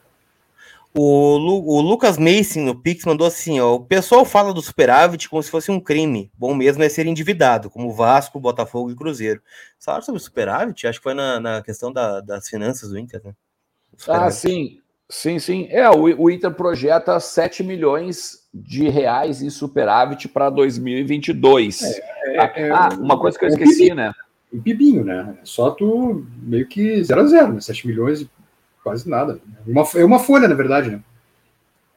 O, 0.98 1.38
Lu, 1.38 1.68
o 1.68 1.82
Lucas 1.82 2.18
Mason 2.18 2.62
no 2.62 2.74
Pix 2.74 3.06
mandou 3.06 3.28
assim: 3.28 3.60
ó, 3.60 3.76
o 3.76 3.86
pessoal 3.86 4.26
fala 4.26 4.54
do 4.54 4.62
superávit 4.62 5.30
como 5.30 5.44
se 5.44 5.52
fosse 5.52 5.70
um 5.70 5.80
crime. 5.80 6.32
Bom 6.34 6.56
mesmo 6.56 6.82
é 6.82 6.90
ser 6.90 7.06
endividado, 7.06 7.70
como 7.70 7.94
Vasco, 7.94 8.40
Botafogo 8.40 8.90
e 8.90 8.96
Cruzeiro. 8.96 9.42
Falaram 9.80 10.04
sobre 10.04 10.20
o 10.20 10.24
superávit? 10.24 10.88
Acho 10.88 11.00
que 11.00 11.04
foi 11.04 11.14
na, 11.14 11.40
na 11.40 11.62
questão 11.62 11.92
da, 11.94 12.20
das 12.22 12.48
finanças 12.48 12.90
do 12.90 12.98
Inter, 12.98 13.22
né? 13.24 13.34
Ah, 14.08 14.32
sim. 14.32 14.80
Sim, 15.08 15.38
sim. 15.38 15.68
É, 15.70 15.88
o, 15.90 16.24
o 16.24 16.30
Inter 16.32 16.52
projeta 16.52 17.20
7 17.20 17.62
milhões 17.62 18.45
de 18.58 18.88
reais 18.88 19.42
em 19.42 19.50
superávit 19.50 20.30
para 20.30 20.50
2022. 20.50 21.82
É, 21.82 22.02
é, 22.24 22.40
ah, 22.40 22.54
é, 22.56 22.72
ah, 22.72 22.90
uma 22.98 23.20
coisa 23.20 23.38
que 23.38 23.44
eu 23.44 23.50
esqueci, 23.50 23.80
pibinho, 23.80 23.96
né? 23.96 24.14
Um 24.54 24.62
pibinho, 24.62 25.04
né? 25.04 25.38
É 25.42 25.46
só 25.46 25.72
tu 25.72 26.26
meio 26.42 26.66
que 26.66 27.04
0 27.04 27.22
a 27.22 27.26
0, 27.26 27.52
né? 27.54 27.60
7 27.60 27.86
milhões 27.86 28.22
e 28.22 28.30
quase 28.82 29.10
nada. 29.10 29.42
Uma, 29.68 29.84
é 29.96 30.06
uma 30.06 30.20
folha, 30.20 30.48
na 30.48 30.56
verdade, 30.56 30.90
né? 30.90 31.02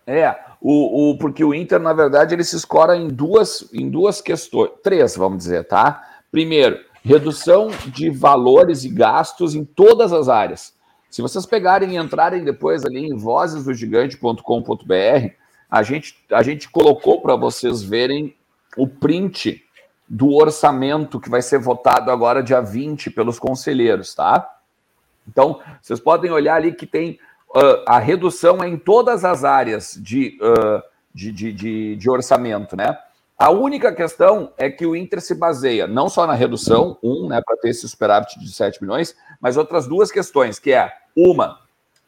É, 0.04 0.34
o, 0.60 1.10
o, 1.10 1.18
porque 1.18 1.44
o 1.44 1.54
Inter, 1.54 1.78
na 1.78 1.92
verdade, 1.92 2.34
ele 2.34 2.42
se 2.42 2.56
escora 2.56 2.96
em 2.96 3.06
duas, 3.06 3.68
em 3.72 3.88
duas 3.88 4.20
questões, 4.20 4.72
três, 4.82 5.16
vamos 5.16 5.38
dizer, 5.38 5.62
tá? 5.64 6.02
Primeiro, 6.32 6.80
redução 7.04 7.68
de 7.86 8.10
valores 8.10 8.82
e 8.84 8.88
gastos 8.88 9.54
em 9.54 9.64
todas 9.64 10.12
as 10.12 10.28
áreas. 10.28 10.74
Se 11.08 11.22
vocês 11.22 11.46
pegarem 11.46 11.92
e 11.92 11.96
entrarem 11.96 12.42
depois 12.42 12.84
ali 12.84 13.06
em 13.06 13.16
vozesdogigante.com.br, 13.16 15.38
a 15.70 15.82
gente, 15.82 16.16
a 16.30 16.42
gente 16.42 16.68
colocou 16.68 17.20
para 17.20 17.36
vocês 17.36 17.82
verem 17.82 18.34
o 18.76 18.86
print 18.86 19.64
do 20.08 20.34
orçamento 20.34 21.20
que 21.20 21.28
vai 21.28 21.42
ser 21.42 21.58
votado 21.58 22.10
agora 22.10 22.42
dia 22.42 22.60
20 22.60 23.10
pelos 23.10 23.38
conselheiros, 23.38 24.14
tá? 24.14 24.58
Então, 25.28 25.60
vocês 25.82 26.00
podem 26.00 26.30
olhar 26.30 26.54
ali 26.54 26.72
que 26.72 26.86
tem 26.86 27.18
uh, 27.50 27.84
a 27.86 27.98
redução 27.98 28.62
é 28.62 28.68
em 28.68 28.78
todas 28.78 29.24
as 29.24 29.44
áreas 29.44 29.98
de, 30.00 30.38
uh, 30.40 30.82
de, 31.14 31.30
de, 31.30 31.52
de, 31.52 31.96
de 31.96 32.10
orçamento, 32.10 32.74
né? 32.74 32.96
A 33.38 33.50
única 33.50 33.94
questão 33.94 34.52
é 34.56 34.68
que 34.68 34.84
o 34.84 34.96
Inter 34.96 35.20
se 35.20 35.34
baseia 35.34 35.86
não 35.86 36.08
só 36.08 36.26
na 36.26 36.34
redução, 36.34 36.98
um, 37.00 37.28
né, 37.28 37.40
para 37.44 37.56
ter 37.58 37.68
esse 37.68 37.88
superávit 37.88 38.36
de 38.40 38.52
7 38.52 38.82
milhões, 38.82 39.14
mas 39.40 39.56
outras 39.56 39.86
duas 39.86 40.10
questões, 40.10 40.58
que 40.58 40.72
é 40.72 40.92
uma, 41.14 41.60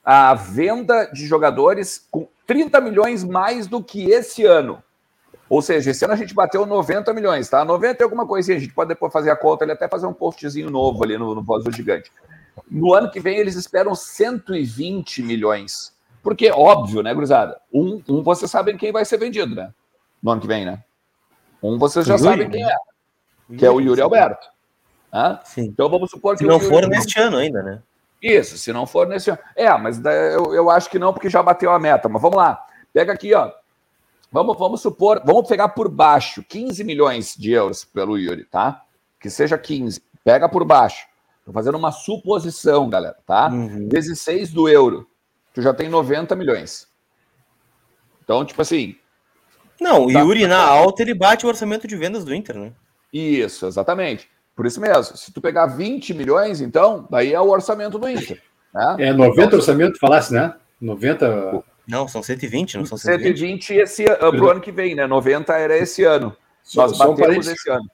a 0.05 0.35
venda 0.35 1.05
de 1.05 1.25
jogadores 1.29 2.05
com 2.11 2.27
30 2.51 2.81
milhões 2.81 3.23
mais 3.23 3.69
do 3.69 3.81
que 3.81 4.11
esse 4.11 4.45
ano. 4.45 4.83
Ou 5.49 5.63
seja, 5.63 5.93
esse 5.93 6.05
ano 6.05 6.15
a 6.15 6.17
gente 6.17 6.35
bateu 6.35 6.67
90 6.67 7.15
milhões, 7.15 7.49
tá? 7.49 7.65
90 7.65 8.03
é 8.03 8.05
alguma 8.05 8.27
coisinha, 8.27 8.57
a 8.57 8.61
gente 8.61 8.75
pode 8.75 8.89
depois 8.89 9.13
fazer 9.13 9.31
a 9.31 9.37
conta, 9.37 9.65
ele 9.65 9.71
até 9.71 9.87
fazer 9.87 10.09
um 10.09 10.13
postzinho 10.13 10.69
novo 10.69 11.01
ali 11.05 11.17
no, 11.17 11.33
no 11.33 11.45
Voz 11.45 11.63
do 11.63 11.71
Gigante. 11.71 12.11
No 12.69 12.93
ano 12.93 13.09
que 13.09 13.21
vem 13.21 13.39
eles 13.39 13.55
esperam 13.55 13.95
120 13.95 15.23
milhões. 15.23 15.95
Porque, 16.25 16.51
óbvio, 16.51 17.05
né, 17.05 17.15
Cruzada? 17.15 17.57
Um, 17.73 18.03
um 18.09 18.21
vocês 18.21 18.51
sabem 18.51 18.77
quem 18.77 18.91
vai 18.91 19.05
ser 19.05 19.19
vendido, 19.19 19.55
né? 19.55 19.73
No 20.21 20.33
ano 20.33 20.41
que 20.41 20.49
vem, 20.49 20.65
né? 20.65 20.83
Um 21.63 21.79
vocês 21.79 22.05
já 22.05 22.15
Yuri, 22.17 22.25
sabem 22.25 22.51
quem 22.51 22.65
né? 22.65 22.73
é. 22.73 23.57
Que 23.57 23.65
é 23.65 23.71
o 23.71 23.79
Yuri 23.79 24.01
Alberto. 24.01 24.49
Ah? 25.13 25.41
Então 25.57 25.89
vamos 25.89 26.11
supor 26.11 26.35
que. 26.35 26.43
Se 26.43 26.49
não 26.49 26.59
for 26.59 26.85
neste 26.89 27.17
ano 27.21 27.37
ainda, 27.37 27.63
né? 27.63 27.81
Isso, 28.21 28.59
se 28.59 28.73
não 28.73 28.87
for 28.87 29.07
nesse 29.07 29.31
ano. 29.31 29.39
É, 29.57 29.77
mas 29.79 30.03
eu, 30.05 30.55
eu 30.55 30.71
acho 30.71 30.91
que 30.91 30.99
não, 30.99 31.13
porque 31.13 31.31
já 31.31 31.43
bateu 31.43 31.71
a 31.71 31.79
meta. 31.79 32.09
Mas 32.09 32.21
vamos 32.21 32.37
lá. 32.37 32.65
Pega 32.93 33.13
aqui, 33.13 33.33
ó. 33.35 33.51
Vamos, 34.33 34.57
vamos 34.57 34.81
supor, 34.81 35.21
vamos 35.25 35.49
pegar 35.49 35.71
por 35.71 35.89
baixo 35.89 36.45
15 36.45 36.85
milhões 36.85 37.35
de 37.37 37.51
euros 37.51 37.85
pelo 37.85 38.17
Yuri, 38.17 38.45
tá? 38.45 38.85
Que 39.19 39.29
seja 39.29 39.59
15. 39.59 40.03
Pega 40.23 40.49
por 40.49 40.65
baixo. 40.65 41.07
Tô 41.45 41.53
fazendo 41.53 41.77
uma 41.77 41.91
suposição, 41.91 42.89
galera, 42.89 43.17
tá? 43.27 43.49
Uhum. 43.49 43.89
Vezes 43.91 44.21
6 44.21 44.53
do 44.53 44.69
euro. 44.69 45.09
Tu 45.53 45.63
já 45.63 45.75
tem 45.75 45.89
90 45.89 46.37
milhões. 46.37 46.87
Então, 48.23 48.45
tipo 48.45 48.63
assim. 48.63 48.97
Não, 49.81 50.05
o 50.05 50.13
tá. 50.13 50.21
Yuri 50.21 50.47
na 50.47 50.63
alta 50.63 51.03
ele 51.03 51.15
bate 51.15 51.45
o 51.45 51.49
orçamento 51.49 51.89
de 51.89 51.97
vendas 51.97 52.25
do 52.25 52.33
Inter, 52.33 52.57
né? 52.57 52.73
Isso, 53.13 53.67
exatamente. 53.67 54.31
Por 54.61 54.67
isso 54.67 54.79
mesmo. 54.79 55.17
Se 55.17 55.33
tu 55.33 55.41
pegar 55.41 55.65
20 55.65 56.13
milhões, 56.13 56.61
então, 56.61 57.09
daí 57.11 57.33
é 57.33 57.41
o 57.41 57.49
orçamento 57.49 57.99
do 57.99 58.07
Inter. 58.07 58.43
Né? 58.75 58.97
É 58.99 59.11
90 59.11 59.43
então, 59.47 59.59
orçamento, 59.59 59.99
falasse, 59.99 60.35
né? 60.35 60.53
90. 60.79 61.65
Não, 61.89 62.07
são 62.07 62.23
120, 62.23 62.77
não 62.77 62.85
são 62.85 62.99
120. 62.99 63.39
120 63.39 63.75
esse, 63.77 64.05
pro 64.05 64.51
ano 64.51 64.61
que 64.61 64.71
vem, 64.71 64.95
né? 64.95 65.07
90 65.07 65.57
era 65.57 65.79
esse 65.79 66.05
ano. 66.05 66.37
Só, 66.63 66.83
Nós 66.83 66.95
só 66.95 67.11
batemos 67.11 67.49
esse 67.49 67.71
ano. 67.71 67.91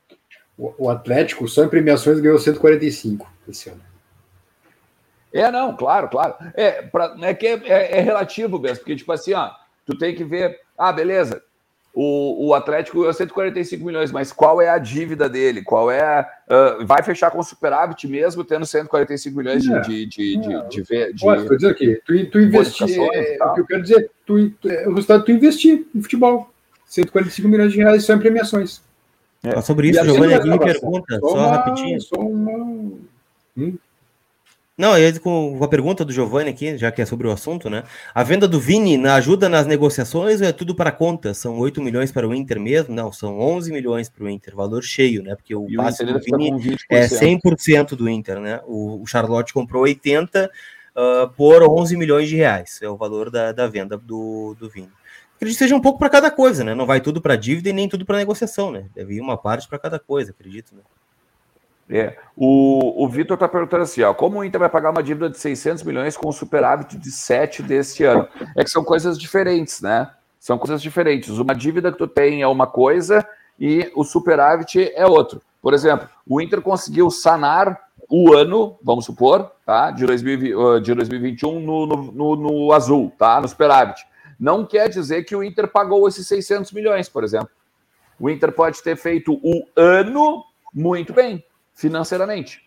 O 0.58 0.90
Atlético, 0.90 1.46
só 1.46 1.62
em 1.62 1.68
premiações, 1.68 2.18
ganhou 2.18 2.36
145 2.36 3.32
esse 3.48 3.68
ano. 3.68 3.80
É, 5.32 5.48
não, 5.52 5.76
claro, 5.76 6.08
claro. 6.08 6.34
É, 6.54 6.82
pra, 6.82 7.14
é 7.22 7.32
que 7.32 7.46
é, 7.46 7.60
é, 7.64 7.98
é 7.98 8.00
relativo 8.00 8.58
mesmo, 8.58 8.78
porque, 8.78 8.96
tipo 8.96 9.12
assim, 9.12 9.34
ó, 9.34 9.52
tu 9.86 9.96
tem 9.96 10.16
que 10.16 10.24
ver, 10.24 10.62
ah, 10.76 10.92
beleza, 10.92 11.40
o, 11.98 12.48
o 12.48 12.54
Atlético 12.54 12.98
ganhou 12.98 13.14
145 13.14 13.82
milhões, 13.82 14.12
mas 14.12 14.30
qual 14.30 14.60
é 14.60 14.68
a 14.68 14.76
dívida 14.76 15.30
dele? 15.30 15.62
Qual 15.62 15.90
é. 15.90 16.28
Uh, 16.46 16.84
vai 16.84 17.02
fechar 17.02 17.30
com 17.30 17.42
superávit 17.42 18.06
mesmo 18.06 18.44
tendo 18.44 18.66
145 18.66 19.34
milhões 19.34 19.62
de. 19.62 19.72
É, 19.72 19.80
de, 19.80 20.06
de, 20.06 20.36
de, 20.36 20.68
de, 20.68 20.82
de, 20.82 21.12
de 21.14 21.26
Olha, 21.26 21.40
estou 21.40 21.56
dizendo 21.56 21.70
aqui, 21.72 21.98
tu, 22.04 22.26
tu 22.26 22.38
investir. 22.38 23.00
É, 23.00 23.38
o 23.42 23.54
que 23.54 23.60
eu 23.62 23.66
quero 23.66 23.82
dizer, 23.82 24.10
tu, 24.26 24.50
tu, 24.60 24.68
é, 24.68 24.86
o 24.86 24.90
resultado 24.90 25.24
tu 25.24 25.32
investir 25.32 25.86
no 25.94 26.02
futebol. 26.02 26.50
145 26.84 27.48
milhões 27.48 27.72
de 27.72 27.78
reais 27.78 28.04
só 28.04 28.12
em 28.12 28.18
premiações. 28.18 28.82
É. 29.42 29.58
Sobre 29.62 29.88
isso, 29.88 30.04
Giovanni 30.04 30.34
aqui 30.34 30.50
me 30.50 30.58
pergunta, 30.58 31.18
só, 31.18 31.28
só 31.28 31.48
rapidinho. 31.48 32.00
Só 32.02 32.16
uma... 32.16 32.98
Hum? 33.56 33.78
Não, 34.78 34.92
com 35.22 35.64
a 35.64 35.68
pergunta 35.68 36.04
do 36.04 36.12
Giovanni 36.12 36.50
aqui, 36.50 36.76
já 36.76 36.92
que 36.92 37.00
é 37.00 37.06
sobre 37.06 37.26
o 37.26 37.30
assunto, 37.30 37.70
né? 37.70 37.82
A 38.14 38.22
venda 38.22 38.46
do 38.46 38.60
Vini 38.60 38.98
na 38.98 39.14
ajuda 39.14 39.48
nas 39.48 39.66
negociações 39.66 40.42
ou 40.42 40.46
é 40.46 40.52
tudo 40.52 40.74
para 40.74 40.92
conta? 40.92 41.32
São 41.32 41.58
8 41.58 41.80
milhões 41.80 42.12
para 42.12 42.28
o 42.28 42.34
Inter 42.34 42.60
mesmo? 42.60 42.94
Não, 42.94 43.10
são 43.10 43.40
11 43.40 43.72
milhões 43.72 44.10
para 44.10 44.24
o 44.24 44.28
Inter, 44.28 44.54
valor 44.54 44.82
cheio, 44.82 45.22
né? 45.22 45.34
Porque 45.34 45.54
o 45.54 45.66
e 45.66 45.76
passe 45.76 46.04
do 46.04 46.20
Vini 46.20 46.76
é 46.90 47.06
100% 47.06 47.96
do 47.96 48.06
Inter, 48.06 48.38
né? 48.38 48.60
O, 48.66 49.00
o 49.00 49.06
Charlotte 49.06 49.54
comprou 49.54 49.84
80 49.84 50.50
uh, 50.94 51.28
por 51.30 51.62
11 51.62 51.96
milhões 51.96 52.28
de 52.28 52.36
reais, 52.36 52.78
é 52.82 52.88
o 52.88 52.98
valor 52.98 53.30
da, 53.30 53.52
da 53.52 53.66
venda 53.66 53.96
do, 53.96 54.54
do 54.60 54.68
Vini 54.68 54.90
acredito 55.36 55.58
que 55.58 55.64
seja 55.64 55.76
um 55.76 55.80
pouco 55.80 55.98
para 55.98 56.08
cada 56.08 56.30
coisa, 56.30 56.64
né? 56.64 56.74
Não 56.74 56.86
vai 56.86 57.00
tudo 57.00 57.20
para 57.20 57.36
dívida 57.36 57.68
e 57.68 57.72
nem 57.72 57.88
tudo 57.88 58.04
para 58.04 58.16
negociação, 58.16 58.70
né? 58.70 58.86
Deve 58.94 59.14
ir 59.14 59.20
uma 59.20 59.36
parte 59.36 59.68
para 59.68 59.78
cada 59.78 59.98
coisa, 59.98 60.30
acredito. 60.30 60.74
Né? 60.74 60.80
É. 61.88 62.16
O, 62.36 63.04
o 63.04 63.08
Vitor 63.08 63.34
está 63.34 63.48
perguntando 63.48 63.84
assim: 63.84 64.02
ó, 64.02 64.12
como 64.12 64.38
o 64.38 64.44
Inter 64.44 64.58
vai 64.58 64.68
pagar 64.68 64.90
uma 64.90 65.02
dívida 65.02 65.30
de 65.30 65.38
600 65.38 65.84
milhões 65.84 66.16
com 66.16 66.28
um 66.28 66.32
superávit 66.32 66.96
de 66.96 67.10
7 67.10 67.62
deste 67.62 68.04
ano? 68.04 68.28
É 68.56 68.64
que 68.64 68.70
são 68.70 68.84
coisas 68.84 69.18
diferentes, 69.18 69.80
né? 69.80 70.10
São 70.40 70.58
coisas 70.58 70.82
diferentes. 70.82 71.38
Uma 71.38 71.54
dívida 71.54 71.92
que 71.92 71.98
tu 71.98 72.06
tem 72.06 72.42
é 72.42 72.46
uma 72.46 72.66
coisa 72.66 73.26
e 73.58 73.90
o 73.94 74.04
superávit 74.04 74.92
é 74.94 75.06
outro. 75.06 75.40
Por 75.62 75.74
exemplo, 75.74 76.08
o 76.28 76.40
Inter 76.40 76.60
conseguiu 76.60 77.10
sanar 77.10 77.80
o 78.08 78.32
ano, 78.34 78.76
vamos 78.82 79.04
supor, 79.04 79.50
tá? 79.64 79.90
De, 79.90 80.06
2020, 80.06 80.80
de 80.82 80.94
2021 80.94 81.60
no, 81.60 81.86
no, 81.86 82.12
no, 82.12 82.36
no 82.36 82.72
azul, 82.72 83.12
tá? 83.18 83.40
No 83.40 83.48
superávit 83.48 84.06
não 84.38 84.64
quer 84.64 84.88
dizer 84.88 85.24
que 85.24 85.34
o 85.34 85.42
Inter 85.42 85.68
pagou 85.68 86.06
esses 86.06 86.26
600 86.26 86.72
milhões, 86.72 87.08
por 87.08 87.24
exemplo. 87.24 87.50
O 88.18 88.30
Inter 88.30 88.52
pode 88.52 88.82
ter 88.82 88.96
feito 88.96 89.38
o 89.42 89.66
ano 89.74 90.44
muito 90.72 91.12
bem, 91.12 91.42
financeiramente. 91.76 92.62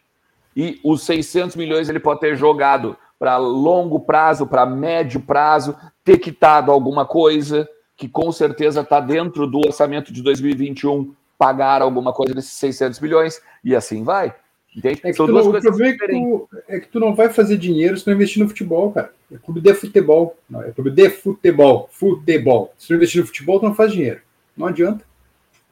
E 0.55 0.79
os 0.83 1.03
600 1.03 1.57
milhões 1.57 1.89
ele 1.89 1.99
pode 1.99 2.21
ter 2.21 2.37
jogado 2.37 2.95
para 3.17 3.35
longo 3.35 3.99
prazo, 3.99 4.47
para 4.47 4.65
médio 4.65 5.19
prazo, 5.19 5.75
ter 6.05 6.17
quitado 6.19 6.71
alguma 6.71 7.05
coisa 7.05 7.67
que 7.97 8.07
com 8.07 8.31
certeza 8.31 8.79
está 8.79 9.01
dentro 9.01 9.45
do 9.45 9.57
orçamento 9.57 10.13
de 10.13 10.21
2021, 10.23 11.13
pagar 11.37 11.81
alguma 11.81 12.13
coisa 12.13 12.33
desses 12.33 12.53
600 12.53 13.01
milhões, 13.01 13.41
e 13.61 13.75
assim 13.75 14.05
vai. 14.05 14.33
Entende? 14.75 15.01
É 15.03 15.11
que, 15.11 15.17
tu, 15.17 15.23
o 15.23 15.27
problema 15.27 15.57
é 15.57 15.61
que, 15.97 16.07
tu, 16.07 16.49
é 16.67 16.79
que 16.79 16.87
tu 16.87 16.99
não 16.99 17.13
vai 17.13 17.27
fazer 17.27 17.57
dinheiro 17.57 17.97
se 17.97 18.07
não 18.07 18.13
investir 18.13 18.41
no 18.41 18.47
futebol, 18.47 18.91
cara. 18.91 19.11
É 19.31 19.37
clube 19.37 19.59
de 19.59 19.73
futebol. 19.73 20.37
Não, 20.49 20.61
é 20.61 20.71
clube 20.71 20.91
de 20.91 21.09
futebol. 21.09 21.89
Futebol. 21.91 22.73
Se 22.77 22.89
não 22.91 22.97
investir 22.97 23.19
no 23.19 23.27
futebol, 23.27 23.59
tu 23.59 23.65
não 23.65 23.75
faz 23.75 23.91
dinheiro. 23.91 24.21
Não 24.55 24.67
adianta. 24.67 25.03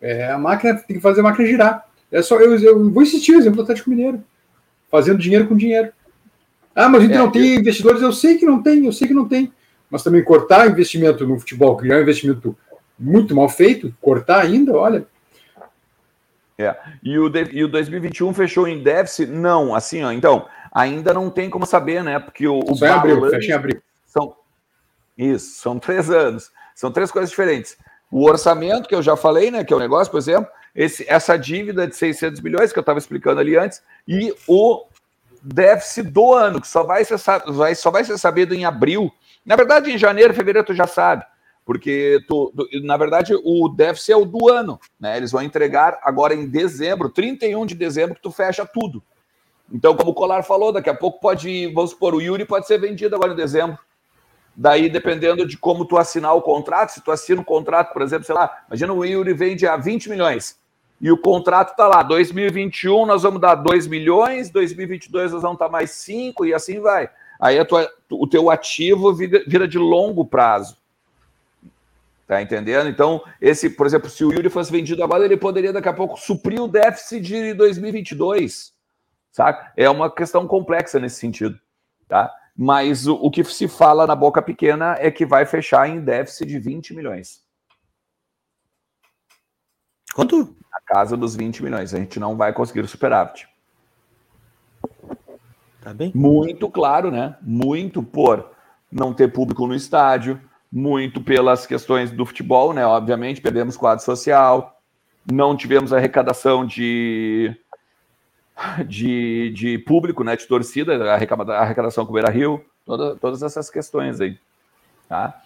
É, 0.02 0.30
a 0.30 0.38
máquina 0.38 0.76
tem 0.76 0.98
que 0.98 1.02
fazer 1.02 1.22
a 1.22 1.24
máquina 1.24 1.48
girar. 1.48 1.87
É 2.12 2.22
só, 2.22 2.39
eu, 2.39 2.58
eu 2.58 2.89
vou 2.89 3.03
insistir 3.03 3.34
no 3.34 3.39
exemplo 3.39 3.58
do 3.58 3.64
Atlético 3.64 3.89
Mineiro. 3.89 4.24
Fazendo 4.89 5.20
dinheiro 5.20 5.47
com 5.47 5.58
dinheiro. 5.58 5.91
Ah, 6.76 6.88
mas 6.88 7.01
a 7.01 7.05
gente 7.05 7.16
é, 7.16 7.18
não 7.18 7.32
tem 7.32 7.55
eu... 7.55 7.60
investidores. 7.60 8.01
Eu 8.01 8.12
sei 8.12 8.38
que 8.38 8.45
não 8.45 8.62
tem, 8.62 8.86
eu 8.86 8.93
sei 8.93 9.08
que 9.08 9.14
não 9.14 9.28
tem. 9.28 9.51
Mas 9.89 10.03
também 10.03 10.24
cortar 10.24 10.70
investimento 10.70 11.26
no 11.26 11.39
futebol, 11.39 11.78
criar 11.78 11.97
um 11.97 12.01
investimento 12.01 12.55
muito 12.99 13.36
mal 13.36 13.47
feito, 13.47 13.93
cortar 14.01 14.41
ainda, 14.41 14.74
olha, 14.74 15.05
é. 16.58 16.76
E 17.03 17.18
o, 17.20 17.30
de, 17.30 17.43
e 17.53 17.64
o 17.64 17.68
2021 17.68 18.34
fechou 18.34 18.68
em 18.68 18.82
déficit? 18.82 19.30
Não, 19.30 19.76
assim, 19.76 20.03
ó. 20.03 20.12
Então, 20.12 20.47
ainda 20.72 21.14
não 21.14 21.30
tem 21.30 21.49
como 21.49 21.66
saber, 21.66 22.03
né? 22.03 22.20
Porque 22.20 22.47
o. 22.47 22.60
o 22.60 22.76
Só 22.76 22.88
abril, 22.88 23.30
fecha 23.30 23.51
em 23.51 23.55
abril. 23.55 23.82
São, 24.08 24.36
isso, 25.18 25.62
são 25.62 25.78
três 25.80 26.10
anos. 26.10 26.51
São 26.74 26.91
três 26.91 27.12
coisas 27.12 27.30
diferentes. 27.30 27.78
O 28.10 28.26
orçamento, 28.26 28.88
que 28.88 28.95
eu 28.95 29.03
já 29.03 29.16
falei, 29.16 29.51
né? 29.51 29.64
Que 29.64 29.74
é 29.74 29.76
o 29.76 29.80
negócio, 29.80 30.10
por 30.10 30.18
exemplo, 30.18 30.49
esse, 30.78 31.03
essa 31.09 31.36
dívida 31.36 31.88
de 31.88 31.95
600 31.95 32.39
milhões, 32.39 32.71
que 32.71 32.78
eu 32.78 32.82
estava 32.82 32.99
explicando 32.99 33.41
ali 33.41 33.57
antes, 33.57 33.82
e 34.07 34.32
o 34.47 34.86
déficit 35.41 36.03
do 36.03 36.34
ano, 36.36 36.61
que 36.61 36.67
só 36.67 36.84
vai 36.84 37.03
ser, 37.03 37.17
só 37.17 37.89
vai 37.89 38.03
ser 38.03 38.17
sabido 38.19 38.53
em 38.53 38.63
abril. 38.63 39.11
Na 39.43 39.55
verdade, 39.55 39.91
em 39.91 39.97
janeiro, 39.97 40.36
fevereiro, 40.36 40.67
tu 40.67 40.75
já 40.75 40.86
sabe 40.86 41.25
porque 41.65 42.23
tu, 42.30 42.53
tu, 42.55 42.65
na 42.82 42.95
verdade 42.95 43.34
o 43.43 43.67
déficit 43.67 44.13
é 44.13 44.15
o 44.15 44.23
do 44.23 44.49
ano, 44.49 44.80
né? 44.97 45.17
Eles 45.17 45.34
vão 45.34 45.41
entregar 45.41 45.99
agora 46.01 46.34
em 46.34 46.47
dezembro, 46.47 47.09
31 47.09 47.65
de 47.65 47.75
dezembro, 47.75 48.15
que 48.15 48.21
tu 48.21 48.32
fecha 48.32 48.65
tudo. 48.65 49.03
Então, 49.69 49.93
como 49.93 50.11
o 50.11 50.13
Colar 50.13 50.43
falou, 50.43 50.71
daqui 50.71 50.89
a 50.89 50.95
pouco 50.95 51.19
pode, 51.19 51.67
vamos 51.73 51.91
supor, 51.91 52.15
o 52.15 52.21
Yuri 52.21 52.45
pode 52.45 52.65
ser 52.67 52.78
vendido 52.78 53.17
agora 53.17 53.34
em 53.34 53.36
dezembro. 53.36 53.78
Daí, 54.55 54.88
dependendo 54.88 55.45
de 55.45 55.57
como 55.57 55.84
tu 55.84 55.97
assinar 55.97 56.34
o 56.36 56.41
contrato, 56.41 56.93
se 56.93 57.01
tu 57.01 57.11
assina 57.11 57.41
um 57.41 57.43
contrato, 57.43 57.91
por 57.91 58.01
exemplo, 58.01 58.25
sei 58.25 58.34
lá, 58.34 58.63
imagina 58.69 58.93
o 58.93 59.03
Yuri 59.03 59.34
vende 59.34 59.67
a 59.67 59.75
20 59.75 60.09
milhões 60.09 60.57
e 61.00 61.12
o 61.12 61.18
contrato 61.18 61.76
tá 61.76 61.88
lá, 61.88 62.02
2021 62.02 63.06
nós 63.06 63.24
vamos 63.24 63.39
dar 63.39 63.56
2 63.56 63.86
milhões, 63.88 64.50
2022 64.50 65.32
nós 65.32 65.41
vamos 65.43 65.60
dar 65.60 65.70
mais 65.70 65.91
5 65.91 66.45
e 66.45 66.54
assim 66.54 66.80
vai. 66.80 67.10
Aí 67.39 67.64
tua, 67.66 67.88
o 68.10 68.28
teu 68.28 68.50
ativo 68.50 69.14
vira, 69.14 69.43
vira 69.48 69.68
de 69.68 69.78
longo 69.78 70.26
prazo. 70.26 70.78
Tá 72.26 72.41
entendendo? 72.41 72.89
Então, 72.89 73.24
esse, 73.39 73.70
por 73.70 73.86
exemplo, 73.86 74.10
se 74.10 74.26
o 74.26 74.34
Yuri 74.34 74.50
fosse 74.50 74.72
vendido 74.72 75.02
agora, 75.04 75.24
ele 75.24 75.38
poderia 75.38 75.72
daqui 75.72 75.88
a 75.88 75.93
pouco 75.93 76.20
suprir 76.20 76.62
o 76.62 76.68
déficit 76.68 77.22
de 77.22 77.54
2022. 77.54 78.74
Saca? 79.32 79.72
É 79.78 79.89
uma 79.89 80.12
questão 80.12 80.48
complexa 80.48 81.00
nesse 81.00 81.20
sentido, 81.20 81.58
tá? 82.08 82.30
Mas 82.58 83.08
o, 83.08 83.14
o 83.16 83.30
que 83.30 83.43
se 83.43 83.68
fala 83.68 84.08
na 84.08 84.16
boca 84.16 84.41
pequena 84.41 84.98
é 85.00 85.12
que 85.12 85.26
vai 85.26 85.45
fechar 85.45 85.88
em 85.88 86.02
déficit 86.02 86.48
de 86.48 86.60
20 86.60 86.95
milhões. 86.95 87.47
Quanto? 90.18 90.55
A 90.74 90.82
casa 90.82 91.15
dos 91.15 91.36
20 91.36 91.61
milhões. 91.61 91.93
A 91.93 91.99
gente 91.99 92.20
não 92.20 92.36
vai 92.36 92.51
conseguir 92.51 92.80
o 92.80 92.88
superávit. 92.88 93.47
Tá 95.80 95.93
bem? 95.93 96.11
Muito 96.15 96.72
claro, 96.72 97.11
né? 97.11 97.38
Muito 97.39 98.01
por 98.01 98.49
não 98.91 99.13
ter 99.13 99.32
público 99.32 99.68
no 99.68 99.76
estádio, 99.76 100.41
muito 100.72 101.22
pelas 101.22 101.68
questões 101.68 102.09
do 102.09 102.26
futebol, 102.26 102.74
né? 102.74 102.84
Obviamente, 102.84 103.41
perdemos 103.41 103.78
quadro 103.78 104.03
social, 104.03 104.82
não 105.32 105.55
tivemos 105.55 105.93
arrecadação 105.93 106.65
de, 106.65 107.55
de, 108.88 109.51
de 109.51 109.78
público, 109.78 110.24
né? 110.24 110.36
De 110.36 110.47
torcida, 110.47 111.13
arrecadação 111.13 112.07
com 112.07 112.11
o 112.11 112.15
Beira 112.15 112.32
Rio, 112.32 112.65
toda, 112.84 113.15
todas 113.18 113.43
essas 113.43 113.70
questões 113.70 114.20
aí. 114.20 114.39
Tá? 115.07 115.43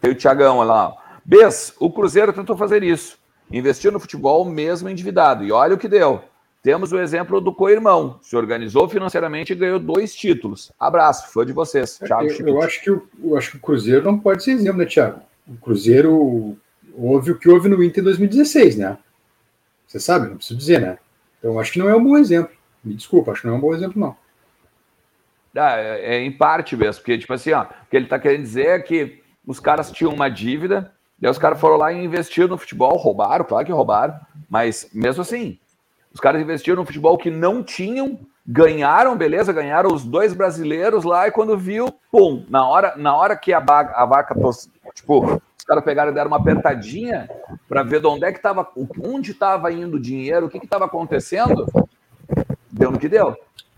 Tem 0.00 0.10
o 0.10 0.14
Tiagão 0.16 0.60
lá. 0.64 1.01
Bes, 1.24 1.74
o 1.78 1.90
Cruzeiro 1.90 2.32
tentou 2.32 2.56
fazer 2.56 2.82
isso. 2.82 3.18
Investiu 3.50 3.92
no 3.92 4.00
futebol 4.00 4.44
mesmo 4.44 4.88
endividado. 4.88 5.44
E 5.44 5.52
olha 5.52 5.74
o 5.74 5.78
que 5.78 5.88
deu. 5.88 6.22
Temos 6.62 6.92
o 6.92 6.98
exemplo 6.98 7.40
do 7.40 7.52
co-irmão. 7.52 8.18
Se 8.22 8.36
organizou 8.36 8.88
financeiramente 8.88 9.52
e 9.52 9.56
ganhou 9.56 9.80
dois 9.80 10.14
títulos. 10.14 10.72
Abraço, 10.78 11.32
fã 11.32 11.44
de 11.44 11.52
vocês. 11.52 11.98
Thiago 11.98 12.30
eu, 12.30 12.48
eu, 12.48 12.62
acho 12.62 12.80
que 12.82 12.90
o, 12.90 13.08
eu 13.22 13.36
acho 13.36 13.50
que 13.50 13.56
o 13.56 13.60
Cruzeiro 13.60 14.04
não 14.04 14.18
pode 14.18 14.44
ser 14.44 14.52
exemplo, 14.52 14.78
né, 14.78 14.86
Thiago? 14.86 15.20
O 15.46 15.56
Cruzeiro 15.56 16.56
houve 16.94 17.32
o 17.32 17.38
que 17.38 17.48
houve 17.48 17.68
no 17.68 17.82
Inter 17.82 18.00
em 18.00 18.04
2016, 18.04 18.76
né? 18.76 18.96
Você 19.86 19.98
sabe, 19.98 20.28
não 20.28 20.36
preciso 20.36 20.58
dizer, 20.58 20.80
né? 20.80 20.98
Então 21.38 21.58
acho 21.58 21.72
que 21.72 21.78
não 21.78 21.88
é 21.88 21.96
um 21.96 22.02
bom 22.02 22.16
exemplo. 22.16 22.54
Me 22.84 22.94
desculpa, 22.94 23.32
acho 23.32 23.42
que 23.42 23.46
não 23.48 23.54
é 23.54 23.58
um 23.58 23.60
bom 23.60 23.74
exemplo, 23.74 24.00
não. 24.00 24.16
Ah, 25.54 25.76
é, 25.76 26.16
é 26.16 26.20
em 26.22 26.32
parte 26.32 26.76
mesmo, 26.76 27.02
porque, 27.02 27.18
tipo 27.18 27.32
assim, 27.32 27.52
ó, 27.52 27.64
o 27.64 27.66
que 27.90 27.96
ele 27.96 28.06
tá 28.06 28.18
querendo 28.18 28.42
dizer 28.42 28.66
é 28.68 28.78
que 28.78 29.22
os 29.46 29.60
caras 29.60 29.90
tinham 29.90 30.12
uma 30.14 30.28
dívida, 30.28 30.92
daí 31.22 31.30
os 31.30 31.38
caras 31.38 31.60
foram 31.60 31.76
lá 31.76 31.92
e 31.92 32.04
investiram 32.04 32.48
no 32.48 32.58
futebol, 32.58 32.96
roubaram, 32.96 33.44
claro 33.44 33.64
que 33.64 33.70
roubaram, 33.72 34.18
mas 34.50 34.90
mesmo 34.92 35.22
assim, 35.22 35.56
os 36.12 36.18
caras 36.18 36.42
investiram 36.42 36.80
no 36.80 36.86
futebol 36.86 37.16
que 37.16 37.30
não 37.30 37.62
tinham, 37.62 38.18
ganharam, 38.44 39.16
beleza, 39.16 39.52
ganharam 39.52 39.94
os 39.94 40.04
dois 40.04 40.34
brasileiros 40.34 41.04
lá, 41.04 41.28
e 41.28 41.30
quando 41.30 41.56
viu, 41.56 41.86
pum, 42.10 42.44
na 42.50 42.66
hora, 42.66 42.94
na 42.96 43.14
hora 43.14 43.36
que 43.36 43.52
a, 43.52 43.60
vaca, 43.60 43.94
a 43.96 44.04
vaca 44.04 44.34
tipo, 44.92 45.40
os 45.56 45.64
caras 45.64 45.84
pegaram 45.84 46.10
e 46.10 46.14
deram 46.14 46.26
uma 46.26 46.38
apertadinha 46.38 47.30
para 47.68 47.84
ver 47.84 48.00
de 48.00 48.08
onde 48.08 48.24
é 48.24 48.32
que 48.32 48.38
estava, 48.38 48.68
onde 49.00 49.30
estava 49.30 49.72
indo 49.72 49.98
o 49.98 50.00
dinheiro, 50.00 50.46
o 50.46 50.50
que 50.50 50.58
estava 50.58 50.86
acontecendo, 50.86 51.66
deu 52.68 52.90
no 52.90 52.98
que 52.98 53.08
deu. 53.08 53.36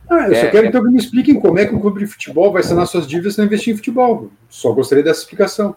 Ah, 0.09 0.29
eu 0.29 0.35
só 0.35 0.47
é, 0.47 0.51
quero 0.51 0.67
é... 0.67 0.69
então 0.69 0.83
que 0.83 0.91
me 0.91 0.99
expliquem 0.99 1.39
como 1.39 1.59
é 1.59 1.67
que 1.67 1.75
um 1.75 1.81
clube 1.81 2.01
de 2.01 2.07
futebol 2.07 2.51
vai 2.51 2.63
sanar 2.63 2.87
suas 2.87 3.07
dívidas 3.07 3.35
se 3.35 3.39
não 3.39 3.47
investir 3.47 3.75
em 3.75 3.77
futebol. 3.77 4.31
Só 4.49 4.73
gostaria 4.73 5.05
dessa 5.05 5.21
explicação. 5.21 5.77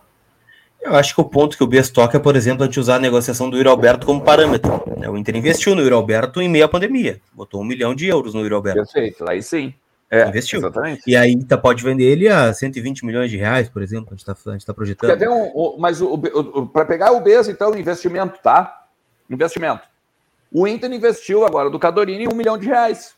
Eu 0.82 0.96
acho 0.96 1.14
que 1.14 1.22
o 1.22 1.26
ponto 1.26 1.58
que 1.58 1.64
o 1.64 1.68
Bias 1.68 1.90
toca 1.90 2.18
é, 2.18 2.20
por 2.20 2.36
exemplo, 2.36 2.64
a 2.64 2.66
gente 2.66 2.80
usar 2.80 2.96
a 2.96 3.00
negociação 3.00 3.50
do 3.50 3.58
Yuri 3.58 3.68
Alberto 3.68 4.06
como 4.06 4.22
parâmetro. 4.22 4.84
Né? 4.98 5.10
O 5.10 5.18
Inter 5.18 5.36
investiu 5.36 5.76
no 5.76 5.82
Yuri 5.82 5.94
Alberto 5.94 6.42
em 6.42 6.48
meio 6.48 6.66
à 6.66 6.68
pandemia. 6.68 7.20
Botou 7.34 7.62
um 7.62 7.66
milhão 7.66 7.94
de 7.94 8.08
euros 8.08 8.34
no 8.34 8.42
Yuri 8.42 8.54
Alberto. 8.54 8.84
Perfeito, 8.84 9.30
aí 9.30 9.42
sim. 9.42 9.74
É, 10.10 10.28
investiu. 10.28 10.60
Exatamente. 10.60 11.02
E 11.06 11.16
aí 11.16 11.44
tá, 11.44 11.58
pode 11.58 11.84
vender 11.84 12.06
ele 12.06 12.30
a 12.30 12.54
120 12.54 13.06
milhões 13.06 13.30
de 13.30 13.36
reais, 13.36 13.68
por 13.68 13.82
exemplo, 13.82 14.08
a 14.12 14.16
gente 14.16 14.22
está 14.22 14.34
tá 14.66 14.74
projetando. 14.74 15.10
Quer 15.10 15.18
ver 15.18 15.30
um, 15.30 15.52
um 15.54 15.76
mas 15.78 16.00
para 16.72 16.86
pegar 16.86 17.12
o 17.12 17.20
Bias, 17.20 17.50
então, 17.50 17.78
investimento, 17.78 18.40
tá? 18.42 18.86
Investimento. 19.30 19.82
O 20.52 20.66
Inter 20.66 20.92
investiu 20.92 21.46
agora 21.46 21.70
do 21.70 21.78
Cadorini 21.78 22.28
um 22.28 22.36
milhão 22.36 22.58
de 22.58 22.68
reais. 22.68 23.16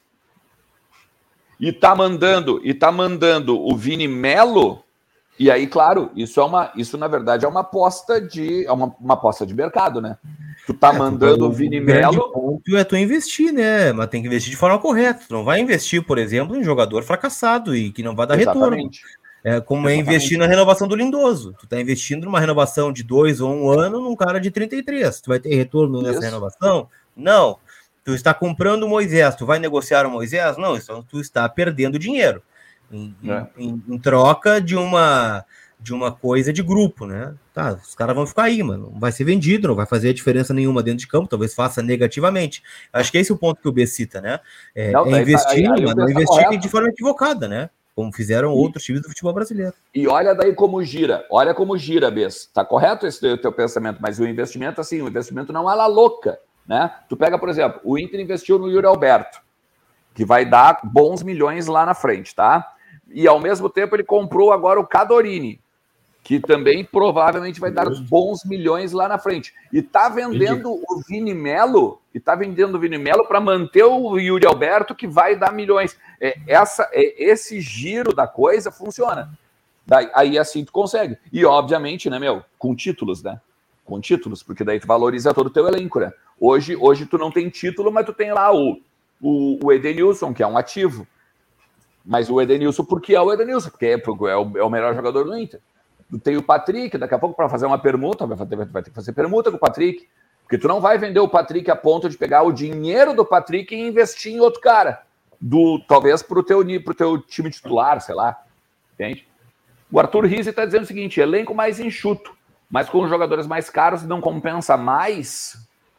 E 1.59 1.71
tá 1.71 1.93
mandando, 1.93 2.59
e 2.63 2.73
tá 2.73 2.91
mandando 2.91 3.59
o 3.59 3.75
Vini 3.75 4.07
Melo 4.07 4.83
e 5.39 5.49
aí, 5.49 5.67
claro, 5.67 6.11
isso 6.17 6.37
é 6.41 6.43
uma, 6.43 6.69
isso 6.75 6.97
na 6.97 7.07
verdade 7.07 7.45
é 7.45 7.47
uma 7.47 7.61
aposta 7.61 8.19
de, 8.19 8.65
é 8.65 8.71
uma, 8.73 8.93
uma 8.99 9.13
aposta 9.13 9.45
de 9.45 9.53
mercado, 9.53 10.01
né? 10.01 10.17
Tu 10.65 10.73
tá 10.73 10.93
é, 10.93 10.97
mandando 10.97 11.47
o 11.47 11.51
Vini 11.51 11.79
Melo. 11.79 12.29
ponto 12.33 12.75
é 12.75 12.83
tu 12.83 12.97
investir, 12.97 13.53
né? 13.53 13.93
Mas 13.93 14.07
tem 14.07 14.21
que 14.21 14.27
investir 14.27 14.51
de 14.51 14.57
forma 14.57 14.77
correta. 14.77 15.21
Tu 15.25 15.33
não 15.33 15.45
vai 15.45 15.61
investir, 15.61 16.03
por 16.03 16.17
exemplo, 16.17 16.57
em 16.57 16.63
jogador 16.63 17.03
fracassado 17.03 17.73
e 17.73 17.89
que 17.89 18.03
não 18.03 18.17
vai 18.17 18.27
dar 18.27 18.37
Exatamente. 18.37 19.01
retorno. 19.01 19.19
É 19.41 19.61
como 19.61 19.87
é 19.87 19.93
Exatamente. 19.93 19.97
é 19.97 20.01
investir 20.01 20.37
na 20.37 20.45
renovação 20.45 20.89
do 20.89 20.95
Lindoso. 20.95 21.55
Tu 21.57 21.65
tá 21.67 21.79
investindo 21.79 22.25
numa 22.25 22.41
renovação 22.41 22.91
de 22.91 23.01
dois 23.01 23.39
ou 23.39 23.49
um 23.49 23.69
ano 23.69 24.01
num 24.01 24.17
cara 24.17 24.41
de 24.41 24.51
33. 24.51 25.21
Tu 25.21 25.29
vai 25.29 25.39
ter 25.39 25.55
retorno 25.55 26.01
nessa 26.01 26.19
isso. 26.19 26.25
renovação? 26.25 26.89
Não. 27.15 27.57
Tu 28.03 28.13
está 28.13 28.33
comprando 28.33 28.83
o 28.83 28.89
Moisés, 28.89 29.35
tu 29.35 29.45
vai 29.45 29.57
negociar 29.57 30.05
o 30.05 30.11
Moisés? 30.11 30.57
Não, 30.57 30.75
então 30.75 31.01
tu 31.01 31.21
está 31.21 31.47
perdendo 31.47 31.97
dinheiro 31.97 32.43
em, 32.91 33.15
é. 33.25 33.45
em, 33.57 33.81
em, 33.87 33.99
troca 33.99 34.59
de 34.59 34.75
uma 34.75 35.45
de 35.79 35.93
uma 35.93 36.11
coisa 36.11 36.51
de 36.51 36.61
grupo, 36.61 37.05
né? 37.05 37.33
Tá, 37.53 37.79
os 37.81 37.95
caras 37.95 38.13
vão 38.13 38.27
ficar 38.27 38.43
aí, 38.43 38.61
mano. 38.61 38.89
Não 38.91 38.99
vai 38.99 39.13
ser 39.13 39.23
vendido, 39.23 39.69
não 39.69 39.75
vai 39.75 39.85
fazer 39.85 40.13
diferença 40.13 40.53
nenhuma 40.53 40.83
dentro 40.83 40.99
de 40.99 41.07
campo, 41.07 41.29
talvez 41.29 41.55
faça 41.55 41.81
negativamente. 41.81 42.61
Acho 42.91 43.09
que 43.09 43.17
esse 43.17 43.31
é 43.31 43.35
o 43.35 43.37
ponto 43.37 43.61
que 43.61 43.67
o 43.69 43.71
B 43.71 43.87
cita, 43.87 44.19
né? 44.19 44.41
É, 44.75 44.91
não, 44.91 45.05
é 45.05 45.21
investir, 45.21 45.51
aí, 45.51 45.67
aí, 45.67 45.85
mas 45.85 45.95
não 45.95 46.09
investir 46.09 46.59
de 46.59 46.67
forma 46.67 46.89
equivocada, 46.89 47.47
né? 47.47 47.69
Como 47.95 48.11
fizeram 48.11 48.51
e, 48.51 48.55
outros 48.55 48.83
times 48.83 49.01
do 49.01 49.07
futebol 49.07 49.33
brasileiro. 49.33 49.73
E 49.95 50.05
olha 50.05 50.35
daí 50.35 50.53
como 50.53 50.83
gira, 50.83 51.25
olha 51.29 51.53
como 51.53 51.77
gira, 51.77 52.11
Bess. 52.11 52.49
Tá 52.53 52.65
correto 52.65 53.07
esse 53.07 53.37
teu 53.37 53.51
pensamento, 53.51 53.99
mas 54.01 54.19
o 54.19 54.25
investimento, 54.25 54.81
assim, 54.81 55.01
o 55.01 55.07
investimento 55.07 55.53
não 55.53 55.69
é 55.71 55.73
lá 55.73 55.87
louca, 55.87 56.39
né? 56.67 56.91
Tu 57.07 57.15
pega, 57.15 57.39
por 57.39 57.47
exemplo, 57.47 57.79
o 57.85 57.97
Inter 57.97 58.19
investiu 58.19 58.59
no 58.59 58.69
Yuri 58.69 58.85
Alberto, 58.85 59.39
que 60.13 60.25
vai 60.25 60.45
dar 60.45 60.81
bons 60.83 61.23
milhões 61.23 61.67
lá 61.67 61.85
na 61.85 61.93
frente, 61.93 62.35
tá? 62.35 62.75
E 63.11 63.27
ao 63.27 63.39
mesmo 63.39 63.69
tempo 63.69 63.95
ele 63.95 64.03
comprou 64.03 64.51
agora 64.51 64.79
o 64.79 64.87
Cadorini, 64.87 65.59
que 66.23 66.39
também 66.39 66.83
provavelmente 66.83 67.59
vai 67.59 67.71
dar 67.71 67.89
bons 68.07 68.43
milhões 68.45 68.91
lá 68.91 69.07
na 69.07 69.17
frente. 69.17 69.53
E 69.73 69.81
tá 69.81 70.09
vendendo 70.09 70.71
o 70.71 71.01
Vini 71.07 71.33
Melo, 71.33 71.99
e 72.13 72.19
tá 72.19 72.35
vendendo 72.35 72.75
o 72.75 72.79
Vini 72.79 72.97
Melo 72.97 73.25
para 73.27 73.39
manter 73.39 73.83
o 73.83 74.17
Yuri 74.17 74.45
Alberto, 74.45 74.93
que 74.93 75.07
vai 75.07 75.35
dar 75.35 75.51
milhões. 75.51 75.97
É, 76.21 76.37
essa, 76.45 76.87
é, 76.91 77.23
esse 77.23 77.59
giro 77.61 78.13
da 78.13 78.27
coisa 78.27 78.71
funciona. 78.71 79.31
Daí, 79.85 80.09
aí 80.13 80.37
assim 80.37 80.63
tu 80.63 80.71
consegue. 80.71 81.17
E 81.33 81.43
obviamente, 81.43 82.09
né, 82.09 82.19
meu, 82.19 82.43
com 82.59 82.75
títulos, 82.75 83.23
né? 83.23 83.41
Com 83.83 83.99
títulos, 83.99 84.43
porque 84.43 84.63
daí 84.63 84.79
tu 84.79 84.85
valoriza 84.85 85.33
todo 85.33 85.47
o 85.47 85.51
teu 85.51 85.67
elenco, 85.67 85.99
né? 85.99 86.13
Hoje, 86.39 86.75
hoje 86.75 87.07
tu 87.07 87.17
não 87.17 87.31
tem 87.31 87.49
título, 87.49 87.91
mas 87.91 88.05
tu 88.05 88.13
tem 88.13 88.31
lá 88.31 88.53
o, 88.53 88.79
o, 89.19 89.65
o 89.65 89.71
Edenilson, 89.71 90.31
que 90.31 90.43
é 90.43 90.47
um 90.47 90.57
ativo. 90.57 91.07
Mas 92.05 92.29
o 92.29 92.41
Edenilson, 92.41 92.83
porque 92.83 93.15
é 93.15 93.21
o 93.21 93.31
Edenilson, 93.31 93.69
porque 93.69 93.85
é, 93.85 93.97
porque 93.97 94.25
é, 94.25 94.35
o, 94.35 94.57
é 94.57 94.63
o 94.63 94.69
melhor 94.69 94.95
jogador 94.95 95.25
do 95.25 95.37
Inter. 95.37 95.59
Tem 96.23 96.37
o 96.37 96.43
Patrick, 96.43 96.97
daqui 96.97 97.13
a 97.13 97.19
pouco, 97.19 97.35
para 97.35 97.49
fazer 97.49 97.65
uma 97.65 97.77
permuta, 97.77 98.25
vai 98.25 98.47
ter, 98.47 98.55
vai 98.55 98.83
ter 98.83 98.89
que 98.89 98.95
fazer 98.95 99.13
permuta 99.13 99.51
com 99.51 99.57
o 99.57 99.59
Patrick. 99.59 100.07
Porque 100.43 100.57
tu 100.57 100.67
não 100.67 100.81
vai 100.81 100.97
vender 100.97 101.19
o 101.19 101.27
Patrick 101.27 101.69
a 101.69 101.75
ponto 101.75 102.09
de 102.09 102.17
pegar 102.17 102.41
o 102.41 102.51
dinheiro 102.51 103.13
do 103.13 103.23
Patrick 103.23 103.75
e 103.75 103.87
investir 103.87 104.33
em 104.33 104.39
outro 104.39 104.59
cara. 104.59 105.03
Do, 105.39 105.79
talvez 105.87 106.23
para 106.23 106.39
o 106.39 106.43
teu, 106.43 106.65
pro 106.83 106.95
teu 106.95 107.21
time 107.21 107.51
titular, 107.51 108.01
sei 108.01 108.15
lá. 108.15 108.43
Entende? 108.95 109.27
O 109.91 109.99
Arthur 109.99 110.25
Rizzi 110.25 110.49
está 110.49 110.65
dizendo 110.65 110.83
o 110.83 110.87
seguinte: 110.87 111.19
elenco 111.19 111.53
mais 111.53 111.79
enxuto, 111.79 112.35
mas 112.69 112.89
com 112.89 113.07
jogadores 113.07 113.45
mais 113.45 113.69
caros 113.69 114.03
não 114.03 114.19
compensa 114.19 114.75
mais. 114.75 115.55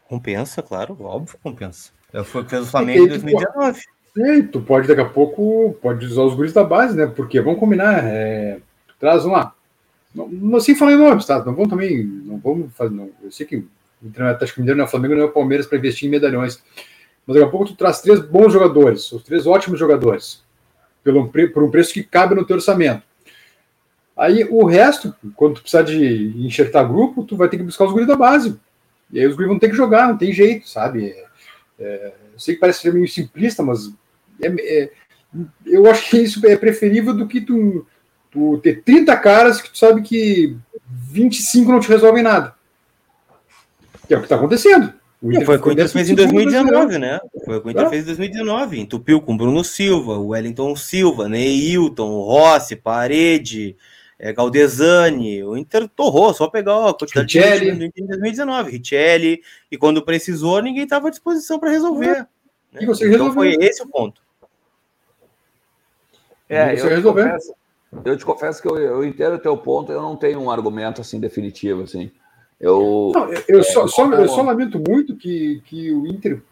Compensa, 0.08 0.60
claro, 0.60 0.96
óbvio 1.00 1.38
compensa. 1.40 1.92
Foi 2.24 2.42
o 2.42 2.44
que 2.44 2.50
fez 2.50 2.62
o 2.66 2.70
Flamengo 2.70 3.04
em 3.04 3.08
2019. 3.08 3.80
É, 4.18 4.42
tu 4.42 4.60
pode 4.60 4.88
daqui 4.88 5.00
a 5.00 5.08
pouco, 5.08 5.76
pode 5.80 6.04
usar 6.06 6.22
os 6.22 6.34
guris 6.34 6.52
da 6.52 6.64
base, 6.64 6.96
né? 6.96 7.06
Porque 7.06 7.40
vamos 7.40 7.60
combinar, 7.60 8.04
é, 8.04 8.58
traz 8.98 9.24
um 9.24 9.30
lá. 9.30 9.54
Não, 10.14 10.56
assim 10.56 10.74
falando 10.74 10.98
nomes, 10.98 11.24
tá? 11.24 11.38
Não 11.44 11.54
vamos 11.54 11.68
também, 11.68 12.04
não 12.04 12.38
vamos 12.38 12.72
fazer, 12.74 12.92
não, 12.92 13.10
eu 13.22 13.30
sei 13.30 13.46
que 13.46 13.56
o 13.56 14.24
Atlético 14.24 14.60
Mineiro 14.60 14.78
não 14.78 14.84
é 14.84 14.88
o 14.88 14.90
Flamengo, 14.90 15.14
não 15.14 15.22
é 15.22 15.26
o 15.26 15.32
Palmeiras 15.32 15.66
para 15.66 15.78
investir 15.78 16.08
em 16.08 16.10
medalhões. 16.10 16.60
Mas 17.26 17.36
daqui 17.36 17.46
a 17.46 17.50
pouco 17.50 17.66
tu 17.66 17.76
traz 17.76 18.00
três 18.00 18.20
bons 18.20 18.52
jogadores, 18.52 19.12
os 19.12 19.22
três 19.22 19.46
ótimos 19.46 19.78
jogadores, 19.78 20.42
pelo, 21.04 21.28
por 21.28 21.62
um 21.62 21.70
preço 21.70 21.92
que 21.92 22.02
cabe 22.02 22.34
no 22.34 22.44
teu 22.44 22.56
orçamento. 22.56 23.02
Aí 24.16 24.44
o 24.50 24.66
resto, 24.66 25.14
quando 25.36 25.54
tu 25.54 25.62
precisar 25.62 25.82
de 25.82 26.34
enxertar 26.44 26.86
grupo, 26.86 27.24
tu 27.24 27.36
vai 27.36 27.48
ter 27.48 27.56
que 27.56 27.62
buscar 27.62 27.84
os 27.84 27.92
guris 27.92 28.08
da 28.08 28.16
base. 28.16 28.58
E 29.12 29.20
aí 29.20 29.26
os 29.26 29.34
guris 29.34 29.48
vão 29.48 29.58
ter 29.58 29.68
que 29.68 29.76
jogar, 29.76 30.08
não 30.08 30.18
tem 30.18 30.32
jeito, 30.32 30.68
sabe? 30.68 31.06
É, 31.08 31.26
é, 31.78 32.12
eu 32.40 32.42
sei 32.42 32.54
que 32.54 32.60
parece 32.60 32.90
meio 32.90 33.06
simplista, 33.06 33.62
mas 33.62 33.92
é, 34.42 34.48
é, 34.48 34.90
eu 35.66 35.86
acho 35.86 36.08
que 36.08 36.16
isso 36.16 36.44
é 36.46 36.56
preferível 36.56 37.14
do 37.14 37.28
que 37.28 37.42
tu, 37.42 37.86
tu 38.30 38.58
ter 38.62 38.82
30 38.82 39.14
caras 39.18 39.60
que 39.60 39.70
tu 39.70 39.76
sabe 39.76 40.00
que 40.00 40.56
25 40.88 41.70
não 41.70 41.80
te 41.80 41.88
resolvem 41.88 42.22
nada. 42.22 42.54
Que 44.08 44.14
é 44.14 44.16
o 44.16 44.20
que 44.20 44.26
está 44.26 44.36
acontecendo. 44.36 44.94
Foi 45.44 45.56
o 45.56 45.62
que 45.62 45.68
o 45.68 45.72
Inter 45.72 45.88
fez 45.90 46.08
em 46.08 46.14
2019, 46.14 46.98
né? 46.98 47.20
Foi 47.44 47.58
o 47.58 47.60
que 47.60 47.68
o 47.68 47.70
Inter 47.70 47.90
fez 47.90 48.04
em 48.04 48.06
2019. 48.06 48.80
Entupiu 48.80 49.20
com 49.20 49.36
Bruno 49.36 49.62
Silva, 49.62 50.14
o 50.14 50.28
Wellington 50.28 50.74
Silva, 50.74 51.28
Neilton, 51.28 52.22
Rossi, 52.22 52.74
Parede, 52.74 53.76
é, 54.22 54.34
Galdesani, 54.34 55.42
o 55.42 55.56
Inter 55.56 55.88
torrou, 55.88 56.34
só 56.34 56.46
pegar 56.46 56.90
a 56.90 56.92
quantidade 56.92 57.26
Richelli. 57.32 57.72
de 57.72 57.78
gente 57.80 58.02
em 58.02 58.06
2019, 58.06 58.70
Richelli, 58.70 59.42
e 59.72 59.78
quando 59.78 60.04
precisou, 60.04 60.60
ninguém 60.60 60.84
estava 60.84 61.08
à 61.08 61.10
disposição 61.10 61.58
para 61.58 61.70
resolver. 61.70 62.26
E 62.78 62.84
você 62.84 63.06
então 63.06 63.28
resolveu. 63.32 63.34
foi 63.34 63.64
esse 63.64 63.82
o 63.82 63.88
ponto. 63.88 64.20
É, 66.46 66.76
Você 66.76 66.92
eu 66.92 66.96
te, 66.96 67.02
confesso, 67.02 67.54
eu 68.04 68.16
te 68.18 68.24
confesso 68.26 68.60
que 68.60 68.68
eu, 68.68 68.76
eu 68.76 69.04
entendo 69.04 69.36
o 69.36 69.38
teu 69.38 69.56
ponto, 69.56 69.90
eu 69.90 70.02
não 70.02 70.14
tenho 70.16 70.38
um 70.38 70.50
argumento 70.50 71.00
assim 71.00 71.18
definitivo, 71.18 71.82
assim. 71.84 72.10
Eu, 72.60 73.12
Não, 73.14 73.32
eu, 73.48 73.60
É, 73.60 73.62
só, 73.62 73.86
só- 73.86 74.12
eu 74.12 74.28
só 74.28 74.42
lamento 74.42 74.78
muito 74.78 75.16
que, 75.16 75.62
que 75.64 75.90
o 75.92 76.06
Inter, 76.06 76.42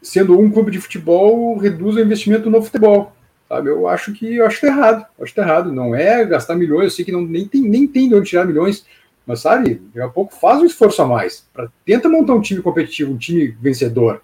sendo 0.00 0.38
um 0.40 0.50
clube 0.50 0.70
de 0.70 0.80
futebol, 0.80 1.58
reduza 1.58 1.98
o 1.98 2.02
investimento 2.02 2.48
no 2.48 2.62
futebol. 2.62 3.12
Sabe? 3.50 3.68
Eu 3.68 3.88
acho 3.88 4.12
que 4.12 4.36
eu 4.36 4.46
acho 4.46 4.60
que 4.60 4.66
tá 4.68 4.72
errado. 4.72 5.06
Acho 5.20 5.34
que 5.34 5.40
tá 5.40 5.42
errado. 5.42 5.72
Não 5.72 5.92
é 5.92 6.24
gastar 6.24 6.54
milhões, 6.54 6.84
eu 6.84 6.90
sei 6.90 7.04
que 7.04 7.10
não, 7.10 7.22
nem, 7.22 7.48
tem, 7.48 7.60
nem 7.62 7.84
tem 7.84 8.08
de 8.08 8.14
onde 8.14 8.30
tirar 8.30 8.44
milhões, 8.44 8.86
mas 9.26 9.40
sabe, 9.40 9.74
daqui 9.86 10.00
a 10.00 10.08
pouco 10.08 10.32
faz 10.34 10.60
um 10.62 10.66
esforço 10.66 11.02
a 11.02 11.06
mais. 11.06 11.44
Pra, 11.52 11.68
tenta 11.84 12.08
montar 12.08 12.32
um 12.34 12.40
time 12.40 12.62
competitivo, 12.62 13.12
um 13.12 13.18
time 13.18 13.48
vencedor. 13.60 14.22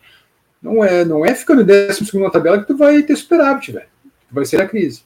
Não 0.62 0.84
é, 0.84 1.04
não 1.04 1.26
é 1.26 1.34
ficando 1.34 1.62
em 1.62 1.64
décimo 1.64 2.06
segundo 2.06 2.22
na 2.24 2.30
tabela 2.30 2.60
que 2.60 2.68
tu 2.68 2.76
vai 2.76 3.02
ter 3.02 3.16
superávit, 3.16 3.72
velho. 3.72 3.88
Vai 4.30 4.44
ser 4.44 4.60
a 4.60 4.68
crise. 4.68 5.02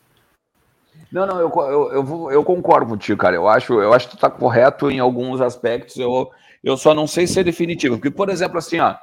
Não, 1.10 1.26
não, 1.26 1.40
eu, 1.40 1.50
eu, 1.56 1.92
eu, 1.92 2.04
vou- 2.04 2.30
eu 2.30 2.44
concordo 2.44 2.86
contigo, 2.90 3.18
cara. 3.18 3.34
Eu 3.34 3.48
acho, 3.48 3.72
eu 3.80 3.92
acho 3.94 4.08
que 4.10 4.16
tu 4.16 4.20
tá 4.20 4.28
correto 4.30 4.90
em 4.90 5.00
alguns 5.00 5.40
aspectos. 5.40 5.96
Eu, 5.96 6.30
eu 6.62 6.76
só 6.76 6.94
não 6.94 7.06
sei 7.06 7.26
se 7.26 7.40
é 7.40 7.42
definitivo. 7.42 7.96
Porque, 7.96 8.10
por 8.10 8.28
exemplo, 8.28 8.58
assim, 8.58 8.78
ó, 8.80 8.94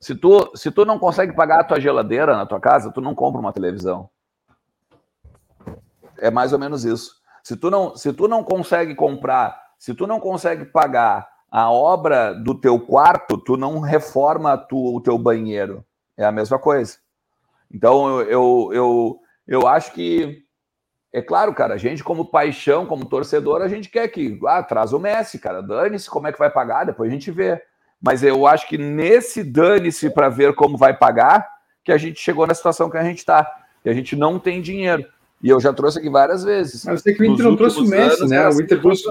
se 0.00 0.14
tu, 0.14 0.50
se 0.56 0.70
tu 0.70 0.84
não 0.86 0.98
consegue 0.98 1.34
pagar 1.34 1.60
a 1.60 1.64
tua 1.64 1.78
geladeira 1.80 2.34
na 2.36 2.46
tua 2.46 2.58
casa, 2.58 2.90
tu 2.90 3.00
não 3.02 3.14
compra 3.14 3.40
uma 3.40 3.52
televisão. 3.52 4.08
É 6.18 6.30
mais 6.30 6.52
ou 6.52 6.58
menos 6.58 6.84
isso. 6.84 7.16
Se 7.42 7.56
tu 7.56 7.70
não, 7.70 7.96
se 7.96 8.12
tu 8.12 8.28
não 8.28 8.44
consegue 8.44 8.94
comprar, 8.94 9.60
se 9.78 9.94
tu 9.94 10.06
não 10.06 10.20
consegue 10.20 10.64
pagar 10.64 11.28
a 11.50 11.70
obra 11.70 12.32
do 12.32 12.54
teu 12.54 12.78
quarto, 12.78 13.36
tu 13.36 13.56
não 13.56 13.80
reforma 13.80 14.56
tu, 14.56 14.94
o 14.94 15.00
teu 15.00 15.18
banheiro. 15.18 15.84
É 16.16 16.24
a 16.24 16.32
mesma 16.32 16.58
coisa. 16.58 16.98
Então, 17.70 18.20
eu, 18.20 18.30
eu, 18.30 18.70
eu, 18.72 19.20
eu 19.46 19.66
acho 19.66 19.92
que 19.92 20.44
é 21.12 21.20
claro, 21.20 21.52
cara, 21.52 21.74
a 21.74 21.78
gente, 21.78 22.02
como 22.02 22.30
paixão, 22.30 22.86
como 22.86 23.04
torcedor, 23.04 23.60
a 23.60 23.68
gente 23.68 23.90
quer 23.90 24.08
que 24.08 24.40
ah, 24.46 24.62
traz 24.62 24.94
o 24.94 24.98
Messi, 24.98 25.38
cara, 25.38 25.62
dane-se 25.62 26.08
como 26.08 26.26
é 26.26 26.32
que 26.32 26.38
vai 26.38 26.50
pagar, 26.50 26.84
depois 26.84 27.10
a 27.10 27.12
gente 27.12 27.30
vê. 27.30 27.60
Mas 28.00 28.22
eu 28.22 28.46
acho 28.46 28.66
que 28.66 28.78
nesse 28.78 29.44
dane-se 29.44 30.08
para 30.08 30.30
ver 30.30 30.54
como 30.54 30.78
vai 30.78 30.96
pagar, 30.96 31.46
que 31.84 31.92
a 31.92 31.98
gente 31.98 32.18
chegou 32.18 32.46
na 32.46 32.54
situação 32.54 32.88
que 32.88 32.96
a 32.96 33.04
gente 33.04 33.18
está, 33.18 33.44
que 33.82 33.90
a 33.90 33.94
gente 33.94 34.16
não 34.16 34.38
tem 34.38 34.62
dinheiro. 34.62 35.04
E 35.42 35.48
eu 35.48 35.58
já 35.58 35.72
trouxe 35.72 35.98
aqui 35.98 36.08
várias 36.08 36.44
vezes. 36.44 36.84
Mas 36.84 37.04
é 37.04 37.12
que 37.12 37.20
o 37.20 37.24
Inter 37.24 37.44
não 37.44 37.56
trouxe 37.56 37.80
o 37.80 37.84
Messi, 37.84 38.24
né? 38.28 38.36
era 38.36 38.46
O 38.46 38.48
assim 38.50 38.62
Inter 38.62 38.80
trouxe, 38.80 39.04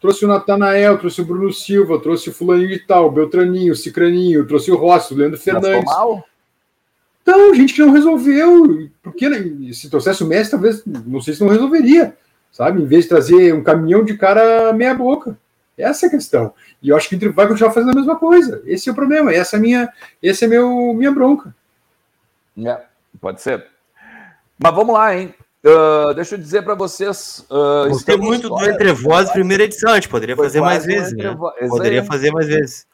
trouxe 0.00 0.24
o 0.24 0.28
Natanael, 0.28 0.98
trouxe 0.98 1.20
o 1.20 1.24
Bruno 1.24 1.52
Silva, 1.52 2.00
trouxe 2.00 2.28
o 2.28 2.32
Fulaninho 2.32 2.70
de 2.70 2.80
Tal, 2.80 3.06
o 3.06 3.10
Beltraninho, 3.10 3.72
o 3.72 3.76
Cicraninho, 3.76 4.44
trouxe 4.46 4.72
o 4.72 4.76
Rossi, 4.76 5.14
o 5.14 5.16
Leandro 5.16 5.36
Mas 5.36 5.44
Fernandes. 5.44 5.84
mal? 5.84 6.26
Então, 7.22 7.54
gente 7.54 7.72
que 7.72 7.80
não 7.80 7.92
resolveu. 7.92 8.88
Porque 9.00 9.28
né, 9.28 9.72
se 9.72 9.88
trouxesse 9.88 10.24
o 10.24 10.26
Messi, 10.26 10.50
talvez, 10.50 10.82
não 10.84 11.20
sei 11.20 11.34
se 11.34 11.40
não 11.40 11.50
resolveria, 11.50 12.16
sabe? 12.50 12.82
Em 12.82 12.86
vez 12.86 13.04
de 13.04 13.10
trazer 13.10 13.54
um 13.54 13.62
caminhão 13.62 14.04
de 14.04 14.16
cara 14.16 14.72
meia 14.72 14.94
boca. 14.94 15.38
Essa 15.78 16.06
é 16.06 16.08
a 16.08 16.10
questão. 16.10 16.52
E 16.82 16.88
eu 16.88 16.96
acho 16.96 17.08
que 17.08 17.14
o 17.14 17.16
Inter 17.16 17.32
vai 17.32 17.46
continuar 17.46 17.70
fazendo 17.70 17.92
a 17.92 17.96
mesma 17.96 18.16
coisa. 18.16 18.60
Esse 18.66 18.88
é 18.88 18.92
o 18.92 18.94
problema. 18.94 19.32
Essa 19.32 19.56
é 19.56 19.58
a 19.58 19.62
minha, 19.62 19.88
esse 20.20 20.44
é 20.44 20.48
meu, 20.48 20.94
minha 20.94 21.12
bronca. 21.12 21.54
É, 22.58 22.80
pode 23.20 23.40
ser. 23.40 23.66
Mas 24.58 24.74
vamos 24.74 24.94
lá, 24.94 25.14
hein? 25.14 25.32
Ah, 25.66 26.12
deixa 26.12 26.36
eu 26.36 26.38
dizer 26.38 26.62
para 26.62 26.76
vocês. 26.76 27.44
ah, 27.50 27.88
Gostei 27.88 28.14
estamos 28.14 28.26
muito 28.26 28.48
do 28.48 28.64
Entre 28.64 28.92
Voz, 28.92 29.30
primeira 29.30 29.64
edição. 29.64 29.90
A 29.90 29.94
gente 29.96 30.08
poderia 30.08 30.36
fazer 30.36 30.60
mais 30.60 30.84
um 30.84 30.86
vezes, 30.86 31.12
né? 31.12 31.36
Poderia 31.68 32.04
fazer 32.04 32.30
mais 32.30 32.46
vezes. 32.46 32.86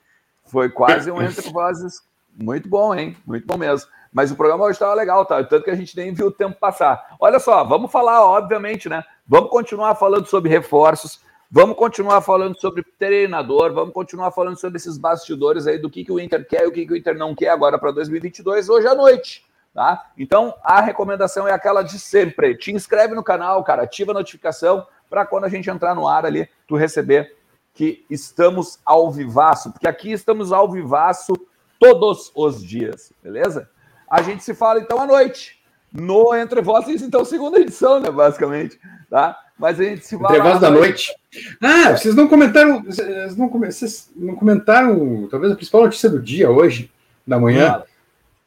Foi 0.46 0.70
quase 0.70 1.10
um 1.10 1.20
entre 1.20 1.50
vozes. 1.50 2.02
Muito 2.34 2.68
bom, 2.68 2.94
hein? 2.94 3.14
Muito 3.26 3.46
bom 3.46 3.58
mesmo. 3.58 3.90
Mas 4.10 4.30
o 4.30 4.36
programa 4.36 4.64
hoje 4.64 4.72
estava 4.72 4.94
legal, 4.94 5.24
tá? 5.26 5.42
Tanto 5.44 5.64
que 5.64 5.70
a 5.70 5.74
gente 5.74 5.96
nem 5.96 6.14
viu 6.14 6.26
o 6.26 6.30
tempo 6.30 6.58
passar. 6.58 7.14
Olha 7.20 7.38
só, 7.38 7.62
vamos 7.64 7.90
falar, 7.90 8.24
obviamente, 8.24 8.88
né? 8.88 9.02
Vamos 9.26 9.50
continuar 9.50 9.94
falando 9.94 10.26
sobre 10.26 10.50
reforços, 10.50 11.20
vamos 11.50 11.76
continuar 11.76 12.20
falando 12.20 12.58
sobre 12.58 12.84
treinador, 12.98 13.72
vamos 13.72 13.94
continuar 13.94 14.30
falando 14.30 14.58
sobre 14.58 14.76
esses 14.76 14.98
bastidores 14.98 15.66
aí 15.66 15.78
do 15.78 15.88
que, 15.88 16.04
que 16.04 16.12
o 16.12 16.20
Inter 16.20 16.46
quer 16.46 16.64
e 16.64 16.66
o 16.66 16.72
que, 16.72 16.86
que 16.86 16.92
o 16.92 16.96
Inter 16.96 17.16
não 17.16 17.34
quer 17.34 17.48
agora 17.48 17.78
para 17.78 17.90
2022, 17.92 18.68
hoje 18.68 18.86
à 18.86 18.94
noite. 18.94 19.44
Tá? 19.74 20.10
Então, 20.18 20.54
a 20.62 20.80
recomendação 20.80 21.48
é 21.48 21.52
aquela 21.52 21.82
de 21.82 21.98
sempre. 21.98 22.56
Te 22.56 22.72
inscreve 22.72 23.14
no 23.14 23.24
canal, 23.24 23.64
cara, 23.64 23.84
ativa 23.84 24.12
a 24.12 24.14
notificação 24.14 24.86
para 25.08 25.24
quando 25.24 25.44
a 25.44 25.48
gente 25.48 25.70
entrar 25.70 25.94
no 25.94 26.06
ar 26.06 26.26
ali, 26.26 26.48
tu 26.66 26.76
receber 26.76 27.36
que 27.74 28.04
estamos 28.10 28.78
ao 28.84 29.10
vivaço, 29.10 29.72
porque 29.72 29.88
aqui 29.88 30.12
estamos 30.12 30.52
ao 30.52 30.70
vivaço 30.70 31.32
todos 31.78 32.30
os 32.34 32.62
dias, 32.62 33.12
beleza? 33.22 33.68
A 34.10 34.20
gente 34.20 34.44
se 34.44 34.54
fala 34.54 34.80
então 34.80 35.00
à 35.00 35.06
noite, 35.06 35.58
no 35.92 36.34
Entre 36.34 36.60
Vozes, 36.60 37.02
então 37.02 37.24
segunda 37.24 37.58
edição, 37.58 37.98
né, 37.98 38.10
basicamente, 38.10 38.78
tá? 39.08 39.38
Mas 39.58 39.78
a 39.80 39.84
gente 39.84 40.06
se 40.06 40.18
fala... 40.18 40.36
Entre 40.36 40.42
voz 40.42 40.56
à 40.56 40.60
da 40.60 40.70
noite. 40.70 41.14
Ah, 41.62 41.96
vocês 41.96 42.14
não 42.14 42.28
comentaram. 42.28 42.82
Vocês 42.82 43.36
não, 43.36 43.48
vocês 43.48 44.10
não 44.16 44.34
comentaram, 44.34 45.28
talvez 45.30 45.52
a 45.52 45.56
principal 45.56 45.82
notícia 45.82 46.10
do 46.10 46.20
dia 46.20 46.50
hoje, 46.50 46.90
da 47.26 47.38
manhã. 47.38 47.82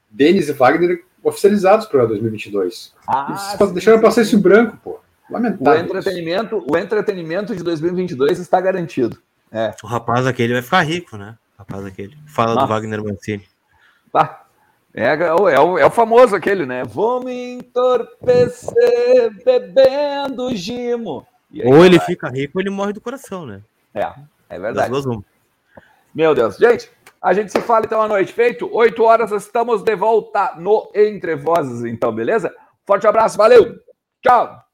Denis 0.10 0.50
e 0.50 0.54
Wagner 0.54 1.05
oficializados 1.30 1.88
para 1.88 2.06
2022. 2.06 2.94
Ah, 3.08 3.36
sim, 3.58 3.74
deixaram 3.74 3.98
sim, 3.98 4.04
passar 4.04 4.22
sim. 4.24 4.28
isso 4.28 4.36
em 4.36 4.40
branco, 4.42 4.78
pô. 4.84 5.00
O 5.30 5.34
Lamentável. 5.34 5.86
isso. 5.86 5.98
entretenimento, 5.98 6.66
o 6.72 6.78
entretenimento 6.78 7.56
de 7.56 7.64
2022 7.64 8.40
está 8.40 8.62
garantido. 8.62 9.18
É, 9.52 9.74
O 9.84 9.88
rapaz 9.88 10.28
aquele 10.28 10.54
vai 10.54 10.62
ficar 10.62 10.82
rico, 10.84 11.18
né? 11.18 11.36
O 11.56 11.60
rapaz 11.60 11.86
aquele. 11.86 12.16
Fala 12.28 12.50
do 12.52 12.56
Nossa. 12.62 12.68
Wagner 12.68 13.04
Mancini. 13.04 13.44
tá. 14.12 14.42
É, 14.98 15.08
é 15.14 15.34
o- 15.34 15.50
é 15.50 15.60
o, 15.60 15.78
é 15.78 15.86
o 15.86 15.90
famoso 15.92 16.34
aquele, 16.38 16.66
né? 16.66 16.84
Vou 16.86 17.22
me 17.22 17.56
entorpecer 17.56 19.44
bebendo 19.44 20.56
gimo. 20.56 21.28
Aí, 21.54 21.66
Ou 21.66 21.86
ele 21.86 22.00
fica 22.00 22.30
rico 22.30 22.54
ou 22.58 22.62
ele 22.62 22.70
morre 22.70 22.94
do 22.94 23.02
coração, 23.02 23.46
né? 23.46 23.62
É, 23.94 24.02
é 24.02 24.14
Das 24.50 24.62
verdade. 24.62 24.90
duas, 24.92 25.06
uma. 25.06 25.22
Meu 26.14 26.34
Deus. 26.34 26.56
Gente, 26.58 26.90
a 27.26 27.34
gente 27.34 27.52
se 27.52 27.60
fala 27.60 27.86
então 27.86 28.00
à 28.04 28.08
noite. 28.08 28.32
Feito? 28.32 28.70
8 28.72 29.04
horas, 29.04 29.32
estamos 29.32 29.82
de 29.82 29.96
volta 29.96 30.54
no 30.60 30.92
Entre 30.94 31.36
Vozes, 31.36 31.84
então, 31.84 32.14
beleza? 32.14 32.54
Forte 32.86 33.08
abraço, 33.08 33.36
valeu! 33.36 33.76
Tchau! 34.22 34.65